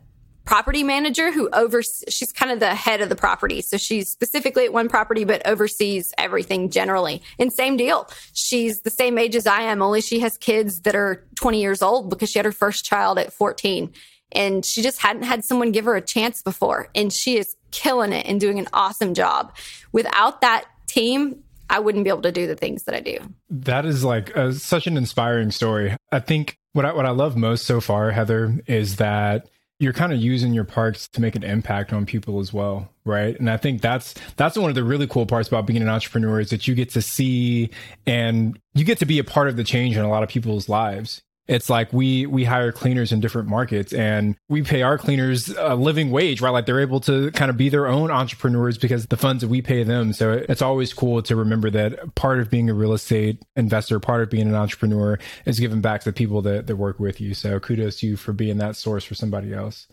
property 0.44 0.82
manager 0.82 1.32
who 1.32 1.48
oversees, 1.52 2.04
she's 2.08 2.32
kind 2.32 2.50
of 2.50 2.60
the 2.60 2.74
head 2.74 3.00
of 3.00 3.08
the 3.08 3.16
property. 3.16 3.60
So 3.62 3.76
she's 3.76 4.10
specifically 4.10 4.64
at 4.64 4.72
one 4.72 4.88
property, 4.88 5.24
but 5.24 5.46
oversees 5.46 6.12
everything 6.18 6.70
generally. 6.70 7.22
And 7.38 7.52
same 7.52 7.76
deal. 7.76 8.08
She's 8.32 8.80
the 8.80 8.90
same 8.90 9.18
age 9.18 9.36
as 9.36 9.46
I 9.46 9.62
am, 9.62 9.82
only 9.82 10.00
she 10.00 10.20
has 10.20 10.36
kids 10.38 10.80
that 10.80 10.94
are 10.94 11.24
20 11.36 11.60
years 11.60 11.82
old 11.82 12.10
because 12.10 12.30
she 12.30 12.38
had 12.38 12.46
her 12.46 12.52
first 12.52 12.84
child 12.84 13.18
at 13.18 13.32
14. 13.32 13.92
And 14.32 14.64
she 14.64 14.82
just 14.82 15.00
hadn't 15.00 15.24
had 15.24 15.44
someone 15.44 15.72
give 15.72 15.84
her 15.84 15.94
a 15.94 16.00
chance 16.00 16.42
before. 16.42 16.88
And 16.94 17.12
she 17.12 17.36
is 17.36 17.54
killing 17.70 18.12
it 18.12 18.26
and 18.26 18.40
doing 18.40 18.58
an 18.58 18.68
awesome 18.72 19.14
job. 19.14 19.54
Without 19.92 20.40
that 20.40 20.64
team, 20.86 21.42
I 21.68 21.78
wouldn't 21.78 22.04
be 22.04 22.10
able 22.10 22.22
to 22.22 22.32
do 22.32 22.46
the 22.46 22.56
things 22.56 22.84
that 22.84 22.94
I 22.94 23.00
do. 23.00 23.18
That 23.50 23.86
is 23.86 24.04
like 24.04 24.34
a, 24.36 24.52
such 24.52 24.86
an 24.86 24.96
inspiring 24.96 25.50
story. 25.50 25.96
I 26.10 26.20
think 26.20 26.58
what 26.72 26.84
I, 26.84 26.92
what 26.92 27.06
I 27.06 27.10
love 27.10 27.36
most 27.36 27.64
so 27.64 27.80
far, 27.80 28.10
Heather, 28.10 28.60
is 28.66 28.96
that 28.96 29.48
you're 29.82 29.92
kind 29.92 30.12
of 30.12 30.18
using 30.20 30.54
your 30.54 30.64
parks 30.64 31.08
to 31.08 31.20
make 31.20 31.34
an 31.34 31.42
impact 31.42 31.92
on 31.92 32.06
people 32.06 32.38
as 32.40 32.52
well 32.52 32.88
right? 33.04 33.38
And 33.38 33.50
i 33.50 33.56
think 33.56 33.80
that's 33.80 34.14
that's 34.36 34.56
one 34.56 34.68
of 34.68 34.74
the 34.74 34.84
really 34.84 35.06
cool 35.06 35.26
parts 35.26 35.48
about 35.48 35.66
being 35.66 35.82
an 35.82 35.88
entrepreneur 35.88 36.40
is 36.40 36.50
that 36.50 36.68
you 36.68 36.74
get 36.74 36.90
to 36.90 37.02
see 37.02 37.70
and 38.06 38.58
you 38.74 38.84
get 38.84 38.98
to 38.98 39.06
be 39.06 39.18
a 39.18 39.24
part 39.24 39.48
of 39.48 39.56
the 39.56 39.64
change 39.64 39.96
in 39.96 40.04
a 40.04 40.08
lot 40.08 40.22
of 40.22 40.28
people's 40.28 40.68
lives 40.68 41.22
it's 41.48 41.68
like 41.68 41.92
we 41.92 42.24
we 42.26 42.44
hire 42.44 42.70
cleaners 42.70 43.10
in 43.10 43.20
different 43.20 43.48
markets 43.48 43.92
and 43.92 44.36
we 44.48 44.62
pay 44.62 44.82
our 44.82 44.96
cleaners 44.96 45.48
a 45.58 45.74
living 45.74 46.10
wage 46.10 46.40
right? 46.40 46.50
Like 46.50 46.66
they're 46.66 46.80
able 46.80 47.00
to 47.00 47.30
kind 47.32 47.50
of 47.50 47.56
be 47.56 47.68
their 47.68 47.86
own 47.86 48.10
entrepreneurs 48.10 48.78
because 48.78 49.06
the 49.06 49.16
funds 49.16 49.42
that 49.42 49.48
we 49.48 49.60
pay 49.60 49.82
them. 49.82 50.12
So 50.12 50.32
it's 50.32 50.62
always 50.62 50.94
cool 50.94 51.22
to 51.22 51.36
remember 51.36 51.70
that 51.70 52.14
part 52.14 52.38
of 52.38 52.48
being 52.48 52.70
a 52.70 52.74
real 52.74 52.92
estate 52.92 53.42
investor 53.56 53.98
part 53.98 54.22
of 54.22 54.30
being 54.30 54.46
an 54.46 54.54
entrepreneur 54.54 55.18
is 55.44 55.58
giving 55.58 55.80
back 55.80 56.02
to 56.02 56.10
the 56.10 56.12
people 56.12 56.42
that, 56.42 56.66
that 56.68 56.76
work 56.76 57.00
with 57.00 57.20
you. 57.20 57.34
So 57.34 57.58
kudos 57.58 57.98
to 58.00 58.06
you 58.06 58.16
for 58.16 58.32
being 58.32 58.58
that 58.58 58.76
source 58.76 59.04
for 59.04 59.14
somebody 59.14 59.52
else. 59.52 59.88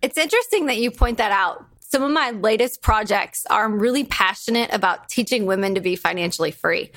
It's 0.00 0.18
interesting 0.18 0.66
that 0.66 0.78
you 0.78 0.90
point 0.90 1.18
that 1.18 1.32
out. 1.32 1.66
Some 1.80 2.02
of 2.02 2.10
my 2.10 2.30
latest 2.30 2.82
projects 2.82 3.46
are 3.50 3.64
I'm 3.64 3.78
really 3.78 4.04
passionate 4.04 4.72
about 4.72 5.08
teaching 5.08 5.46
women 5.46 5.76
to 5.76 5.80
be 5.80 5.96
financially 5.96 6.50
free. 6.50 6.90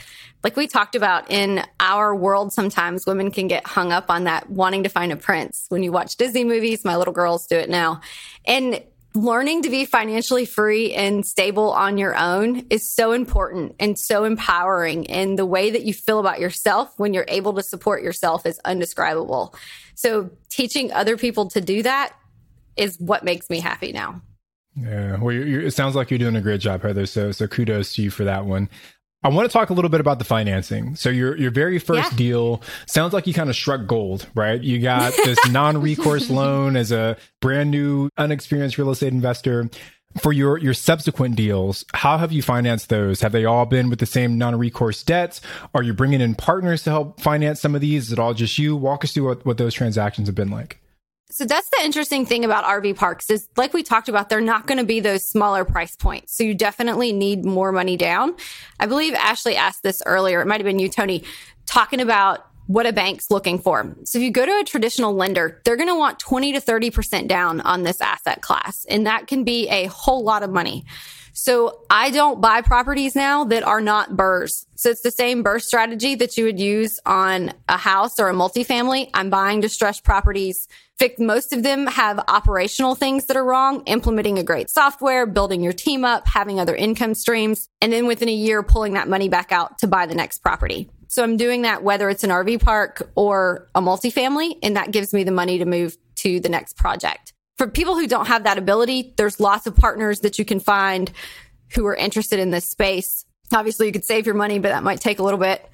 Like 0.43 0.55
we 0.55 0.67
talked 0.67 0.95
about 0.95 1.31
in 1.31 1.63
our 1.79 2.15
world, 2.15 2.53
sometimes 2.53 3.05
women 3.05 3.31
can 3.31 3.47
get 3.47 3.65
hung 3.65 3.91
up 3.91 4.09
on 4.09 4.25
that 4.25 4.49
wanting 4.49 4.83
to 4.83 4.89
find 4.89 5.11
a 5.11 5.17
prince. 5.17 5.65
When 5.69 5.83
you 5.83 5.91
watch 5.91 6.15
Disney 6.15 6.43
movies, 6.43 6.85
my 6.85 6.95
little 6.95 7.13
girls 7.13 7.47
do 7.47 7.57
it 7.57 7.69
now. 7.69 8.01
And 8.45 8.81
learning 9.17 9.63
to 9.63 9.69
be 9.69 9.85
financially 9.85 10.45
free 10.45 10.93
and 10.93 11.25
stable 11.25 11.71
on 11.71 11.97
your 11.97 12.15
own 12.15 12.65
is 12.69 12.93
so 12.93 13.11
important 13.11 13.75
and 13.79 13.97
so 13.97 14.23
empowering. 14.23 15.09
And 15.09 15.37
the 15.37 15.45
way 15.45 15.71
that 15.71 15.83
you 15.83 15.93
feel 15.93 16.19
about 16.19 16.39
yourself 16.39 16.93
when 16.97 17.13
you're 17.13 17.25
able 17.27 17.53
to 17.55 17.63
support 17.63 18.03
yourself 18.03 18.45
is 18.45 18.59
undescribable. 18.63 19.55
So 19.95 20.29
teaching 20.49 20.91
other 20.91 21.17
people 21.17 21.49
to 21.49 21.61
do 21.61 21.83
that 21.83 22.13
is 22.75 22.97
what 22.99 23.23
makes 23.23 23.49
me 23.49 23.59
happy 23.59 23.91
now. 23.91 24.21
Yeah, 24.75 25.17
well, 25.17 25.33
you're, 25.33 25.47
you're, 25.47 25.61
it 25.63 25.73
sounds 25.73 25.95
like 25.95 26.11
you're 26.11 26.19
doing 26.19 26.35
a 26.35 26.41
great 26.41 26.61
job, 26.61 26.83
Heather. 26.83 27.07
So, 27.07 27.31
so 27.31 27.47
kudos 27.47 27.95
to 27.95 28.03
you 28.03 28.11
for 28.11 28.23
that 28.25 28.45
one. 28.45 28.69
I 29.27 29.29
want 29.29 29.49
to 29.49 29.51
talk 29.51 29.69
a 29.69 29.73
little 29.73 29.89
bit 29.89 29.99
about 29.99 30.19
the 30.19 30.25
financing. 30.25 30.95
So 30.95 31.09
your 31.09 31.35
your 31.35 31.51
very 31.51 31.79
first 31.79 32.11
yeah. 32.13 32.17
deal 32.17 32.61
sounds 32.85 33.11
like 33.11 33.27
you 33.27 33.33
kind 33.33 33.49
of 33.49 33.57
struck 33.57 33.85
gold, 33.85 34.25
right? 34.33 34.61
You 34.61 34.79
got 34.79 35.13
this 35.25 35.37
non-recourse 35.49 36.29
loan 36.29 36.77
as 36.77 36.93
a 36.93 37.17
brand 37.41 37.69
new 37.69 38.09
unexperienced 38.17 38.77
real 38.77 38.89
estate 38.89 39.11
investor. 39.11 39.69
For 40.21 40.31
your 40.31 40.57
your 40.59 40.73
subsequent 40.73 41.35
deals, 41.35 41.83
how 41.93 42.17
have 42.17 42.31
you 42.31 42.41
financed 42.41 42.87
those? 42.87 43.19
Have 43.19 43.33
they 43.33 43.43
all 43.43 43.65
been 43.65 43.89
with 43.89 43.99
the 43.99 44.05
same 44.05 44.37
non-recourse 44.37 45.03
debts? 45.03 45.41
Are 45.75 45.83
you 45.83 45.93
bringing 45.93 46.21
in 46.21 46.33
partners 46.33 46.83
to 46.83 46.89
help 46.89 47.19
finance 47.19 47.59
some 47.59 47.75
of 47.75 47.81
these? 47.81 48.05
Is 48.05 48.13
it 48.13 48.19
all 48.19 48.33
just 48.33 48.57
you? 48.57 48.77
Walk 48.77 49.03
us 49.03 49.11
through 49.11 49.27
what, 49.27 49.45
what 49.45 49.57
those 49.57 49.73
transactions 49.73 50.29
have 50.29 50.35
been 50.35 50.51
like. 50.51 50.79
So 51.29 51.45
that's 51.45 51.69
the 51.69 51.83
interesting 51.83 52.25
thing 52.25 52.45
about 52.45 52.63
RV 52.63 52.95
parks 52.95 53.29
is 53.29 53.49
like 53.57 53.73
we 53.73 53.83
talked 53.83 54.07
about, 54.07 54.29
they're 54.29 54.39
not 54.39 54.65
going 54.65 54.77
to 54.77 54.85
be 54.85 55.01
those 55.01 55.25
smaller 55.25 55.65
price 55.65 55.95
points. 55.95 56.35
So 56.35 56.43
you 56.43 56.55
definitely 56.55 57.11
need 57.11 57.43
more 57.43 57.71
money 57.73 57.97
down. 57.97 58.35
I 58.79 58.85
believe 58.85 59.13
Ashley 59.13 59.57
asked 59.57 59.83
this 59.83 60.01
earlier. 60.05 60.41
It 60.41 60.45
might 60.45 60.61
have 60.61 60.65
been 60.65 60.79
you, 60.79 60.87
Tony, 60.87 61.23
talking 61.65 61.99
about 61.99 62.47
what 62.67 62.85
a 62.85 62.93
bank's 62.93 63.29
looking 63.29 63.59
for. 63.59 63.95
So 64.03 64.19
if 64.19 64.23
you 64.23 64.31
go 64.31 64.45
to 64.45 64.59
a 64.59 64.63
traditional 64.63 65.13
lender, 65.13 65.61
they're 65.65 65.77
going 65.77 65.89
to 65.89 65.95
want 65.95 66.19
20 66.19 66.53
to 66.53 66.61
30% 66.61 67.27
down 67.27 67.61
on 67.61 67.83
this 67.83 67.99
asset 67.99 68.41
class. 68.41 68.85
And 68.89 69.05
that 69.05 69.27
can 69.27 69.43
be 69.43 69.67
a 69.69 69.85
whole 69.87 70.23
lot 70.23 70.43
of 70.43 70.49
money. 70.49 70.85
So 71.39 71.81
I 71.87 72.09
don't 72.09 72.41
buy 72.41 72.61
properties 72.61 73.15
now 73.15 73.43
that 73.45 73.61
are 73.61 73.79
not 73.79 74.13
BRRRRs. 74.13 74.65
So 74.73 74.89
it's 74.89 75.01
the 75.01 75.11
same 75.11 75.43
BRRRR 75.43 75.61
strategy 75.61 76.15
that 76.15 76.35
you 76.35 76.45
would 76.45 76.59
use 76.59 76.99
on 77.05 77.53
a 77.69 77.77
house 77.77 78.19
or 78.19 78.27
a 78.27 78.33
multifamily. 78.33 79.11
I'm 79.13 79.29
buying 79.29 79.61
distressed 79.61 80.03
properties. 80.03 80.67
Most 81.19 81.53
of 81.53 81.61
them 81.61 81.85
have 81.85 82.19
operational 82.27 82.95
things 82.95 83.25
that 83.25 83.37
are 83.37 83.43
wrong, 83.43 83.83
implementing 83.85 84.39
a 84.39 84.43
great 84.43 84.71
software, 84.71 85.27
building 85.27 85.61
your 85.61 85.73
team 85.73 86.03
up, 86.03 86.27
having 86.27 86.59
other 86.59 86.75
income 86.75 87.13
streams, 87.13 87.69
and 87.81 87.93
then 87.93 88.07
within 88.07 88.29
a 88.29 88.33
year, 88.33 88.63
pulling 88.63 88.93
that 88.93 89.07
money 89.07 89.29
back 89.29 89.51
out 89.51 89.77
to 89.77 89.87
buy 89.87 90.07
the 90.07 90.15
next 90.15 90.39
property. 90.39 90.89
So 91.07 91.23
I'm 91.23 91.37
doing 91.37 91.61
that 91.61 91.83
whether 91.83 92.09
it's 92.09 92.23
an 92.23 92.31
RV 92.31 92.63
park 92.63 93.11
or 93.13 93.69
a 93.75 93.81
multifamily, 93.81 94.57
and 94.63 94.75
that 94.75 94.89
gives 94.89 95.13
me 95.13 95.23
the 95.23 95.31
money 95.31 95.59
to 95.59 95.65
move 95.65 95.97
to 96.15 96.39
the 96.39 96.49
next 96.49 96.77
project 96.77 97.26
for 97.57 97.67
people 97.67 97.95
who 97.95 98.07
don't 98.07 98.27
have 98.27 98.43
that 98.43 98.57
ability, 98.57 99.13
there's 99.17 99.39
lots 99.39 99.67
of 99.67 99.75
partners 99.75 100.19
that 100.21 100.37
you 100.37 100.45
can 100.45 100.59
find 100.59 101.11
who 101.73 101.85
are 101.87 101.95
interested 101.95 102.39
in 102.39 102.51
this 102.51 102.69
space. 102.69 103.25
Obviously, 103.51 103.87
you 103.87 103.93
could 103.93 104.05
save 104.05 104.25
your 104.25 104.35
money, 104.35 104.59
but 104.59 104.69
that 104.69 104.83
might 104.83 105.01
take 105.01 105.19
a 105.19 105.23
little 105.23 105.39
bit. 105.39 105.67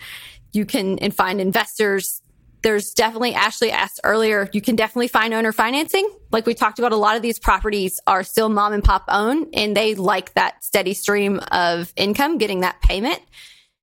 You 0.53 0.65
can 0.65 0.99
and 0.99 1.13
find 1.13 1.41
investors. 1.41 2.21
There's 2.61 2.93
definitely, 2.93 3.33
Ashley 3.33 3.71
asked 3.71 3.99
earlier, 4.05 4.49
you 4.53 4.61
can 4.61 4.77
definitely 4.77 5.09
find 5.09 5.33
owner 5.33 5.51
financing. 5.51 6.09
Like 6.31 6.45
we 6.45 6.53
talked 6.53 6.79
about, 6.79 6.93
a 6.93 6.97
lot 6.97 7.17
of 7.17 7.21
these 7.21 7.37
properties 7.37 7.99
are 8.07 8.23
still 8.23 8.47
mom 8.47 8.71
and 8.71 8.83
pop 8.83 9.03
owned 9.09 9.47
and 9.53 9.75
they 9.75 9.95
like 9.95 10.33
that 10.35 10.63
steady 10.63 10.93
stream 10.93 11.41
of 11.51 11.91
income, 11.97 12.37
getting 12.37 12.61
that 12.61 12.81
payment. 12.81 13.19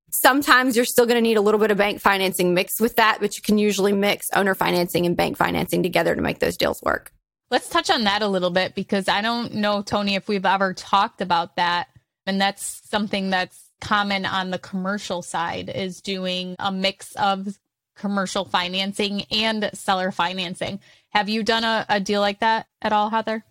Sometimes 0.09 0.75
you're 0.75 0.85
still 0.85 1.05
going 1.05 1.15
to 1.15 1.21
need 1.21 1.37
a 1.37 1.41
little 1.41 1.59
bit 1.59 1.69
of 1.69 1.77
bank 1.77 2.01
financing 2.01 2.55
mixed 2.55 2.81
with 2.81 2.95
that, 2.95 3.19
but 3.21 3.37
you 3.37 3.43
can 3.43 3.59
usually 3.59 3.93
mix 3.93 4.29
owner 4.33 4.55
financing 4.55 5.05
and 5.05 5.15
bank 5.15 5.37
financing 5.37 5.83
together 5.83 6.15
to 6.15 6.21
make 6.21 6.39
those 6.39 6.57
deals 6.57 6.81
work. 6.81 7.13
Let's 7.51 7.67
touch 7.67 7.89
on 7.89 8.05
that 8.05 8.21
a 8.21 8.29
little 8.29 8.49
bit 8.49 8.75
because 8.75 9.09
I 9.09 9.21
don't 9.21 9.55
know, 9.55 9.81
Tony, 9.81 10.15
if 10.15 10.29
we've 10.29 10.45
ever 10.45 10.73
talked 10.73 11.19
about 11.19 11.57
that. 11.57 11.89
And 12.25 12.39
that's 12.39 12.81
something 12.89 13.29
that's 13.29 13.69
common 13.81 14.25
on 14.25 14.51
the 14.51 14.57
commercial 14.57 15.21
side 15.21 15.69
is 15.69 15.99
doing 15.99 16.55
a 16.59 16.71
mix 16.71 17.13
of 17.15 17.59
commercial 17.97 18.45
financing 18.45 19.23
and 19.31 19.69
seller 19.73 20.11
financing. 20.11 20.79
Have 21.09 21.27
you 21.27 21.43
done 21.43 21.65
a, 21.65 21.85
a 21.89 21.99
deal 21.99 22.21
like 22.21 22.39
that 22.39 22.67
at 22.81 22.93
all, 22.93 23.09
Heather? 23.09 23.43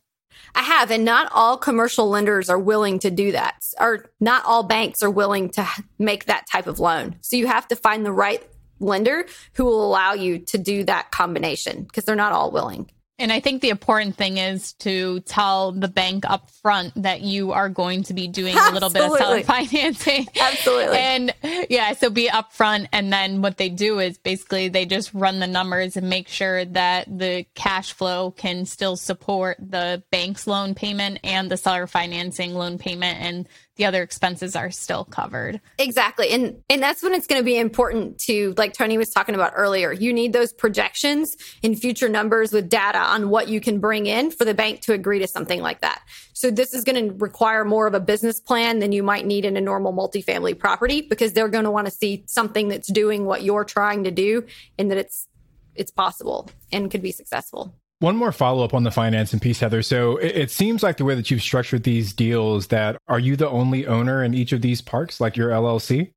I 0.54 0.62
have, 0.62 0.90
and 0.90 1.04
not 1.04 1.30
all 1.34 1.58
commercial 1.58 2.08
lenders 2.08 2.48
are 2.48 2.58
willing 2.58 3.00
to 3.00 3.10
do 3.10 3.32
that, 3.32 3.62
or 3.78 4.10
not 4.18 4.44
all 4.46 4.62
banks 4.62 5.02
are 5.02 5.10
willing 5.10 5.50
to 5.50 5.68
make 5.98 6.24
that 6.24 6.46
type 6.50 6.66
of 6.66 6.80
loan. 6.80 7.16
So 7.20 7.36
you 7.36 7.48
have 7.48 7.68
to 7.68 7.76
find 7.76 8.06
the 8.06 8.12
right 8.12 8.42
lender 8.78 9.26
who 9.54 9.64
will 9.64 9.84
allow 9.84 10.14
you 10.14 10.38
to 10.38 10.56
do 10.56 10.84
that 10.84 11.10
combination 11.10 11.82
because 11.82 12.04
they're 12.04 12.16
not 12.16 12.32
all 12.32 12.50
willing. 12.50 12.90
And 13.20 13.30
I 13.32 13.40
think 13.40 13.60
the 13.60 13.68
important 13.68 14.16
thing 14.16 14.38
is 14.38 14.72
to 14.74 15.20
tell 15.20 15.72
the 15.72 15.88
bank 15.88 16.24
up 16.28 16.50
front 16.50 16.92
that 17.02 17.20
you 17.20 17.52
are 17.52 17.68
going 17.68 18.02
to 18.04 18.14
be 18.14 18.28
doing 18.28 18.56
a 18.56 18.70
little 18.72 18.88
bit 18.88 19.02
of 19.02 19.16
seller 19.18 19.42
financing. 19.42 20.26
Absolutely. 20.40 20.98
And 20.98 21.34
yeah, 21.68 21.92
so 21.92 22.08
be 22.08 22.28
upfront. 22.28 22.88
And 22.92 23.12
then 23.12 23.42
what 23.42 23.58
they 23.58 23.68
do 23.68 23.98
is 23.98 24.16
basically 24.16 24.68
they 24.68 24.86
just 24.86 25.12
run 25.12 25.38
the 25.38 25.46
numbers 25.46 25.96
and 25.96 26.08
make 26.08 26.28
sure 26.28 26.64
that 26.64 27.06
the 27.18 27.44
cash 27.54 27.92
flow 27.92 28.30
can 28.30 28.64
still 28.64 28.96
support 28.96 29.58
the 29.60 30.02
bank's 30.10 30.46
loan 30.46 30.74
payment 30.74 31.20
and 31.22 31.50
the 31.50 31.58
seller 31.58 31.86
financing 31.86 32.54
loan 32.54 32.78
payment. 32.78 33.18
And 33.20 33.48
the 33.80 33.86
other 33.86 34.02
expenses 34.02 34.54
are 34.54 34.70
still 34.70 35.06
covered. 35.06 35.58
Exactly. 35.78 36.28
And 36.28 36.62
and 36.68 36.82
that's 36.82 37.02
when 37.02 37.14
it's 37.14 37.26
going 37.26 37.40
to 37.40 37.44
be 37.44 37.58
important 37.58 38.18
to 38.18 38.52
like 38.58 38.74
Tony 38.74 38.98
was 38.98 39.08
talking 39.08 39.34
about 39.34 39.54
earlier. 39.56 39.90
You 39.90 40.12
need 40.12 40.34
those 40.34 40.52
projections 40.52 41.34
in 41.62 41.74
future 41.74 42.10
numbers 42.10 42.52
with 42.52 42.68
data 42.68 42.98
on 42.98 43.30
what 43.30 43.48
you 43.48 43.58
can 43.58 43.80
bring 43.80 44.04
in 44.04 44.32
for 44.32 44.44
the 44.44 44.52
bank 44.52 44.82
to 44.82 44.92
agree 44.92 45.18
to 45.20 45.26
something 45.26 45.62
like 45.62 45.80
that. 45.80 46.02
So 46.34 46.50
this 46.50 46.74
is 46.74 46.84
going 46.84 47.08
to 47.08 47.14
require 47.16 47.64
more 47.64 47.86
of 47.86 47.94
a 47.94 48.00
business 48.00 48.38
plan 48.38 48.80
than 48.80 48.92
you 48.92 49.02
might 49.02 49.24
need 49.24 49.46
in 49.46 49.56
a 49.56 49.62
normal 49.62 49.94
multifamily 49.94 50.58
property 50.58 51.00
because 51.00 51.32
they're 51.32 51.48
going 51.48 51.64
to 51.64 51.70
want 51.70 51.86
to 51.86 51.90
see 51.90 52.22
something 52.26 52.68
that's 52.68 52.92
doing 52.92 53.24
what 53.24 53.42
you're 53.42 53.64
trying 53.64 54.04
to 54.04 54.10
do 54.10 54.44
and 54.78 54.90
that 54.90 54.98
it's 54.98 55.26
it's 55.74 55.90
possible 55.90 56.50
and 56.70 56.90
could 56.90 57.00
be 57.00 57.12
successful. 57.12 57.74
One 58.00 58.16
more 58.16 58.32
follow 58.32 58.64
up 58.64 58.72
on 58.72 58.82
the 58.82 58.90
financing 58.90 59.40
piece, 59.40 59.60
Heather. 59.60 59.82
So 59.82 60.16
it, 60.16 60.36
it, 60.36 60.50
seems 60.50 60.82
like 60.82 60.96
the 60.96 61.04
way 61.04 61.14
that 61.14 61.30
you've 61.30 61.42
structured 61.42 61.82
these 61.82 62.14
deals 62.14 62.68
that 62.68 62.96
are 63.08 63.18
you 63.18 63.36
the 63.36 63.48
only 63.48 63.86
owner 63.86 64.24
in 64.24 64.32
each 64.32 64.52
of 64.52 64.62
these 64.62 64.80
parks, 64.80 65.20
like 65.20 65.36
your 65.36 65.50
LLC? 65.50 66.12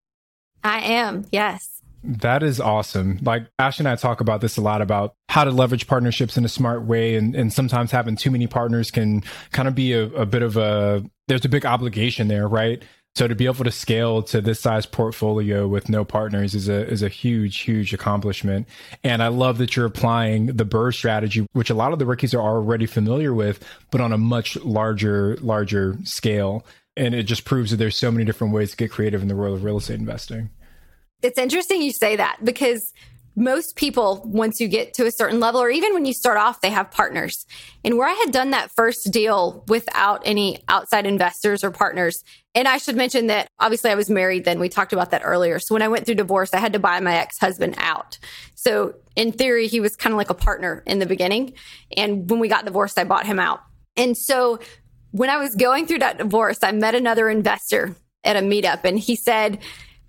I 0.63 0.79
am, 0.79 1.25
yes. 1.33 1.81
That 2.05 2.41
is 2.41 2.61
awesome. 2.61 3.19
Like 3.21 3.47
Ash 3.59 3.79
and 3.79 3.87
I 3.87 3.97
talk 3.97 4.21
about 4.21 4.39
this 4.39 4.55
a 4.55 4.61
lot 4.61 4.81
about 4.81 5.15
how 5.27 5.43
to 5.43 5.51
leverage 5.51 5.85
partnerships 5.85 6.37
in 6.37 6.45
a 6.45 6.49
smart 6.49 6.83
way. 6.83 7.15
And, 7.15 7.35
and 7.35 7.51
sometimes 7.51 7.91
having 7.91 8.15
too 8.15 8.31
many 8.31 8.47
partners 8.47 8.89
can 8.89 9.21
kind 9.51 9.67
of 9.67 9.75
be 9.75 9.91
a, 9.91 10.03
a 10.03 10.25
bit 10.25 10.41
of 10.41 10.55
a, 10.55 11.03
there's 11.27 11.43
a 11.43 11.49
big 11.49 11.65
obligation 11.65 12.29
there, 12.29 12.47
right? 12.47 12.81
So 13.15 13.27
to 13.27 13.35
be 13.35 13.45
able 13.45 13.63
to 13.63 13.71
scale 13.71 14.23
to 14.23 14.41
this 14.41 14.59
size 14.59 14.87
portfolio 14.87 15.67
with 15.67 15.87
no 15.87 16.03
partners 16.03 16.55
is 16.55 16.67
a 16.67 16.87
is 16.87 17.03
a 17.03 17.09
huge 17.09 17.59
huge 17.59 17.93
accomplishment. 17.93 18.67
And 19.03 19.21
I 19.21 19.27
love 19.27 19.59
that 19.59 19.75
you're 19.75 19.85
applying 19.85 20.47
the 20.47 20.65
BRRRR 20.65 20.95
strategy, 20.95 21.45
which 21.53 21.69
a 21.69 21.75
lot 21.75 21.93
of 21.93 21.99
the 21.99 22.07
rookies 22.07 22.33
are 22.33 22.41
already 22.41 22.87
familiar 22.87 23.33
with, 23.33 23.63
but 23.91 24.01
on 24.01 24.13
a 24.13 24.17
much 24.17 24.55
larger 24.57 25.37
larger 25.41 25.97
scale. 26.03 26.65
And 26.97 27.13
it 27.13 27.23
just 27.23 27.45
proves 27.45 27.71
that 27.71 27.77
there's 27.77 27.95
so 27.95 28.11
many 28.11 28.25
different 28.25 28.53
ways 28.53 28.71
to 28.71 28.77
get 28.77 28.91
creative 28.91 29.21
in 29.21 29.27
the 29.27 29.35
world 29.35 29.55
of 29.55 29.63
real 29.63 29.77
estate 29.77 29.99
investing. 29.99 30.49
It's 31.21 31.37
interesting 31.37 31.81
you 31.81 31.91
say 31.91 32.15
that 32.15 32.37
because 32.43 32.93
most 33.35 33.75
people, 33.75 34.21
once 34.25 34.59
you 34.59 34.67
get 34.67 34.93
to 34.95 35.05
a 35.05 35.11
certain 35.11 35.39
level, 35.39 35.61
or 35.61 35.69
even 35.69 35.93
when 35.93 36.05
you 36.05 36.13
start 36.13 36.37
off, 36.37 36.61
they 36.61 36.69
have 36.69 36.91
partners. 36.91 37.45
And 37.83 37.97
where 37.97 38.07
I 38.07 38.13
had 38.13 38.31
done 38.31 38.51
that 38.51 38.71
first 38.71 39.11
deal 39.11 39.63
without 39.67 40.21
any 40.25 40.63
outside 40.67 41.05
investors 41.05 41.63
or 41.63 41.71
partners, 41.71 42.23
And 42.55 42.67
I 42.67 42.77
should 42.77 42.95
mention 42.95 43.27
that 43.27 43.47
obviously 43.59 43.89
I 43.89 43.95
was 43.95 44.09
married 44.09 44.45
then. 44.45 44.59
We 44.59 44.69
talked 44.69 44.93
about 44.93 45.11
that 45.11 45.21
earlier. 45.23 45.57
So 45.59 45.73
when 45.73 45.81
I 45.81 45.87
went 45.87 46.05
through 46.05 46.15
divorce, 46.15 46.53
I 46.53 46.59
had 46.59 46.73
to 46.73 46.79
buy 46.79 46.99
my 46.99 47.15
ex 47.15 47.39
husband 47.39 47.75
out. 47.77 48.19
So 48.55 48.95
in 49.15 49.31
theory, 49.31 49.67
he 49.67 49.79
was 49.79 49.95
kind 49.95 50.13
of 50.13 50.17
like 50.17 50.29
a 50.29 50.35
partner 50.35 50.83
in 50.85 50.99
the 50.99 51.05
beginning. 51.05 51.53
And 51.97 52.29
when 52.29 52.39
we 52.39 52.47
got 52.47 52.65
divorced, 52.65 52.99
I 52.99 53.05
bought 53.05 53.25
him 53.25 53.39
out. 53.39 53.61
And 53.97 54.15
so 54.15 54.59
when 55.11 55.29
I 55.29 55.37
was 55.37 55.55
going 55.55 55.87
through 55.87 55.99
that 55.99 56.17
divorce, 56.17 56.59
I 56.61 56.71
met 56.71 56.95
another 56.95 57.29
investor 57.29 57.95
at 58.23 58.35
a 58.35 58.39
meetup 58.39 58.83
and 58.83 58.97
he 58.97 59.15
said, 59.15 59.59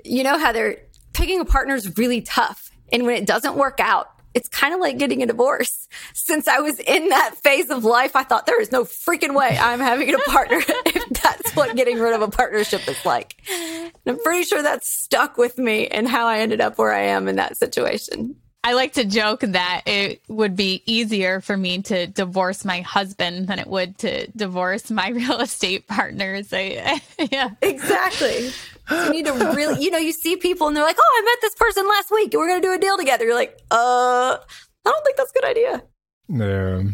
you 0.05 0.23
know, 0.23 0.39
Heather, 0.39 0.79
picking 1.13 1.41
a 1.41 1.45
partner 1.45 1.75
is 1.75 1.97
really 1.97 2.21
tough. 2.21 2.64
And 2.95 3.05
when 3.05 3.17
it 3.17 3.27
doesn't 3.27 3.57
work 3.57 3.81
out, 3.81 4.09
it's 4.35 4.49
kind 4.49 4.73
of 4.73 4.79
like 4.79 4.99
getting 4.99 5.23
a 5.23 5.27
divorce. 5.27 5.89
Since 6.13 6.47
I 6.47 6.61
was 6.61 6.79
in 6.79 7.09
that 7.09 7.35
phase 7.37 7.69
of 7.71 7.85
life, 7.85 8.15
I 8.15 8.23
thought 8.23 8.47
there 8.47 8.61
is 8.61 8.71
no 8.71 8.85
freaking 8.85 9.35
way 9.35 9.59
I'm 9.61 9.81
having 9.81 10.15
a 10.15 10.19
partner 10.19 10.59
if 10.87 11.09
that's 11.23 11.57
what 11.57 11.75
getting 11.77 11.99
rid 11.99 12.15
of 12.15 12.23
a 12.23 12.29
partnership 12.29 12.87
is 12.89 13.05
like. 13.05 13.37
And 13.51 13.93
I'm 14.07 14.23
pretty 14.23 14.45
sure 14.45 14.63
that's 14.63 14.89
stuck 14.89 15.37
with 15.37 15.59
me 15.59 15.89
and 15.89 16.09
how 16.09 16.27
I 16.27 16.39
ended 16.39 16.61
up 16.61 16.79
where 16.79 16.93
I 16.93 17.03
am 17.03 17.27
in 17.27 17.37
that 17.37 17.57
situation. 17.57 18.37
I 18.65 18.73
like 18.73 18.95
to 18.95 19.05
joke 19.05 19.41
that 19.41 19.83
it 19.85 20.23
would 20.27 20.57
be 20.57 20.83
easier 20.87 21.43
for 21.43 21.55
me 21.55 21.83
to 21.83 22.07
divorce 22.07 22.65
my 22.65 22.81
husband 22.81 23.47
than 23.47 23.59
it 23.59 23.67
would 23.67 23.99
to 23.99 24.27
divorce 24.29 24.91
my 24.91 25.09
real 25.11 25.39
estate 25.41 25.87
partners. 25.87 26.51
I, 26.51 27.03
yeah, 27.31 27.51
exactly. 27.61 28.49
So 28.89 29.05
you 29.05 29.11
need 29.13 29.27
to 29.27 29.33
really, 29.33 29.85
you 29.85 29.91
know, 29.91 29.99
you 29.99 30.13
see 30.13 30.37
people 30.37 30.67
and 30.67 30.75
they're 30.75 30.83
like, 30.83 30.97
"Oh, 30.99 31.23
I 31.23 31.25
met 31.25 31.43
this 31.43 31.55
person 31.55 31.87
last 31.87 32.11
week, 32.11 32.33
and 32.33 32.41
we're 32.41 32.49
going 32.49 32.63
to 32.63 32.69
do 32.69 32.73
a 32.73 32.79
deal 32.79 32.97
together." 32.97 33.27
You're 33.27 33.35
like, 33.35 33.59
"Uh, 33.71 34.39
I 34.39 34.91
don't 34.91 35.05
think 35.05 35.19
that's 35.19 35.31
a 35.31 35.35
good 35.35 35.45
idea." 35.45 35.83
No 36.29 36.89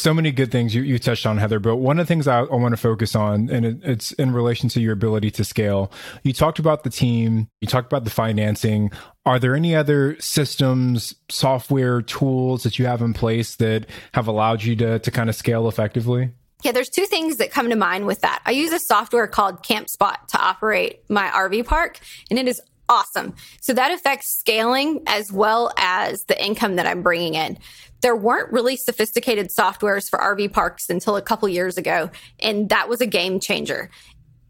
so 0.00 0.14
many 0.14 0.32
good 0.32 0.50
things 0.50 0.74
you, 0.74 0.82
you 0.82 0.98
touched 0.98 1.26
on, 1.26 1.38
Heather. 1.38 1.58
But 1.58 1.76
one 1.76 1.98
of 1.98 2.06
the 2.06 2.08
things 2.08 2.26
I, 2.26 2.40
I 2.40 2.54
want 2.56 2.72
to 2.72 2.76
focus 2.76 3.14
on, 3.14 3.50
and 3.50 3.64
it, 3.64 3.76
it's 3.82 4.12
in 4.12 4.32
relation 4.32 4.68
to 4.70 4.80
your 4.80 4.92
ability 4.92 5.30
to 5.32 5.44
scale. 5.44 5.92
You 6.22 6.32
talked 6.32 6.58
about 6.58 6.84
the 6.84 6.90
team, 6.90 7.48
you 7.60 7.68
talked 7.68 7.92
about 7.92 8.04
the 8.04 8.10
financing. 8.10 8.90
Are 9.26 9.38
there 9.38 9.54
any 9.54 9.74
other 9.74 10.18
systems, 10.20 11.14
software, 11.30 12.02
tools 12.02 12.62
that 12.62 12.78
you 12.78 12.86
have 12.86 13.02
in 13.02 13.12
place 13.12 13.56
that 13.56 13.86
have 14.14 14.26
allowed 14.26 14.62
you 14.62 14.76
to, 14.76 14.98
to 14.98 15.10
kind 15.10 15.28
of 15.28 15.36
scale 15.36 15.68
effectively? 15.68 16.30
Yeah, 16.62 16.72
there's 16.72 16.90
two 16.90 17.06
things 17.06 17.36
that 17.38 17.50
come 17.50 17.70
to 17.70 17.76
mind 17.76 18.06
with 18.06 18.20
that. 18.20 18.42
I 18.44 18.50
use 18.50 18.72
a 18.72 18.78
software 18.80 19.26
called 19.26 19.64
CampSpot 19.64 20.26
to 20.28 20.38
operate 20.38 21.00
my 21.08 21.28
RV 21.28 21.64
park, 21.64 22.00
and 22.28 22.38
it 22.38 22.46
is 22.46 22.60
awesome. 22.90 23.34
So 23.62 23.72
that 23.72 23.90
affects 23.92 24.26
scaling 24.38 25.02
as 25.06 25.32
well 25.32 25.72
as 25.78 26.24
the 26.24 26.44
income 26.44 26.76
that 26.76 26.86
I'm 26.86 27.02
bringing 27.02 27.34
in 27.34 27.58
there 28.00 28.16
weren't 28.16 28.52
really 28.52 28.76
sophisticated 28.76 29.48
softwares 29.48 30.08
for 30.08 30.18
RV 30.18 30.52
parks 30.52 30.88
until 30.88 31.16
a 31.16 31.22
couple 31.22 31.48
years 31.48 31.76
ago. 31.76 32.10
And 32.38 32.68
that 32.70 32.88
was 32.88 33.00
a 33.00 33.06
game 33.06 33.40
changer. 33.40 33.90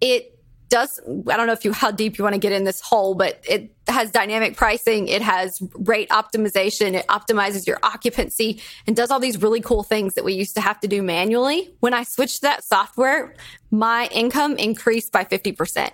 It 0.01 0.37
does, 0.69 1.01
I 1.29 1.37
don't 1.37 1.49
know 1.49 1.53
if 1.53 1.65
you, 1.65 1.73
how 1.73 1.91
deep 1.91 2.17
you 2.17 2.23
want 2.23 2.35
to 2.35 2.39
get 2.39 2.53
in 2.53 2.63
this 2.63 2.81
hole, 2.81 3.17
but 3.17 3.43
it 3.49 3.75
has 3.89 4.13
dynamic 4.13 4.57
pricing. 4.57 5.09
It 5.09 5.21
has 5.21 5.61
rate 5.75 6.09
optimization. 6.11 6.95
It 6.95 7.07
optimizes 7.09 7.67
your 7.67 7.79
occupancy 7.83 8.63
and 8.87 8.95
does 8.95 9.11
all 9.11 9.19
these 9.19 9.43
really 9.43 9.61
cool 9.61 9.83
things 9.83 10.15
that 10.15 10.25
we 10.25 10.33
used 10.33 10.55
to 10.55 10.61
have 10.61 10.79
to 10.81 10.89
do 10.89 11.03
manually. 11.03 11.75
When 11.81 11.93
I 11.93 12.05
switched 12.05 12.43
that 12.43 12.63
software, 12.63 13.35
my 13.73 14.09
income 14.13 14.57
increased 14.57 15.11
by 15.11 15.25
50%. 15.25 15.91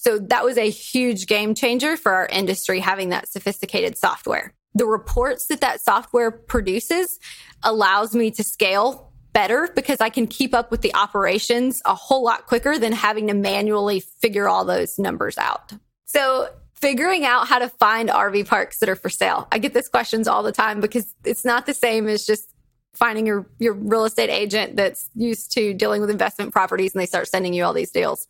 So 0.00 0.18
that 0.18 0.44
was 0.44 0.56
a 0.56 0.70
huge 0.70 1.26
game 1.26 1.54
changer 1.54 1.96
for 1.96 2.12
our 2.12 2.26
industry 2.26 2.80
having 2.80 3.10
that 3.10 3.28
sophisticated 3.28 3.98
software 3.98 4.54
the 4.78 4.86
reports 4.86 5.46
that 5.46 5.60
that 5.60 5.80
software 5.80 6.30
produces 6.30 7.18
allows 7.62 8.14
me 8.14 8.30
to 8.30 8.44
scale 8.44 9.12
better 9.32 9.68
because 9.74 10.00
I 10.00 10.08
can 10.08 10.26
keep 10.26 10.54
up 10.54 10.70
with 10.70 10.82
the 10.82 10.94
operations 10.94 11.82
a 11.84 11.94
whole 11.94 12.24
lot 12.24 12.46
quicker 12.46 12.78
than 12.78 12.92
having 12.92 13.26
to 13.26 13.34
manually 13.34 14.00
figure 14.00 14.48
all 14.48 14.64
those 14.64 14.98
numbers 14.98 15.36
out. 15.36 15.72
So 16.06 16.48
figuring 16.74 17.24
out 17.24 17.48
how 17.48 17.58
to 17.58 17.68
find 17.68 18.08
RV 18.08 18.46
parks 18.46 18.78
that 18.78 18.88
are 18.88 18.96
for 18.96 19.10
sale. 19.10 19.48
I 19.50 19.58
get 19.58 19.74
these 19.74 19.88
questions 19.88 20.28
all 20.28 20.42
the 20.42 20.52
time 20.52 20.80
because 20.80 21.14
it's 21.24 21.44
not 21.44 21.66
the 21.66 21.74
same 21.74 22.08
as 22.08 22.24
just 22.24 22.48
finding 22.94 23.26
your 23.26 23.46
your 23.58 23.74
real 23.74 24.04
estate 24.04 24.30
agent 24.30 24.76
that's 24.76 25.08
used 25.14 25.52
to 25.52 25.74
dealing 25.74 26.00
with 26.00 26.10
investment 26.10 26.52
properties 26.52 26.94
and 26.94 27.00
they 27.00 27.06
start 27.06 27.28
sending 27.28 27.52
you 27.52 27.64
all 27.64 27.72
these 27.72 27.90
deals. 27.90 28.26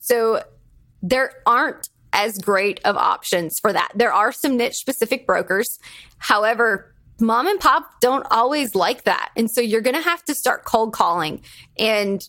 So 0.00 0.42
there 1.02 1.32
aren't 1.46 1.88
as 2.12 2.38
great 2.38 2.80
of 2.84 2.96
options 2.96 3.58
for 3.58 3.72
that. 3.72 3.90
There 3.94 4.12
are 4.12 4.32
some 4.32 4.56
niche 4.56 4.76
specific 4.76 5.26
brokers. 5.26 5.78
However, 6.18 6.94
mom 7.20 7.46
and 7.46 7.60
pop 7.60 8.00
don't 8.00 8.26
always 8.30 8.74
like 8.74 9.04
that. 9.04 9.30
And 9.36 9.50
so 9.50 9.60
you're 9.60 9.80
going 9.80 9.96
to 9.96 10.02
have 10.02 10.24
to 10.24 10.34
start 10.34 10.64
cold 10.64 10.92
calling 10.92 11.42
and 11.78 12.26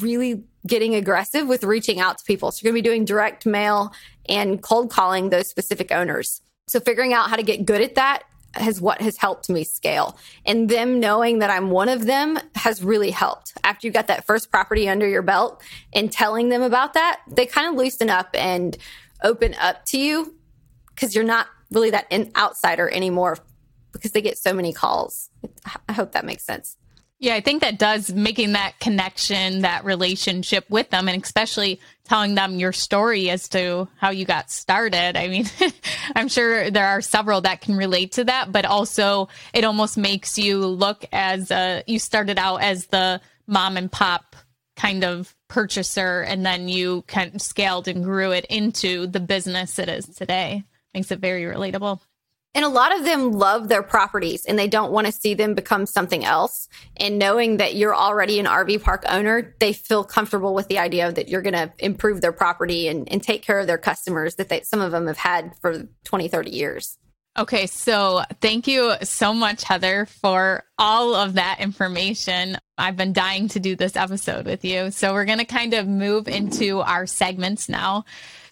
really 0.00 0.44
getting 0.66 0.94
aggressive 0.94 1.46
with 1.46 1.64
reaching 1.64 2.00
out 2.00 2.18
to 2.18 2.24
people. 2.24 2.50
So 2.50 2.60
you're 2.62 2.72
going 2.72 2.82
to 2.82 2.88
be 2.88 2.94
doing 2.94 3.04
direct 3.04 3.46
mail 3.46 3.92
and 4.28 4.62
cold 4.62 4.90
calling 4.90 5.30
those 5.30 5.48
specific 5.48 5.92
owners. 5.92 6.40
So 6.68 6.80
figuring 6.80 7.12
out 7.12 7.30
how 7.30 7.36
to 7.36 7.42
get 7.42 7.64
good 7.64 7.80
at 7.80 7.94
that 7.94 8.24
has 8.60 8.80
what 8.80 9.00
has 9.00 9.16
helped 9.16 9.48
me 9.48 9.64
scale. 9.64 10.18
And 10.44 10.68
them 10.68 11.00
knowing 11.00 11.40
that 11.40 11.50
I'm 11.50 11.70
one 11.70 11.88
of 11.88 12.06
them 12.06 12.38
has 12.54 12.82
really 12.82 13.10
helped. 13.10 13.54
After 13.64 13.86
you 13.86 13.92
got 13.92 14.06
that 14.08 14.26
first 14.26 14.50
property 14.50 14.88
under 14.88 15.08
your 15.08 15.22
belt 15.22 15.62
and 15.92 16.10
telling 16.10 16.48
them 16.48 16.62
about 16.62 16.94
that, 16.94 17.20
they 17.28 17.46
kind 17.46 17.68
of 17.68 17.74
loosen 17.74 18.10
up 18.10 18.28
and 18.34 18.76
open 19.22 19.54
up 19.54 19.84
to 19.86 19.98
you 19.98 20.34
because 20.88 21.14
you're 21.14 21.24
not 21.24 21.46
really 21.70 21.90
that 21.90 22.06
in, 22.10 22.30
outsider 22.36 22.88
anymore 22.90 23.36
because 23.92 24.12
they 24.12 24.20
get 24.20 24.38
so 24.38 24.52
many 24.52 24.72
calls. 24.72 25.30
I 25.88 25.92
hope 25.92 26.12
that 26.12 26.24
makes 26.24 26.44
sense. 26.44 26.76
Yeah, 27.18 27.34
I 27.34 27.40
think 27.40 27.62
that 27.62 27.78
does 27.78 28.12
making 28.12 28.52
that 28.52 28.78
connection, 28.78 29.62
that 29.62 29.86
relationship 29.86 30.68
with 30.68 30.90
them, 30.90 31.08
and 31.08 31.22
especially 31.22 31.80
telling 32.04 32.34
them 32.34 32.56
your 32.56 32.72
story 32.72 33.30
as 33.30 33.48
to 33.50 33.88
how 33.96 34.10
you 34.10 34.26
got 34.26 34.50
started. 34.50 35.16
I 35.16 35.28
mean, 35.28 35.46
I'm 36.14 36.28
sure 36.28 36.70
there 36.70 36.86
are 36.86 37.00
several 37.00 37.40
that 37.42 37.62
can 37.62 37.74
relate 37.74 38.12
to 38.12 38.24
that, 38.24 38.52
but 38.52 38.66
also 38.66 39.28
it 39.54 39.64
almost 39.64 39.96
makes 39.96 40.36
you 40.36 40.58
look 40.66 41.06
as 41.10 41.50
a, 41.50 41.82
you 41.86 41.98
started 41.98 42.38
out 42.38 42.58
as 42.58 42.86
the 42.86 43.22
mom 43.46 43.78
and 43.78 43.90
pop 43.90 44.36
kind 44.76 45.02
of 45.02 45.34
purchaser 45.48 46.20
and 46.20 46.44
then 46.44 46.68
you 46.68 47.00
kind 47.02 47.34
of 47.34 47.40
scaled 47.40 47.88
and 47.88 48.04
grew 48.04 48.32
it 48.32 48.44
into 48.46 49.06
the 49.06 49.20
business 49.20 49.78
it 49.78 49.88
is 49.88 50.06
today. 50.06 50.64
Makes 50.92 51.10
it 51.10 51.20
very 51.20 51.44
relatable. 51.44 51.98
And 52.56 52.64
a 52.64 52.68
lot 52.68 52.96
of 52.96 53.04
them 53.04 53.32
love 53.32 53.68
their 53.68 53.82
properties 53.82 54.46
and 54.46 54.58
they 54.58 54.66
don't 54.66 54.90
want 54.90 55.06
to 55.06 55.12
see 55.12 55.34
them 55.34 55.52
become 55.52 55.84
something 55.84 56.24
else. 56.24 56.70
And 56.96 57.18
knowing 57.18 57.58
that 57.58 57.76
you're 57.76 57.94
already 57.94 58.40
an 58.40 58.46
RV 58.46 58.82
park 58.82 59.04
owner, 59.06 59.54
they 59.60 59.74
feel 59.74 60.04
comfortable 60.04 60.54
with 60.54 60.66
the 60.68 60.78
idea 60.78 61.12
that 61.12 61.28
you're 61.28 61.42
going 61.42 61.52
to 61.52 61.70
improve 61.78 62.22
their 62.22 62.32
property 62.32 62.88
and, 62.88 63.12
and 63.12 63.22
take 63.22 63.42
care 63.42 63.58
of 63.58 63.66
their 63.66 63.76
customers 63.76 64.36
that 64.36 64.48
they, 64.48 64.62
some 64.62 64.80
of 64.80 64.90
them 64.90 65.06
have 65.06 65.18
had 65.18 65.52
for 65.60 65.86
20, 66.04 66.28
30 66.28 66.50
years. 66.50 66.96
Okay, 67.38 67.66
so 67.66 68.22
thank 68.40 68.66
you 68.66 68.94
so 69.02 69.34
much, 69.34 69.62
Heather, 69.62 70.06
for 70.06 70.64
all 70.78 71.14
of 71.14 71.34
that 71.34 71.58
information. 71.60 72.56
I've 72.78 72.96
been 72.96 73.12
dying 73.12 73.48
to 73.48 73.60
do 73.60 73.76
this 73.76 73.96
episode 73.96 74.46
with 74.46 74.64
you. 74.64 74.90
So 74.90 75.12
we're 75.12 75.26
going 75.26 75.40
to 75.40 75.44
kind 75.44 75.74
of 75.74 75.86
move 75.86 76.26
into 76.26 76.80
our 76.80 77.04
segments 77.06 77.68
now. 77.68 78.06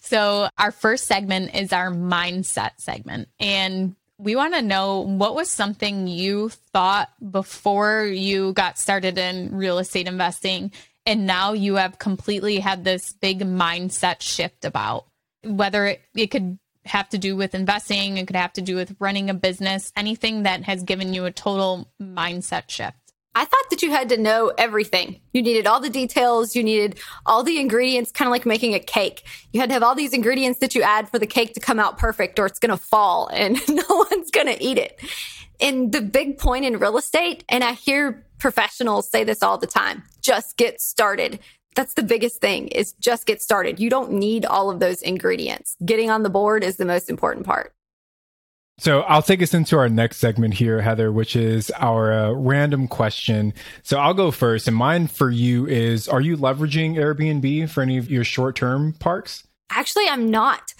So 0.05 0.49
our 0.57 0.71
first 0.71 1.07
segment 1.07 1.55
is 1.55 1.73
our 1.73 1.89
mindset 1.89 2.71
segment. 2.77 3.27
And 3.39 3.95
we 4.17 4.35
want 4.35 4.53
to 4.53 4.61
know 4.61 5.01
what 5.01 5.35
was 5.35 5.49
something 5.49 6.07
you 6.07 6.49
thought 6.49 7.09
before 7.31 8.03
you 8.05 8.53
got 8.53 8.77
started 8.77 9.17
in 9.17 9.55
real 9.55 9.79
estate 9.79 10.07
investing 10.07 10.71
and 11.07 11.25
now 11.25 11.53
you 11.53 11.75
have 11.75 11.99
completely 11.99 12.59
had 12.59 12.83
this 12.83 13.13
big 13.13 13.41
mindset 13.41 14.21
shift 14.21 14.65
about 14.65 15.05
whether 15.43 15.85
it, 15.85 16.01
it 16.15 16.27
could 16.27 16.57
have 16.85 17.09
to 17.09 17.17
do 17.17 17.35
with 17.35 17.55
investing, 17.55 18.17
it 18.17 18.27
could 18.27 18.35
have 18.35 18.53
to 18.53 18.61
do 18.61 18.75
with 18.75 18.95
running 18.99 19.29
a 19.29 19.33
business, 19.33 19.91
anything 19.95 20.43
that 20.43 20.63
has 20.63 20.83
given 20.83 21.13
you 21.13 21.25
a 21.25 21.31
total 21.31 21.87
mindset 22.01 22.69
shift. 22.69 23.04
I 23.35 23.43
thought 23.45 23.69
that 23.69 23.81
you 23.81 23.91
had 23.91 24.09
to 24.09 24.17
know 24.17 24.53
everything. 24.57 25.19
You 25.33 25.41
needed 25.41 25.67
all 25.67 25.81
the 25.81 25.89
details, 25.89 26.55
you 26.55 26.63
needed 26.63 26.97
all 27.25 27.43
the 27.43 27.59
ingredients, 27.59 28.11
kind 28.11 28.27
of 28.27 28.31
like 28.31 28.45
making 28.45 28.73
a 28.73 28.79
cake. 28.79 29.23
You 29.51 29.59
had 29.59 29.69
to 29.69 29.73
have 29.73 29.83
all 29.83 29.93
these 29.93 30.13
ingredients 30.13 30.59
that 30.59 30.73
you 30.73 30.81
add 30.81 31.09
for 31.09 31.19
the 31.19 31.27
cake 31.27 31.53
to 31.55 31.59
come 31.59 31.79
out 31.79 31.97
perfect, 31.97 32.39
or 32.39 32.45
it's 32.45 32.59
going 32.59 32.71
to 32.71 32.77
fall 32.77 33.27
and 33.33 33.59
no 33.69 34.07
one's 34.11 34.31
going 34.31 34.47
to 34.47 34.63
eat 34.63 34.77
it. 34.77 34.99
And 35.59 35.91
the 35.91 36.01
big 36.01 36.37
point 36.37 36.65
in 36.65 36.79
real 36.79 36.97
estate, 36.97 37.43
and 37.49 37.63
I 37.63 37.73
hear 37.73 38.25
professionals 38.39 39.09
say 39.09 39.23
this 39.23 39.41
all 39.41 39.57
the 39.57 39.67
time 39.67 40.03
just 40.21 40.57
get 40.57 40.81
started 40.81 41.39
that's 41.75 41.93
the 41.93 42.03
biggest 42.03 42.39
thing 42.39 42.69
is 42.69 42.93
just 42.93 43.25
get 43.25 43.41
started. 43.41 43.79
You 43.79 43.89
don't 43.89 44.13
need 44.13 44.45
all 44.45 44.71
of 44.71 44.79
those 44.79 45.01
ingredients. 45.01 45.75
Getting 45.85 46.09
on 46.09 46.23
the 46.23 46.29
board 46.29 46.63
is 46.63 46.77
the 46.77 46.85
most 46.85 47.09
important 47.09 47.45
part. 47.45 47.73
So 48.77 49.01
I'll 49.01 49.21
take 49.21 49.41
us 49.41 49.53
into 49.53 49.77
our 49.77 49.87
next 49.87 50.17
segment 50.17 50.55
here, 50.55 50.81
Heather, 50.81 51.11
which 51.11 51.35
is 51.35 51.71
our 51.77 52.11
uh, 52.11 52.31
random 52.31 52.87
question. 52.87 53.53
So 53.83 53.97
I'll 53.97 54.13
go 54.13 54.31
first. 54.31 54.67
And 54.67 54.75
mine 54.75 55.07
for 55.07 55.29
you 55.29 55.65
is 55.65 56.09
Are 56.09 56.21
you 56.21 56.35
leveraging 56.35 56.95
Airbnb 56.95 57.69
for 57.69 57.81
any 57.81 57.97
of 57.97 58.11
your 58.11 58.25
short 58.25 58.57
term 58.57 58.93
parks? 58.93 59.47
Actually, 59.69 60.07
I'm 60.09 60.29
not. 60.29 60.73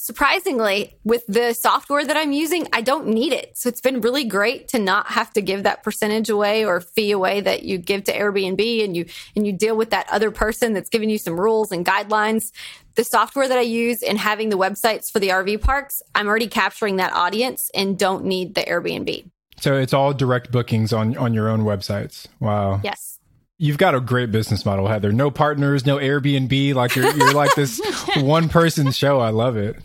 Surprisingly, 0.00 0.96
with 1.04 1.24
the 1.26 1.52
software 1.52 2.04
that 2.04 2.16
I'm 2.16 2.32
using, 2.32 2.66
I 2.72 2.80
don't 2.80 3.08
need 3.08 3.32
it. 3.32 3.56
So 3.56 3.68
it's 3.68 3.80
been 3.80 4.00
really 4.00 4.24
great 4.24 4.68
to 4.68 4.78
not 4.78 5.08
have 5.08 5.32
to 5.34 5.42
give 5.42 5.64
that 5.64 5.82
percentage 5.82 6.30
away 6.30 6.64
or 6.64 6.80
fee 6.80 7.10
away 7.10 7.40
that 7.42 7.62
you 7.62 7.78
give 7.78 8.04
to 8.04 8.12
Airbnb 8.12 8.84
and 8.84 8.96
you 8.96 9.06
and 9.36 9.46
you 9.46 9.52
deal 9.52 9.76
with 9.76 9.90
that 9.90 10.08
other 10.10 10.30
person 10.30 10.72
that's 10.72 10.88
giving 10.88 11.10
you 11.10 11.18
some 11.18 11.38
rules 11.38 11.70
and 11.70 11.84
guidelines. 11.84 12.52
The 12.94 13.04
software 13.04 13.46
that 13.46 13.58
I 13.58 13.62
use 13.62 14.02
and 14.02 14.18
having 14.18 14.48
the 14.48 14.58
websites 14.58 15.10
for 15.12 15.20
the 15.20 15.28
RV 15.28 15.60
parks, 15.60 16.02
I'm 16.14 16.26
already 16.26 16.48
capturing 16.48 16.96
that 16.96 17.12
audience 17.12 17.70
and 17.74 17.98
don't 17.98 18.24
need 18.24 18.54
the 18.54 18.62
Airbnb. 18.62 19.30
So 19.58 19.76
it's 19.76 19.92
all 19.92 20.14
direct 20.14 20.50
bookings 20.50 20.92
on 20.92 21.16
on 21.16 21.34
your 21.34 21.48
own 21.48 21.60
websites. 21.60 22.26
Wow. 22.40 22.80
Yes. 22.82 23.18
You've 23.62 23.76
got 23.76 23.94
a 23.94 24.00
great 24.00 24.32
business 24.32 24.64
model, 24.64 24.88
Heather. 24.88 25.12
No 25.12 25.30
partners, 25.30 25.84
no 25.84 25.98
Airbnb. 25.98 26.72
Like 26.72 26.96
you're, 26.96 27.14
you're 27.14 27.34
like 27.34 27.54
this 27.54 27.78
one 28.16 28.48
person 28.48 28.90
show. 28.90 29.20
I 29.20 29.28
love 29.28 29.58
it. 29.58 29.76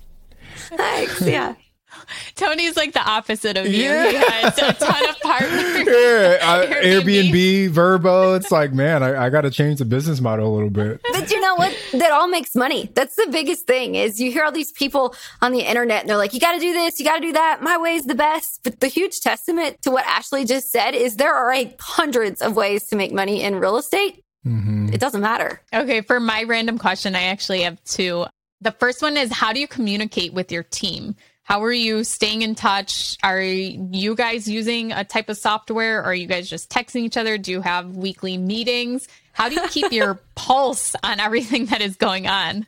Thanks. 0.69 1.21
Yeah. 1.21 1.55
Tony's 2.35 2.75
like 2.75 2.93
the 2.93 3.01
opposite 3.01 3.57
of 3.57 3.67
you. 3.67 3.83
Yeah. 3.83 4.09
He 4.09 4.15
has 4.17 4.57
a 4.57 4.73
ton 4.73 5.09
of 5.09 5.19
partners. 5.21 5.87
Yeah, 5.87 6.37
uh, 6.41 6.65
Airbnb. 6.83 7.31
Airbnb, 7.31 7.69
Vrbo. 7.71 8.37
It's 8.37 8.51
like, 8.51 8.73
man, 8.73 9.03
I, 9.03 9.25
I 9.25 9.29
got 9.29 9.41
to 9.41 9.51
change 9.51 9.79
the 9.79 9.85
business 9.85 10.19
model 10.21 10.51
a 10.51 10.53
little 10.53 10.69
bit. 10.69 11.01
But 11.11 11.31
you 11.31 11.39
know 11.39 11.55
what? 11.55 11.75
That 11.93 12.11
all 12.11 12.27
makes 12.27 12.55
money. 12.55 12.91
That's 12.93 13.15
the 13.15 13.27
biggest 13.31 13.65
thing 13.67 13.95
is 13.95 14.19
you 14.19 14.31
hear 14.31 14.43
all 14.43 14.51
these 14.51 14.71
people 14.71 15.15
on 15.41 15.51
the 15.51 15.61
internet 15.61 16.01
and 16.01 16.09
they're 16.09 16.17
like, 16.17 16.33
you 16.33 16.39
got 16.39 16.53
to 16.53 16.59
do 16.59 16.73
this, 16.73 16.99
you 16.99 17.05
got 17.05 17.15
to 17.15 17.21
do 17.21 17.33
that. 17.33 17.61
My 17.61 17.77
way 17.77 17.95
is 17.95 18.05
the 18.05 18.15
best. 18.15 18.61
But 18.63 18.79
the 18.79 18.87
huge 18.87 19.19
testament 19.21 19.81
to 19.83 19.91
what 19.91 20.05
Ashley 20.05 20.45
just 20.45 20.71
said 20.71 20.95
is 20.95 21.15
there 21.15 21.33
are 21.33 21.53
like 21.53 21.79
hundreds 21.79 22.41
of 22.41 22.55
ways 22.55 22.87
to 22.87 22.95
make 22.95 23.13
money 23.13 23.41
in 23.41 23.55
real 23.55 23.77
estate. 23.77 24.21
Mm-hmm. 24.45 24.93
It 24.93 24.99
doesn't 24.99 25.21
matter. 25.21 25.61
Okay, 25.73 26.01
for 26.01 26.19
my 26.19 26.43
random 26.43 26.77
question, 26.77 27.15
I 27.15 27.23
actually 27.23 27.61
have 27.61 27.83
two. 27.83 28.25
The 28.65 28.71
first 28.71 29.03
one 29.03 29.15
is 29.15 29.31
how 29.31 29.53
do 29.53 29.59
you 29.59 29.67
communicate 29.67 30.33
with 30.33 30.51
your 30.51 30.63
team? 30.63 31.15
How 31.43 31.63
are 31.63 31.71
you 31.71 32.03
staying 32.03 32.41
in 32.41 32.55
touch? 32.55 33.15
Are 33.21 33.39
you 33.39 34.15
guys 34.15 34.47
using 34.47 34.91
a 34.91 35.03
type 35.03 35.29
of 35.29 35.37
software? 35.37 35.99
Or 35.99 36.05
are 36.05 36.15
you 36.15 36.25
guys 36.25 36.49
just 36.49 36.71
texting 36.71 37.01
each 37.03 37.15
other? 37.15 37.37
Do 37.37 37.51
you 37.51 37.61
have 37.61 37.95
weekly 37.95 38.39
meetings? 38.39 39.07
How 39.33 39.49
do 39.49 39.53
you 39.53 39.67
keep 39.67 39.91
your 39.91 40.15
pulse 40.35 40.95
on 41.03 41.19
everything 41.19 41.67
that 41.67 41.81
is 41.81 41.95
going 41.95 42.25
on? 42.25 42.65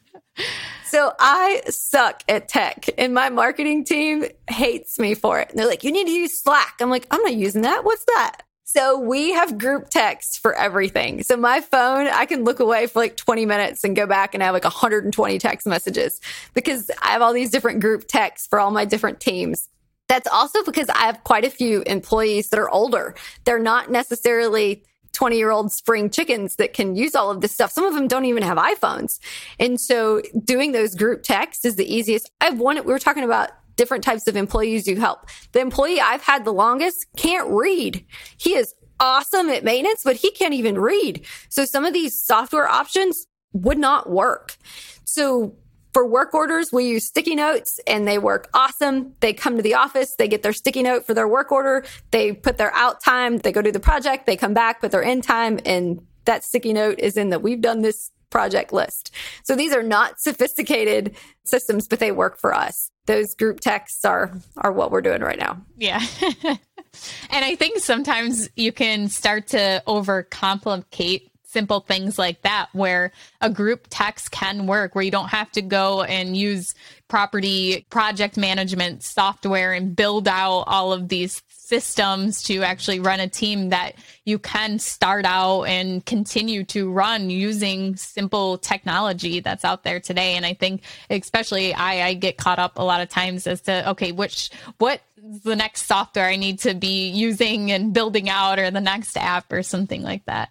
So 0.85 1.13
I 1.19 1.63
suck 1.67 2.21
at 2.29 2.47
tech 2.47 2.85
and 2.99 3.15
my 3.15 3.31
marketing 3.31 3.83
team 3.83 4.25
hates 4.47 4.99
me 4.99 5.15
for 5.15 5.39
it. 5.39 5.49
And 5.49 5.57
they're 5.57 5.65
like, 5.65 5.83
you 5.83 5.91
need 5.91 6.05
to 6.05 6.13
use 6.13 6.39
Slack. 6.39 6.75
I'm 6.79 6.91
like, 6.91 7.07
I'm 7.09 7.23
not 7.23 7.33
using 7.33 7.63
that. 7.63 7.83
What's 7.83 8.05
that? 8.05 8.43
So 8.69 8.99
we 8.99 9.31
have 9.31 9.57
group 9.57 9.89
text 9.89 10.39
for 10.39 10.53
everything. 10.53 11.23
So 11.23 11.37
my 11.37 11.61
phone, 11.61 12.07
I 12.07 12.25
can 12.25 12.43
look 12.43 12.59
away 12.59 12.87
for 12.87 12.99
like 12.99 13.15
20 13.15 13.45
minutes 13.45 13.85
and 13.85 13.95
go 13.95 14.05
back 14.05 14.33
and 14.33 14.43
have 14.43 14.53
like 14.53 14.65
120 14.65 15.39
text 15.39 15.65
messages 15.65 16.19
because 16.53 16.91
I 17.01 17.11
have 17.11 17.21
all 17.21 17.31
these 17.31 17.49
different 17.49 17.79
group 17.79 18.09
texts 18.09 18.45
for 18.45 18.59
all 18.59 18.69
my 18.71 18.83
different 18.83 19.21
teams. 19.21 19.69
That's 20.09 20.27
also 20.27 20.63
because 20.63 20.89
I 20.89 21.05
have 21.05 21.23
quite 21.23 21.45
a 21.45 21.49
few 21.49 21.81
employees 21.83 22.49
that 22.49 22.59
are 22.59 22.69
older. 22.69 23.15
They're 23.45 23.57
not 23.57 23.89
necessarily 23.89 24.83
20 25.13 25.37
year 25.37 25.49
old 25.49 25.71
spring 25.71 26.09
chickens 26.09 26.57
that 26.57 26.73
can 26.73 26.93
use 26.93 27.15
all 27.15 27.31
of 27.31 27.39
this 27.39 27.53
stuff. 27.53 27.71
Some 27.71 27.85
of 27.85 27.93
them 27.93 28.09
don't 28.09 28.25
even 28.25 28.43
have 28.43 28.57
iPhones. 28.57 29.19
And 29.61 29.79
so 29.79 30.21
doing 30.43 30.73
those 30.73 30.93
group 30.93 31.23
texts 31.23 31.63
is 31.63 31.77
the 31.77 31.91
easiest. 31.91 32.29
I've 32.41 32.59
one, 32.59 32.75
we 32.75 32.91
were 32.91 32.99
talking 32.99 33.23
about 33.23 33.51
different 33.77 34.03
types 34.03 34.27
of 34.27 34.35
employees 34.35 34.87
you 34.87 34.97
help. 34.97 35.27
The 35.53 35.61
employee 35.61 36.01
I've 36.01 36.23
had 36.23 36.43
the 36.43 36.53
longest 36.53 37.05
can't 37.15 37.49
read. 37.49 38.05
He 38.37 38.55
is 38.55 38.73
awesome 38.99 39.49
at 39.49 39.63
maintenance, 39.63 40.01
but 40.03 40.17
he 40.17 40.31
can't 40.31 40.53
even 40.53 40.77
read. 40.77 41.25
So 41.49 41.63
some 41.65 41.85
of 41.85 41.93
these 41.93 42.21
software 42.21 42.67
options 42.67 43.27
would 43.53 43.77
not 43.77 44.09
work. 44.09 44.57
So 45.05 45.55
for 45.93 46.05
work 46.05 46.33
orders, 46.33 46.71
we 46.71 46.85
use 46.85 47.05
sticky 47.05 47.35
notes 47.35 47.79
and 47.87 48.07
they 48.07 48.19
work 48.19 48.49
awesome. 48.53 49.13
They 49.19 49.33
come 49.33 49.55
to 49.55 49.63
the 49.63 49.73
office, 49.75 50.15
they 50.15 50.27
get 50.27 50.43
their 50.43 50.53
sticky 50.53 50.83
note 50.83 51.05
for 51.05 51.13
their 51.13 51.27
work 51.27 51.51
order, 51.51 51.85
they 52.11 52.33
put 52.33 52.57
their 52.57 52.73
out 52.73 53.03
time, 53.03 53.37
they 53.39 53.51
go 53.51 53.61
do 53.61 53.71
the 53.71 53.79
project, 53.79 54.25
they 54.25 54.37
come 54.37 54.53
back, 54.53 54.81
put 54.81 54.91
their 54.91 55.01
in 55.01 55.21
time, 55.21 55.59
and 55.65 56.05
that 56.25 56.43
sticky 56.43 56.73
note 56.73 56.99
is 56.99 57.17
in 57.17 57.29
the 57.29 57.39
we've 57.39 57.61
done 57.61 57.81
this 57.81 58.11
project 58.29 58.73
list. 58.73 59.11
So 59.43 59.55
these 59.55 59.73
are 59.73 59.83
not 59.83 60.19
sophisticated 60.19 61.15
systems, 61.45 61.87
but 61.87 61.99
they 61.99 62.11
work 62.11 62.37
for 62.37 62.53
us. 62.53 62.91
Those 63.07 63.33
group 63.35 63.59
texts 63.59 64.05
are 64.05 64.31
are 64.57 64.71
what 64.71 64.91
we're 64.91 65.01
doing 65.01 65.21
right 65.21 65.39
now. 65.39 65.61
Yeah. 65.77 66.01
and 66.43 67.45
I 67.45 67.55
think 67.55 67.79
sometimes 67.79 68.49
you 68.55 68.71
can 68.71 69.09
start 69.09 69.47
to 69.47 69.81
overcomplicate 69.87 71.29
simple 71.47 71.79
things 71.79 72.19
like 72.19 72.41
that 72.41 72.67
where 72.73 73.11
a 73.41 73.49
group 73.49 73.87
text 73.89 74.31
can 74.31 74.67
work 74.67 74.93
where 74.93 75.03
you 75.03 75.11
don't 75.11 75.29
have 75.29 75.49
to 75.51 75.61
go 75.61 76.03
and 76.03 76.35
use 76.35 76.75
property 77.07 77.85
project 77.89 78.37
management 78.37 79.01
software 79.01 79.73
and 79.73 79.95
build 79.95 80.27
out 80.27 80.65
all 80.67 80.91
of 80.91 81.07
these 81.07 81.41
systems 81.67 82.43
to 82.43 82.63
actually 82.63 83.01
run 83.01 83.19
a 83.19 83.27
team 83.27 83.69
that 83.69 83.93
you 84.23 84.39
can 84.39 84.79
start 84.79 85.25
out 85.25 85.63
and 85.63 86.05
continue 86.05 86.63
to 86.63 86.89
run 86.89 87.29
using 87.29 87.93
simple 87.97 88.57
technology 88.57 89.41
that's 89.41 89.65
out 89.65 89.83
there 89.83 89.99
today. 89.99 90.35
And 90.35 90.45
I 90.45 90.53
think 90.53 90.83
especially 91.09 91.73
I, 91.73 92.07
I 92.07 92.13
get 92.13 92.37
caught 92.37 92.57
up 92.57 92.77
a 92.77 92.83
lot 92.83 93.01
of 93.01 93.09
times 93.09 93.47
as 93.47 93.59
to, 93.63 93.89
okay, 93.89 94.13
which, 94.13 94.49
what 94.77 95.01
the 95.43 95.57
next 95.57 95.87
software 95.87 96.27
I 96.27 96.37
need 96.37 96.59
to 96.59 96.73
be 96.73 97.09
using 97.09 97.69
and 97.73 97.93
building 97.93 98.29
out 98.29 98.59
or 98.59 98.71
the 98.71 98.79
next 98.79 99.17
app 99.17 99.51
or 99.51 99.61
something 99.61 100.03
like 100.03 100.23
that. 100.25 100.49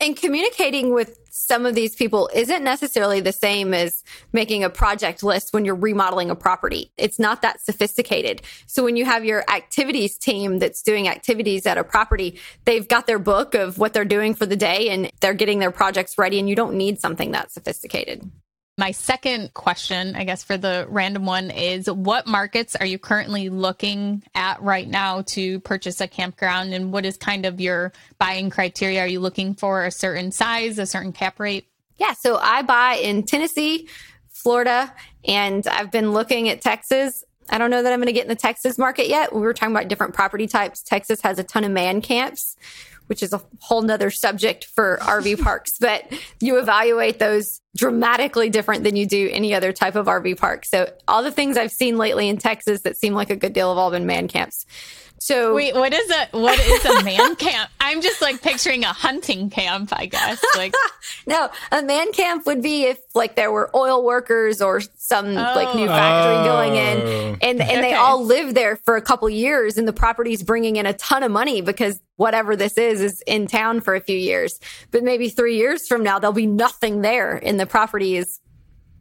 And 0.00 0.16
communicating 0.16 0.92
with 0.92 1.25
some 1.38 1.66
of 1.66 1.74
these 1.74 1.94
people 1.94 2.30
isn't 2.34 2.64
necessarily 2.64 3.20
the 3.20 3.30
same 3.30 3.74
as 3.74 4.02
making 4.32 4.64
a 4.64 4.70
project 4.70 5.22
list 5.22 5.52
when 5.52 5.66
you're 5.66 5.74
remodeling 5.74 6.30
a 6.30 6.34
property. 6.34 6.90
It's 6.96 7.18
not 7.18 7.42
that 7.42 7.60
sophisticated. 7.60 8.40
So 8.66 8.82
when 8.82 8.96
you 8.96 9.04
have 9.04 9.22
your 9.22 9.44
activities 9.50 10.16
team 10.16 10.58
that's 10.58 10.82
doing 10.82 11.08
activities 11.08 11.66
at 11.66 11.76
a 11.76 11.84
property, 11.84 12.40
they've 12.64 12.88
got 12.88 13.06
their 13.06 13.18
book 13.18 13.54
of 13.54 13.76
what 13.76 13.92
they're 13.92 14.06
doing 14.06 14.34
for 14.34 14.46
the 14.46 14.56
day 14.56 14.88
and 14.88 15.10
they're 15.20 15.34
getting 15.34 15.58
their 15.58 15.70
projects 15.70 16.16
ready 16.16 16.38
and 16.38 16.48
you 16.48 16.56
don't 16.56 16.74
need 16.74 16.98
something 17.00 17.32
that 17.32 17.52
sophisticated. 17.52 18.30
My 18.78 18.90
second 18.90 19.54
question, 19.54 20.16
I 20.16 20.24
guess, 20.24 20.44
for 20.44 20.58
the 20.58 20.86
random 20.90 21.24
one 21.24 21.50
is 21.50 21.90
what 21.90 22.26
markets 22.26 22.76
are 22.76 22.84
you 22.84 22.98
currently 22.98 23.48
looking 23.48 24.22
at 24.34 24.60
right 24.60 24.86
now 24.86 25.22
to 25.28 25.60
purchase 25.60 26.02
a 26.02 26.06
campground? 26.06 26.74
And 26.74 26.92
what 26.92 27.06
is 27.06 27.16
kind 27.16 27.46
of 27.46 27.58
your 27.58 27.94
buying 28.18 28.50
criteria? 28.50 29.00
Are 29.00 29.06
you 29.06 29.20
looking 29.20 29.54
for 29.54 29.86
a 29.86 29.90
certain 29.90 30.30
size, 30.30 30.78
a 30.78 30.84
certain 30.84 31.14
cap 31.14 31.40
rate? 31.40 31.66
Yeah. 31.96 32.12
So 32.12 32.36
I 32.36 32.60
buy 32.60 32.96
in 32.96 33.22
Tennessee, 33.22 33.88
Florida, 34.28 34.92
and 35.26 35.66
I've 35.66 35.90
been 35.90 36.12
looking 36.12 36.50
at 36.50 36.60
Texas. 36.60 37.24
I 37.48 37.56
don't 37.56 37.70
know 37.70 37.82
that 37.82 37.90
I'm 37.90 37.98
going 37.98 38.08
to 38.08 38.12
get 38.12 38.24
in 38.24 38.28
the 38.28 38.34
Texas 38.34 38.76
market 38.76 39.08
yet. 39.08 39.34
We 39.34 39.40
were 39.40 39.54
talking 39.54 39.74
about 39.74 39.88
different 39.88 40.12
property 40.12 40.46
types. 40.46 40.82
Texas 40.82 41.22
has 41.22 41.38
a 41.38 41.44
ton 41.44 41.64
of 41.64 41.70
man 41.70 42.02
camps 42.02 42.56
which 43.06 43.22
is 43.22 43.32
a 43.32 43.42
whole 43.60 43.82
nother 43.82 44.10
subject 44.10 44.66
for 44.74 44.98
RV 45.02 45.40
parks, 45.42 45.72
but 45.78 46.04
you 46.40 46.58
evaluate 46.58 47.18
those 47.18 47.60
dramatically 47.76 48.48
different 48.48 48.84
than 48.84 48.96
you 48.96 49.06
do 49.06 49.28
any 49.32 49.54
other 49.54 49.72
type 49.72 49.96
of 49.96 50.06
RV 50.06 50.38
park. 50.38 50.64
So 50.64 50.90
all 51.06 51.22
the 51.22 51.30
things 51.30 51.56
I've 51.56 51.72
seen 51.72 51.98
lately 51.98 52.28
in 52.28 52.38
Texas 52.38 52.82
that 52.82 52.96
seem 52.96 53.14
like 53.14 53.30
a 53.30 53.36
good 53.36 53.52
deal 53.52 53.68
have 53.68 53.78
all 53.78 53.90
been 53.90 54.06
man 54.06 54.28
camps. 54.28 54.64
So 55.18 55.54
wait, 55.54 55.74
what 55.74 55.92
is 55.92 56.10
a 56.10 56.28
what 56.32 56.58
is 56.60 56.84
a 56.84 57.02
man 57.02 57.36
camp? 57.36 57.70
I'm 57.80 58.02
just 58.02 58.20
like 58.20 58.42
picturing 58.42 58.84
a 58.84 58.92
hunting 58.92 59.50
camp, 59.50 59.90
I 59.92 60.06
guess. 60.06 60.44
Like 60.56 60.74
no, 61.26 61.48
a 61.72 61.82
man 61.82 62.12
camp 62.12 62.46
would 62.46 62.62
be 62.62 62.84
if 62.84 62.98
like 63.14 63.34
there 63.34 63.50
were 63.50 63.70
oil 63.74 64.04
workers 64.04 64.60
or 64.60 64.80
some 64.80 65.26
oh. 65.26 65.32
like 65.32 65.74
new 65.74 65.86
factory 65.86 66.36
oh. 66.36 66.44
going 66.44 66.74
in, 66.74 67.00
oh. 67.00 67.36
and 67.40 67.60
and 67.60 67.62
okay. 67.62 67.80
they 67.80 67.94
all 67.94 68.24
live 68.24 68.54
there 68.54 68.76
for 68.76 68.96
a 68.96 69.02
couple 69.02 69.28
years, 69.30 69.78
and 69.78 69.88
the 69.88 69.92
property's 69.92 70.42
bringing 70.42 70.76
in 70.76 70.86
a 70.86 70.92
ton 70.92 71.22
of 71.22 71.30
money 71.30 71.60
because 71.60 72.00
whatever 72.16 72.54
this 72.54 72.76
is 72.76 73.00
is 73.00 73.22
in 73.26 73.46
town 73.46 73.80
for 73.80 73.94
a 73.94 74.00
few 74.00 74.16
years. 74.16 74.60
But 74.90 75.02
maybe 75.02 75.28
three 75.28 75.56
years 75.56 75.88
from 75.88 76.02
now, 76.02 76.18
there'll 76.18 76.34
be 76.34 76.46
nothing 76.46 77.00
there, 77.00 77.36
and 77.36 77.58
the 77.58 77.66
property 77.66 78.16
is 78.16 78.40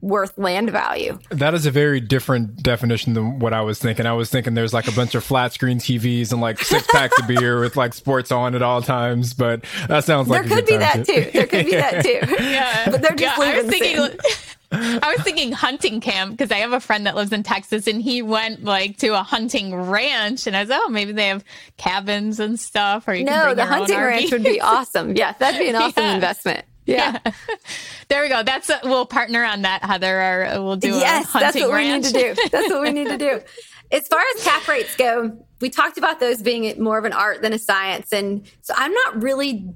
worth 0.01 0.37
land 0.37 0.69
value. 0.69 1.17
That 1.29 1.53
is 1.53 1.65
a 1.65 1.71
very 1.71 1.99
different 1.99 2.61
definition 2.61 3.13
than 3.13 3.39
what 3.39 3.53
I 3.53 3.61
was 3.61 3.79
thinking. 3.79 4.05
I 4.05 4.13
was 4.13 4.29
thinking 4.29 4.53
there's 4.53 4.73
like 4.73 4.87
a 4.87 4.91
bunch 4.91 5.15
of 5.15 5.23
flat 5.23 5.53
screen 5.53 5.79
TVs 5.79 6.31
and 6.31 6.41
like 6.41 6.59
six 6.59 6.85
packs 6.87 7.19
of 7.19 7.27
beer 7.27 7.59
with 7.59 7.75
like 7.75 7.93
sports 7.93 8.31
on 8.31 8.55
at 8.55 8.61
all 8.61 8.81
times, 8.81 9.33
but 9.33 9.65
that 9.87 10.03
sounds 10.03 10.27
like 10.27 10.45
there 10.45 10.57
could 10.57 10.65
be 10.65 10.77
that 10.77 11.05
too. 11.05 11.29
There 11.33 11.47
could 11.47 11.65
be 11.65 11.71
that 11.71 12.03
too. 12.05 12.43
yeah, 12.43 12.89
but 12.89 13.01
they're 13.01 13.15
just 13.15 13.37
yeah, 13.37 13.43
leaving 13.43 13.59
I 13.59 13.63
was 13.63 13.69
thinking. 13.71 14.19
I 14.71 15.13
was 15.15 15.23
thinking 15.23 15.51
hunting 15.51 16.01
camp 16.01 16.31
because 16.31 16.51
I 16.51 16.57
have 16.57 16.73
a 16.73 16.79
friend 16.79 17.05
that 17.05 17.15
lives 17.15 17.31
in 17.31 17.43
Texas 17.43 17.87
and 17.87 18.01
he 18.01 18.21
went 18.21 18.63
like 18.63 18.97
to 18.97 19.09
a 19.09 19.23
hunting 19.23 19.73
ranch 19.73 20.47
and 20.47 20.55
I 20.55 20.61
was 20.61 20.71
oh 20.71 20.89
maybe 20.89 21.11
they 21.11 21.27
have 21.27 21.43
cabins 21.77 22.39
and 22.39 22.59
stuff 22.59 23.07
or 23.07 23.13
you 23.13 23.25
no 23.25 23.53
the 23.53 23.65
hunting 23.65 23.97
ranch 23.97 24.31
would 24.31 24.43
be 24.43 24.59
awesome 24.61 25.15
yeah 25.15 25.33
that'd 25.33 25.59
be 25.59 25.69
an 25.69 25.75
awesome 25.75 26.03
yeah. 26.03 26.15
investment 26.15 26.65
yeah. 26.86 27.19
yeah. 27.25 27.31
There 28.07 28.21
we 28.21 28.29
go. 28.29 28.43
That's 28.43 28.69
a, 28.69 28.79
we'll 28.83 29.07
partner 29.07 29.43
on 29.43 29.63
that, 29.63 29.83
Heather, 29.83 30.21
or 30.21 30.45
uh, 30.45 30.61
we'll 30.61 30.75
do 30.75 30.89
yes, 30.89 31.33
that's 31.33 31.55
what 31.55 31.71
ranch. 31.71 32.05
we 32.05 32.11
need 32.11 32.36
to 32.36 32.36
do. 32.36 32.49
That's 32.51 32.69
what 32.69 32.81
we 32.83 32.91
need 32.91 33.07
to 33.07 33.17
do. 33.17 33.41
As 33.91 34.07
far 34.07 34.21
as 34.36 34.43
cap 34.43 34.67
rates 34.67 34.95
go, 34.95 35.43
we 35.59 35.69
talked 35.69 35.97
about 35.97 36.19
those 36.19 36.41
being 36.41 36.81
more 36.81 36.97
of 36.97 37.05
an 37.05 37.13
art 37.13 37.41
than 37.41 37.53
a 37.53 37.59
science. 37.59 38.13
And 38.13 38.45
so 38.61 38.73
I'm 38.77 38.91
not 38.93 39.23
really 39.23 39.67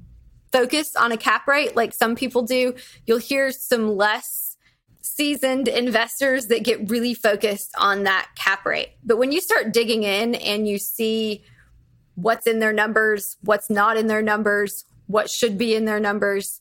focused 0.52 0.96
on 0.96 1.12
a 1.12 1.16
cap 1.16 1.46
rate 1.46 1.76
like 1.76 1.92
some 1.92 2.14
people 2.16 2.42
do. 2.42 2.74
You'll 3.06 3.18
hear 3.18 3.50
some 3.50 3.96
less 3.96 4.56
seasoned 5.00 5.68
investors 5.68 6.46
that 6.46 6.62
get 6.62 6.90
really 6.90 7.14
focused 7.14 7.72
on 7.78 8.04
that 8.04 8.28
cap 8.36 8.64
rate. 8.66 8.90
But 9.04 9.18
when 9.18 9.32
you 9.32 9.40
start 9.40 9.72
digging 9.72 10.02
in 10.02 10.34
and 10.34 10.68
you 10.68 10.78
see 10.78 11.44
what's 12.14 12.46
in 12.46 12.58
their 12.58 12.72
numbers, 12.72 13.36
what's 13.42 13.70
not 13.70 13.96
in 13.96 14.06
their 14.06 14.22
numbers, 14.22 14.84
what 15.06 15.30
should 15.30 15.58
be 15.58 15.74
in 15.74 15.84
their 15.84 16.00
numbers, 16.00 16.60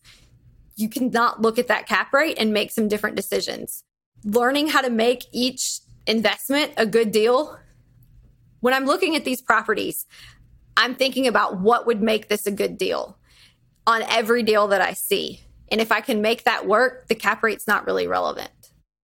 you 0.79 0.89
cannot 0.89 1.41
look 1.41 1.59
at 1.59 1.67
that 1.67 1.87
cap 1.87 2.13
rate 2.13 2.37
and 2.39 2.53
make 2.53 2.71
some 2.71 2.87
different 2.87 3.15
decisions. 3.15 3.83
Learning 4.23 4.67
how 4.67 4.81
to 4.81 4.89
make 4.89 5.25
each 5.31 5.79
investment 6.07 6.71
a 6.77 6.85
good 6.85 7.11
deal. 7.11 7.57
When 8.61 8.73
I'm 8.73 8.85
looking 8.85 9.15
at 9.15 9.25
these 9.25 9.41
properties, 9.41 10.05
I'm 10.77 10.95
thinking 10.95 11.27
about 11.27 11.59
what 11.59 11.85
would 11.85 12.01
make 12.01 12.29
this 12.29 12.47
a 12.47 12.51
good 12.51 12.77
deal 12.77 13.17
on 13.85 14.03
every 14.03 14.43
deal 14.43 14.67
that 14.67 14.81
I 14.81 14.93
see. 14.93 15.41
And 15.71 15.81
if 15.81 15.91
I 15.91 16.01
can 16.01 16.21
make 16.21 16.43
that 16.43 16.65
work, 16.65 17.07
the 17.07 17.15
cap 17.15 17.43
rate's 17.43 17.67
not 17.67 17.85
really 17.85 18.07
relevant. 18.07 18.51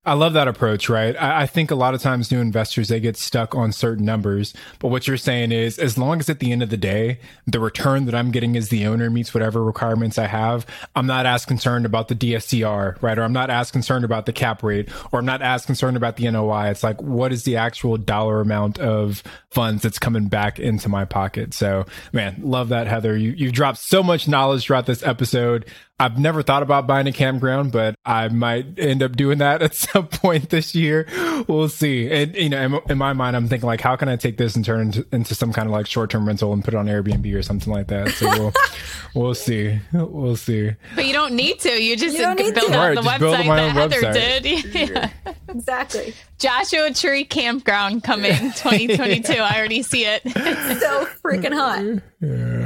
I 0.06 0.14
love 0.14 0.34
that 0.34 0.47
approach, 0.47 0.88
right? 0.88 1.16
I, 1.16 1.41
I, 1.41 1.45
think 1.47 1.72
a 1.72 1.76
lot 1.76 1.95
of 1.95 2.01
times 2.01 2.32
new 2.32 2.39
investors, 2.39 2.89
they 2.89 2.99
get 2.99 3.18
stuck 3.18 3.56
on 3.56 3.72
certain 3.72 4.06
numbers. 4.06 4.53
But 4.78 4.89
what 4.89 5.08
you're 5.08 5.18
saying 5.18 5.51
is, 5.51 5.80
as 5.80 5.97
long 5.97 6.20
as 6.20 6.30
at 6.30 6.39
the 6.39 6.51
end 6.51 6.62
of 6.62 6.70
the 6.70 6.78
day, 6.78 7.20
the 7.47 7.60
return 7.60 8.06
that 8.06 8.14
I'm 8.14 8.30
getting 8.30 8.56
as 8.56 8.70
the 8.70 8.86
owner 8.86 9.10
meets 9.10 9.34
whatever 9.34 9.64
requirements 9.64 10.20
I 10.20 10.28
have, 10.28 10.68
I'm 10.95 11.08
not 11.08 11.26
as 11.26 11.43
concerned 11.45 11.88
about 11.88 12.08
the 12.08 12.16
DSCR, 12.16 13.01
right? 13.01 13.18
Or 13.18 13.24
I'm 13.24 13.34
not 13.34 13.49
as 13.49 13.72
concerned 13.72 14.06
about 14.06 14.28
the 14.28 14.34
cap 14.34 14.62
rate, 14.62 14.89
or 15.12 15.20
I'm 15.20 15.26
not 15.26 15.41
as 15.41 15.66
concerned 15.66 15.97
about 15.97 16.18
the 16.18 16.30
NOI. 16.30 16.70
It's 16.70 16.84
like, 16.84 17.01
what 17.01 17.34
is 17.34 17.43
the 17.43 17.58
actual 17.58 17.97
dollar 17.97 18.41
amount 18.41 18.78
of 18.78 19.24
funds 19.49 19.82
that's 19.82 19.97
coming 19.97 20.28
back 20.28 20.60
into 20.60 20.88
my 20.88 21.06
pocket? 21.06 21.53
So, 21.56 21.86
man, 22.14 22.39
love 22.43 22.70
that, 22.70 22.86
Heather. 22.86 23.18
You, 23.18 23.32
you've 23.32 23.53
dropped 23.53 23.80
so 23.80 24.03
much 24.03 24.28
knowledge 24.28 24.66
throughout 24.66 24.86
this 24.86 25.01
episode. 25.01 25.66
I've 25.98 26.20
never 26.20 26.43
thought 26.43 26.62
about 26.62 26.88
buying 26.88 27.08
a 27.08 27.14
campground, 27.14 27.72
but 27.72 27.96
I 28.06 28.28
might 28.28 28.78
end 28.78 29.02
up 29.02 29.16
doing 29.16 29.38
that 29.38 29.62
at 29.62 29.74
some 29.74 30.08
point 30.08 30.50
this 30.50 30.76
year. 30.76 31.08
We'll 31.48 31.70
see. 31.70 32.12
And 32.12 32.36
you 32.36 32.50
know, 32.50 32.62
in, 32.62 32.91
in 32.91 32.98
my 32.98 33.14
mind, 33.14 33.36
I'm 33.36 33.48
thinking 33.48 33.68
like, 33.68 33.80
how 33.80 33.96
can 33.96 34.10
I 34.10 34.18
take 34.18 34.38
this 34.38 34.56
and 34.56 34.66
turn 34.66 34.82
into, 34.82 35.06
into 35.14 35.36
some 35.36 35.54
kind 35.54 35.68
of 35.68 35.72
like 35.72 35.88
short 35.88 36.10
term 36.10 36.28
rental 36.28 36.52
and 36.52 36.64
put 36.64 36.74
it 36.74 36.78
on 36.78 36.88
Airbnb 36.88 37.34
or 37.34 37.41
something 37.41 37.72
like 37.72 37.88
that? 37.88 38.10
So 38.10 38.28
we'll 38.28 38.54
we'll 39.16 39.36
see. 39.36 39.80
We'll 39.93 40.36
see. 40.36 40.72
But 40.96 41.06
you 41.06 41.14
don't 41.14 41.34
need 41.34 41.60
to. 41.62 41.82
You 41.82 41.96
just 41.96 42.18
you 42.18 42.26
build 42.36 42.54
to. 42.56 42.74
out 42.74 42.88
right, 42.88 42.96
the 42.96 43.02
website 43.02 43.46
that 43.46 43.72
Heather 43.72 44.02
website. 44.02 44.41
did. 44.41 44.76
yeah. 44.89 45.10
Exactly. 45.48 46.14
Joshua 46.38 46.93
Tree 46.93 47.24
Campground 47.24 48.04
coming 48.04 48.34
2022. 48.34 49.34
I 49.34 49.58
already 49.58 49.82
see 49.82 50.06
it. 50.06 50.22
It's 50.26 50.82
so 50.82 51.06
freaking 51.24 51.54
hot. 51.54 52.02
Yeah. 52.20 52.64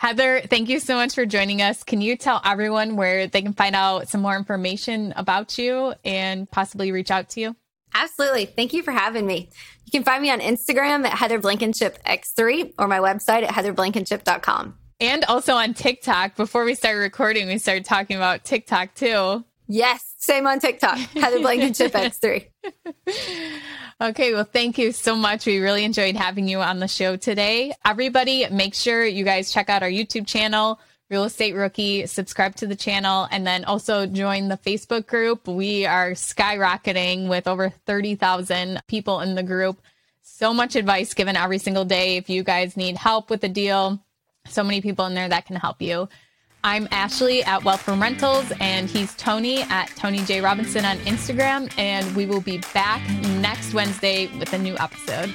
Heather, 0.00 0.40
thank 0.40 0.70
you 0.70 0.80
so 0.80 0.94
much 0.94 1.14
for 1.14 1.26
joining 1.26 1.60
us. 1.60 1.82
Can 1.82 2.00
you 2.00 2.16
tell 2.16 2.40
everyone 2.42 2.96
where 2.96 3.26
they 3.26 3.42
can 3.42 3.52
find 3.52 3.76
out 3.76 4.08
some 4.08 4.22
more 4.22 4.34
information 4.34 5.12
about 5.14 5.58
you 5.58 5.92
and 6.06 6.50
possibly 6.50 6.90
reach 6.90 7.10
out 7.10 7.28
to 7.30 7.40
you? 7.40 7.56
Absolutely. 7.92 8.46
Thank 8.46 8.72
you 8.72 8.82
for 8.82 8.92
having 8.92 9.26
me. 9.26 9.50
You 9.84 9.90
can 9.90 10.02
find 10.02 10.22
me 10.22 10.30
on 10.30 10.40
Instagram 10.40 11.04
at 11.04 11.12
Heather 11.12 11.38
Blankenship 11.38 12.02
X3 12.04 12.72
or 12.78 12.88
my 12.88 12.98
website 12.98 13.42
at 13.42 13.50
heatherblankenship.com. 13.50 14.78
And 15.00 15.24
also 15.24 15.52
on 15.52 15.74
TikTok. 15.74 16.34
Before 16.34 16.64
we 16.64 16.74
started 16.74 17.00
recording, 17.00 17.46
we 17.46 17.58
started 17.58 17.84
talking 17.84 18.16
about 18.16 18.42
TikTok 18.42 18.94
too. 18.94 19.44
Yes, 19.68 20.14
same 20.16 20.46
on 20.46 20.60
TikTok, 20.60 20.96
Heather 21.14 21.40
Blankenship 21.40 21.92
X3. 21.92 22.46
Okay, 24.02 24.32
well, 24.32 24.44
thank 24.50 24.78
you 24.78 24.92
so 24.92 25.14
much. 25.14 25.44
We 25.44 25.58
really 25.58 25.84
enjoyed 25.84 26.16
having 26.16 26.48
you 26.48 26.60
on 26.60 26.78
the 26.78 26.88
show 26.88 27.16
today. 27.16 27.74
Everybody, 27.84 28.46
make 28.50 28.74
sure 28.74 29.04
you 29.04 29.26
guys 29.26 29.52
check 29.52 29.68
out 29.68 29.82
our 29.82 29.90
YouTube 29.90 30.26
channel, 30.26 30.80
Real 31.10 31.24
Estate 31.24 31.54
Rookie, 31.54 32.06
subscribe 32.06 32.54
to 32.56 32.66
the 32.66 32.74
channel, 32.74 33.28
and 33.30 33.46
then 33.46 33.66
also 33.66 34.06
join 34.06 34.48
the 34.48 34.56
Facebook 34.56 35.06
group. 35.06 35.46
We 35.46 35.84
are 35.84 36.12
skyrocketing 36.12 37.28
with 37.28 37.46
over 37.46 37.68
30,000 37.68 38.80
people 38.86 39.20
in 39.20 39.34
the 39.34 39.42
group. 39.42 39.82
So 40.22 40.54
much 40.54 40.76
advice 40.76 41.12
given 41.12 41.36
every 41.36 41.58
single 41.58 41.84
day. 41.84 42.16
If 42.16 42.30
you 42.30 42.42
guys 42.42 42.78
need 42.78 42.96
help 42.96 43.28
with 43.28 43.44
a 43.44 43.50
deal, 43.50 44.02
so 44.46 44.64
many 44.64 44.80
people 44.80 45.04
in 45.04 45.14
there 45.14 45.28
that 45.28 45.44
can 45.44 45.56
help 45.56 45.82
you. 45.82 46.08
I'm 46.62 46.88
Ashley 46.90 47.42
at 47.44 47.64
Wealth 47.64 47.80
from 47.80 48.02
Rentals, 48.02 48.52
and 48.60 48.88
he's 48.88 49.14
Tony 49.16 49.62
at 49.62 49.86
Tony 49.96 50.18
J. 50.18 50.42
Robinson 50.42 50.84
on 50.84 50.98
Instagram. 50.98 51.72
And 51.78 52.14
we 52.14 52.26
will 52.26 52.42
be 52.42 52.58
back 52.74 53.00
next 53.40 53.72
Wednesday 53.72 54.26
with 54.38 54.52
a 54.52 54.58
new 54.58 54.76
episode. 54.78 55.34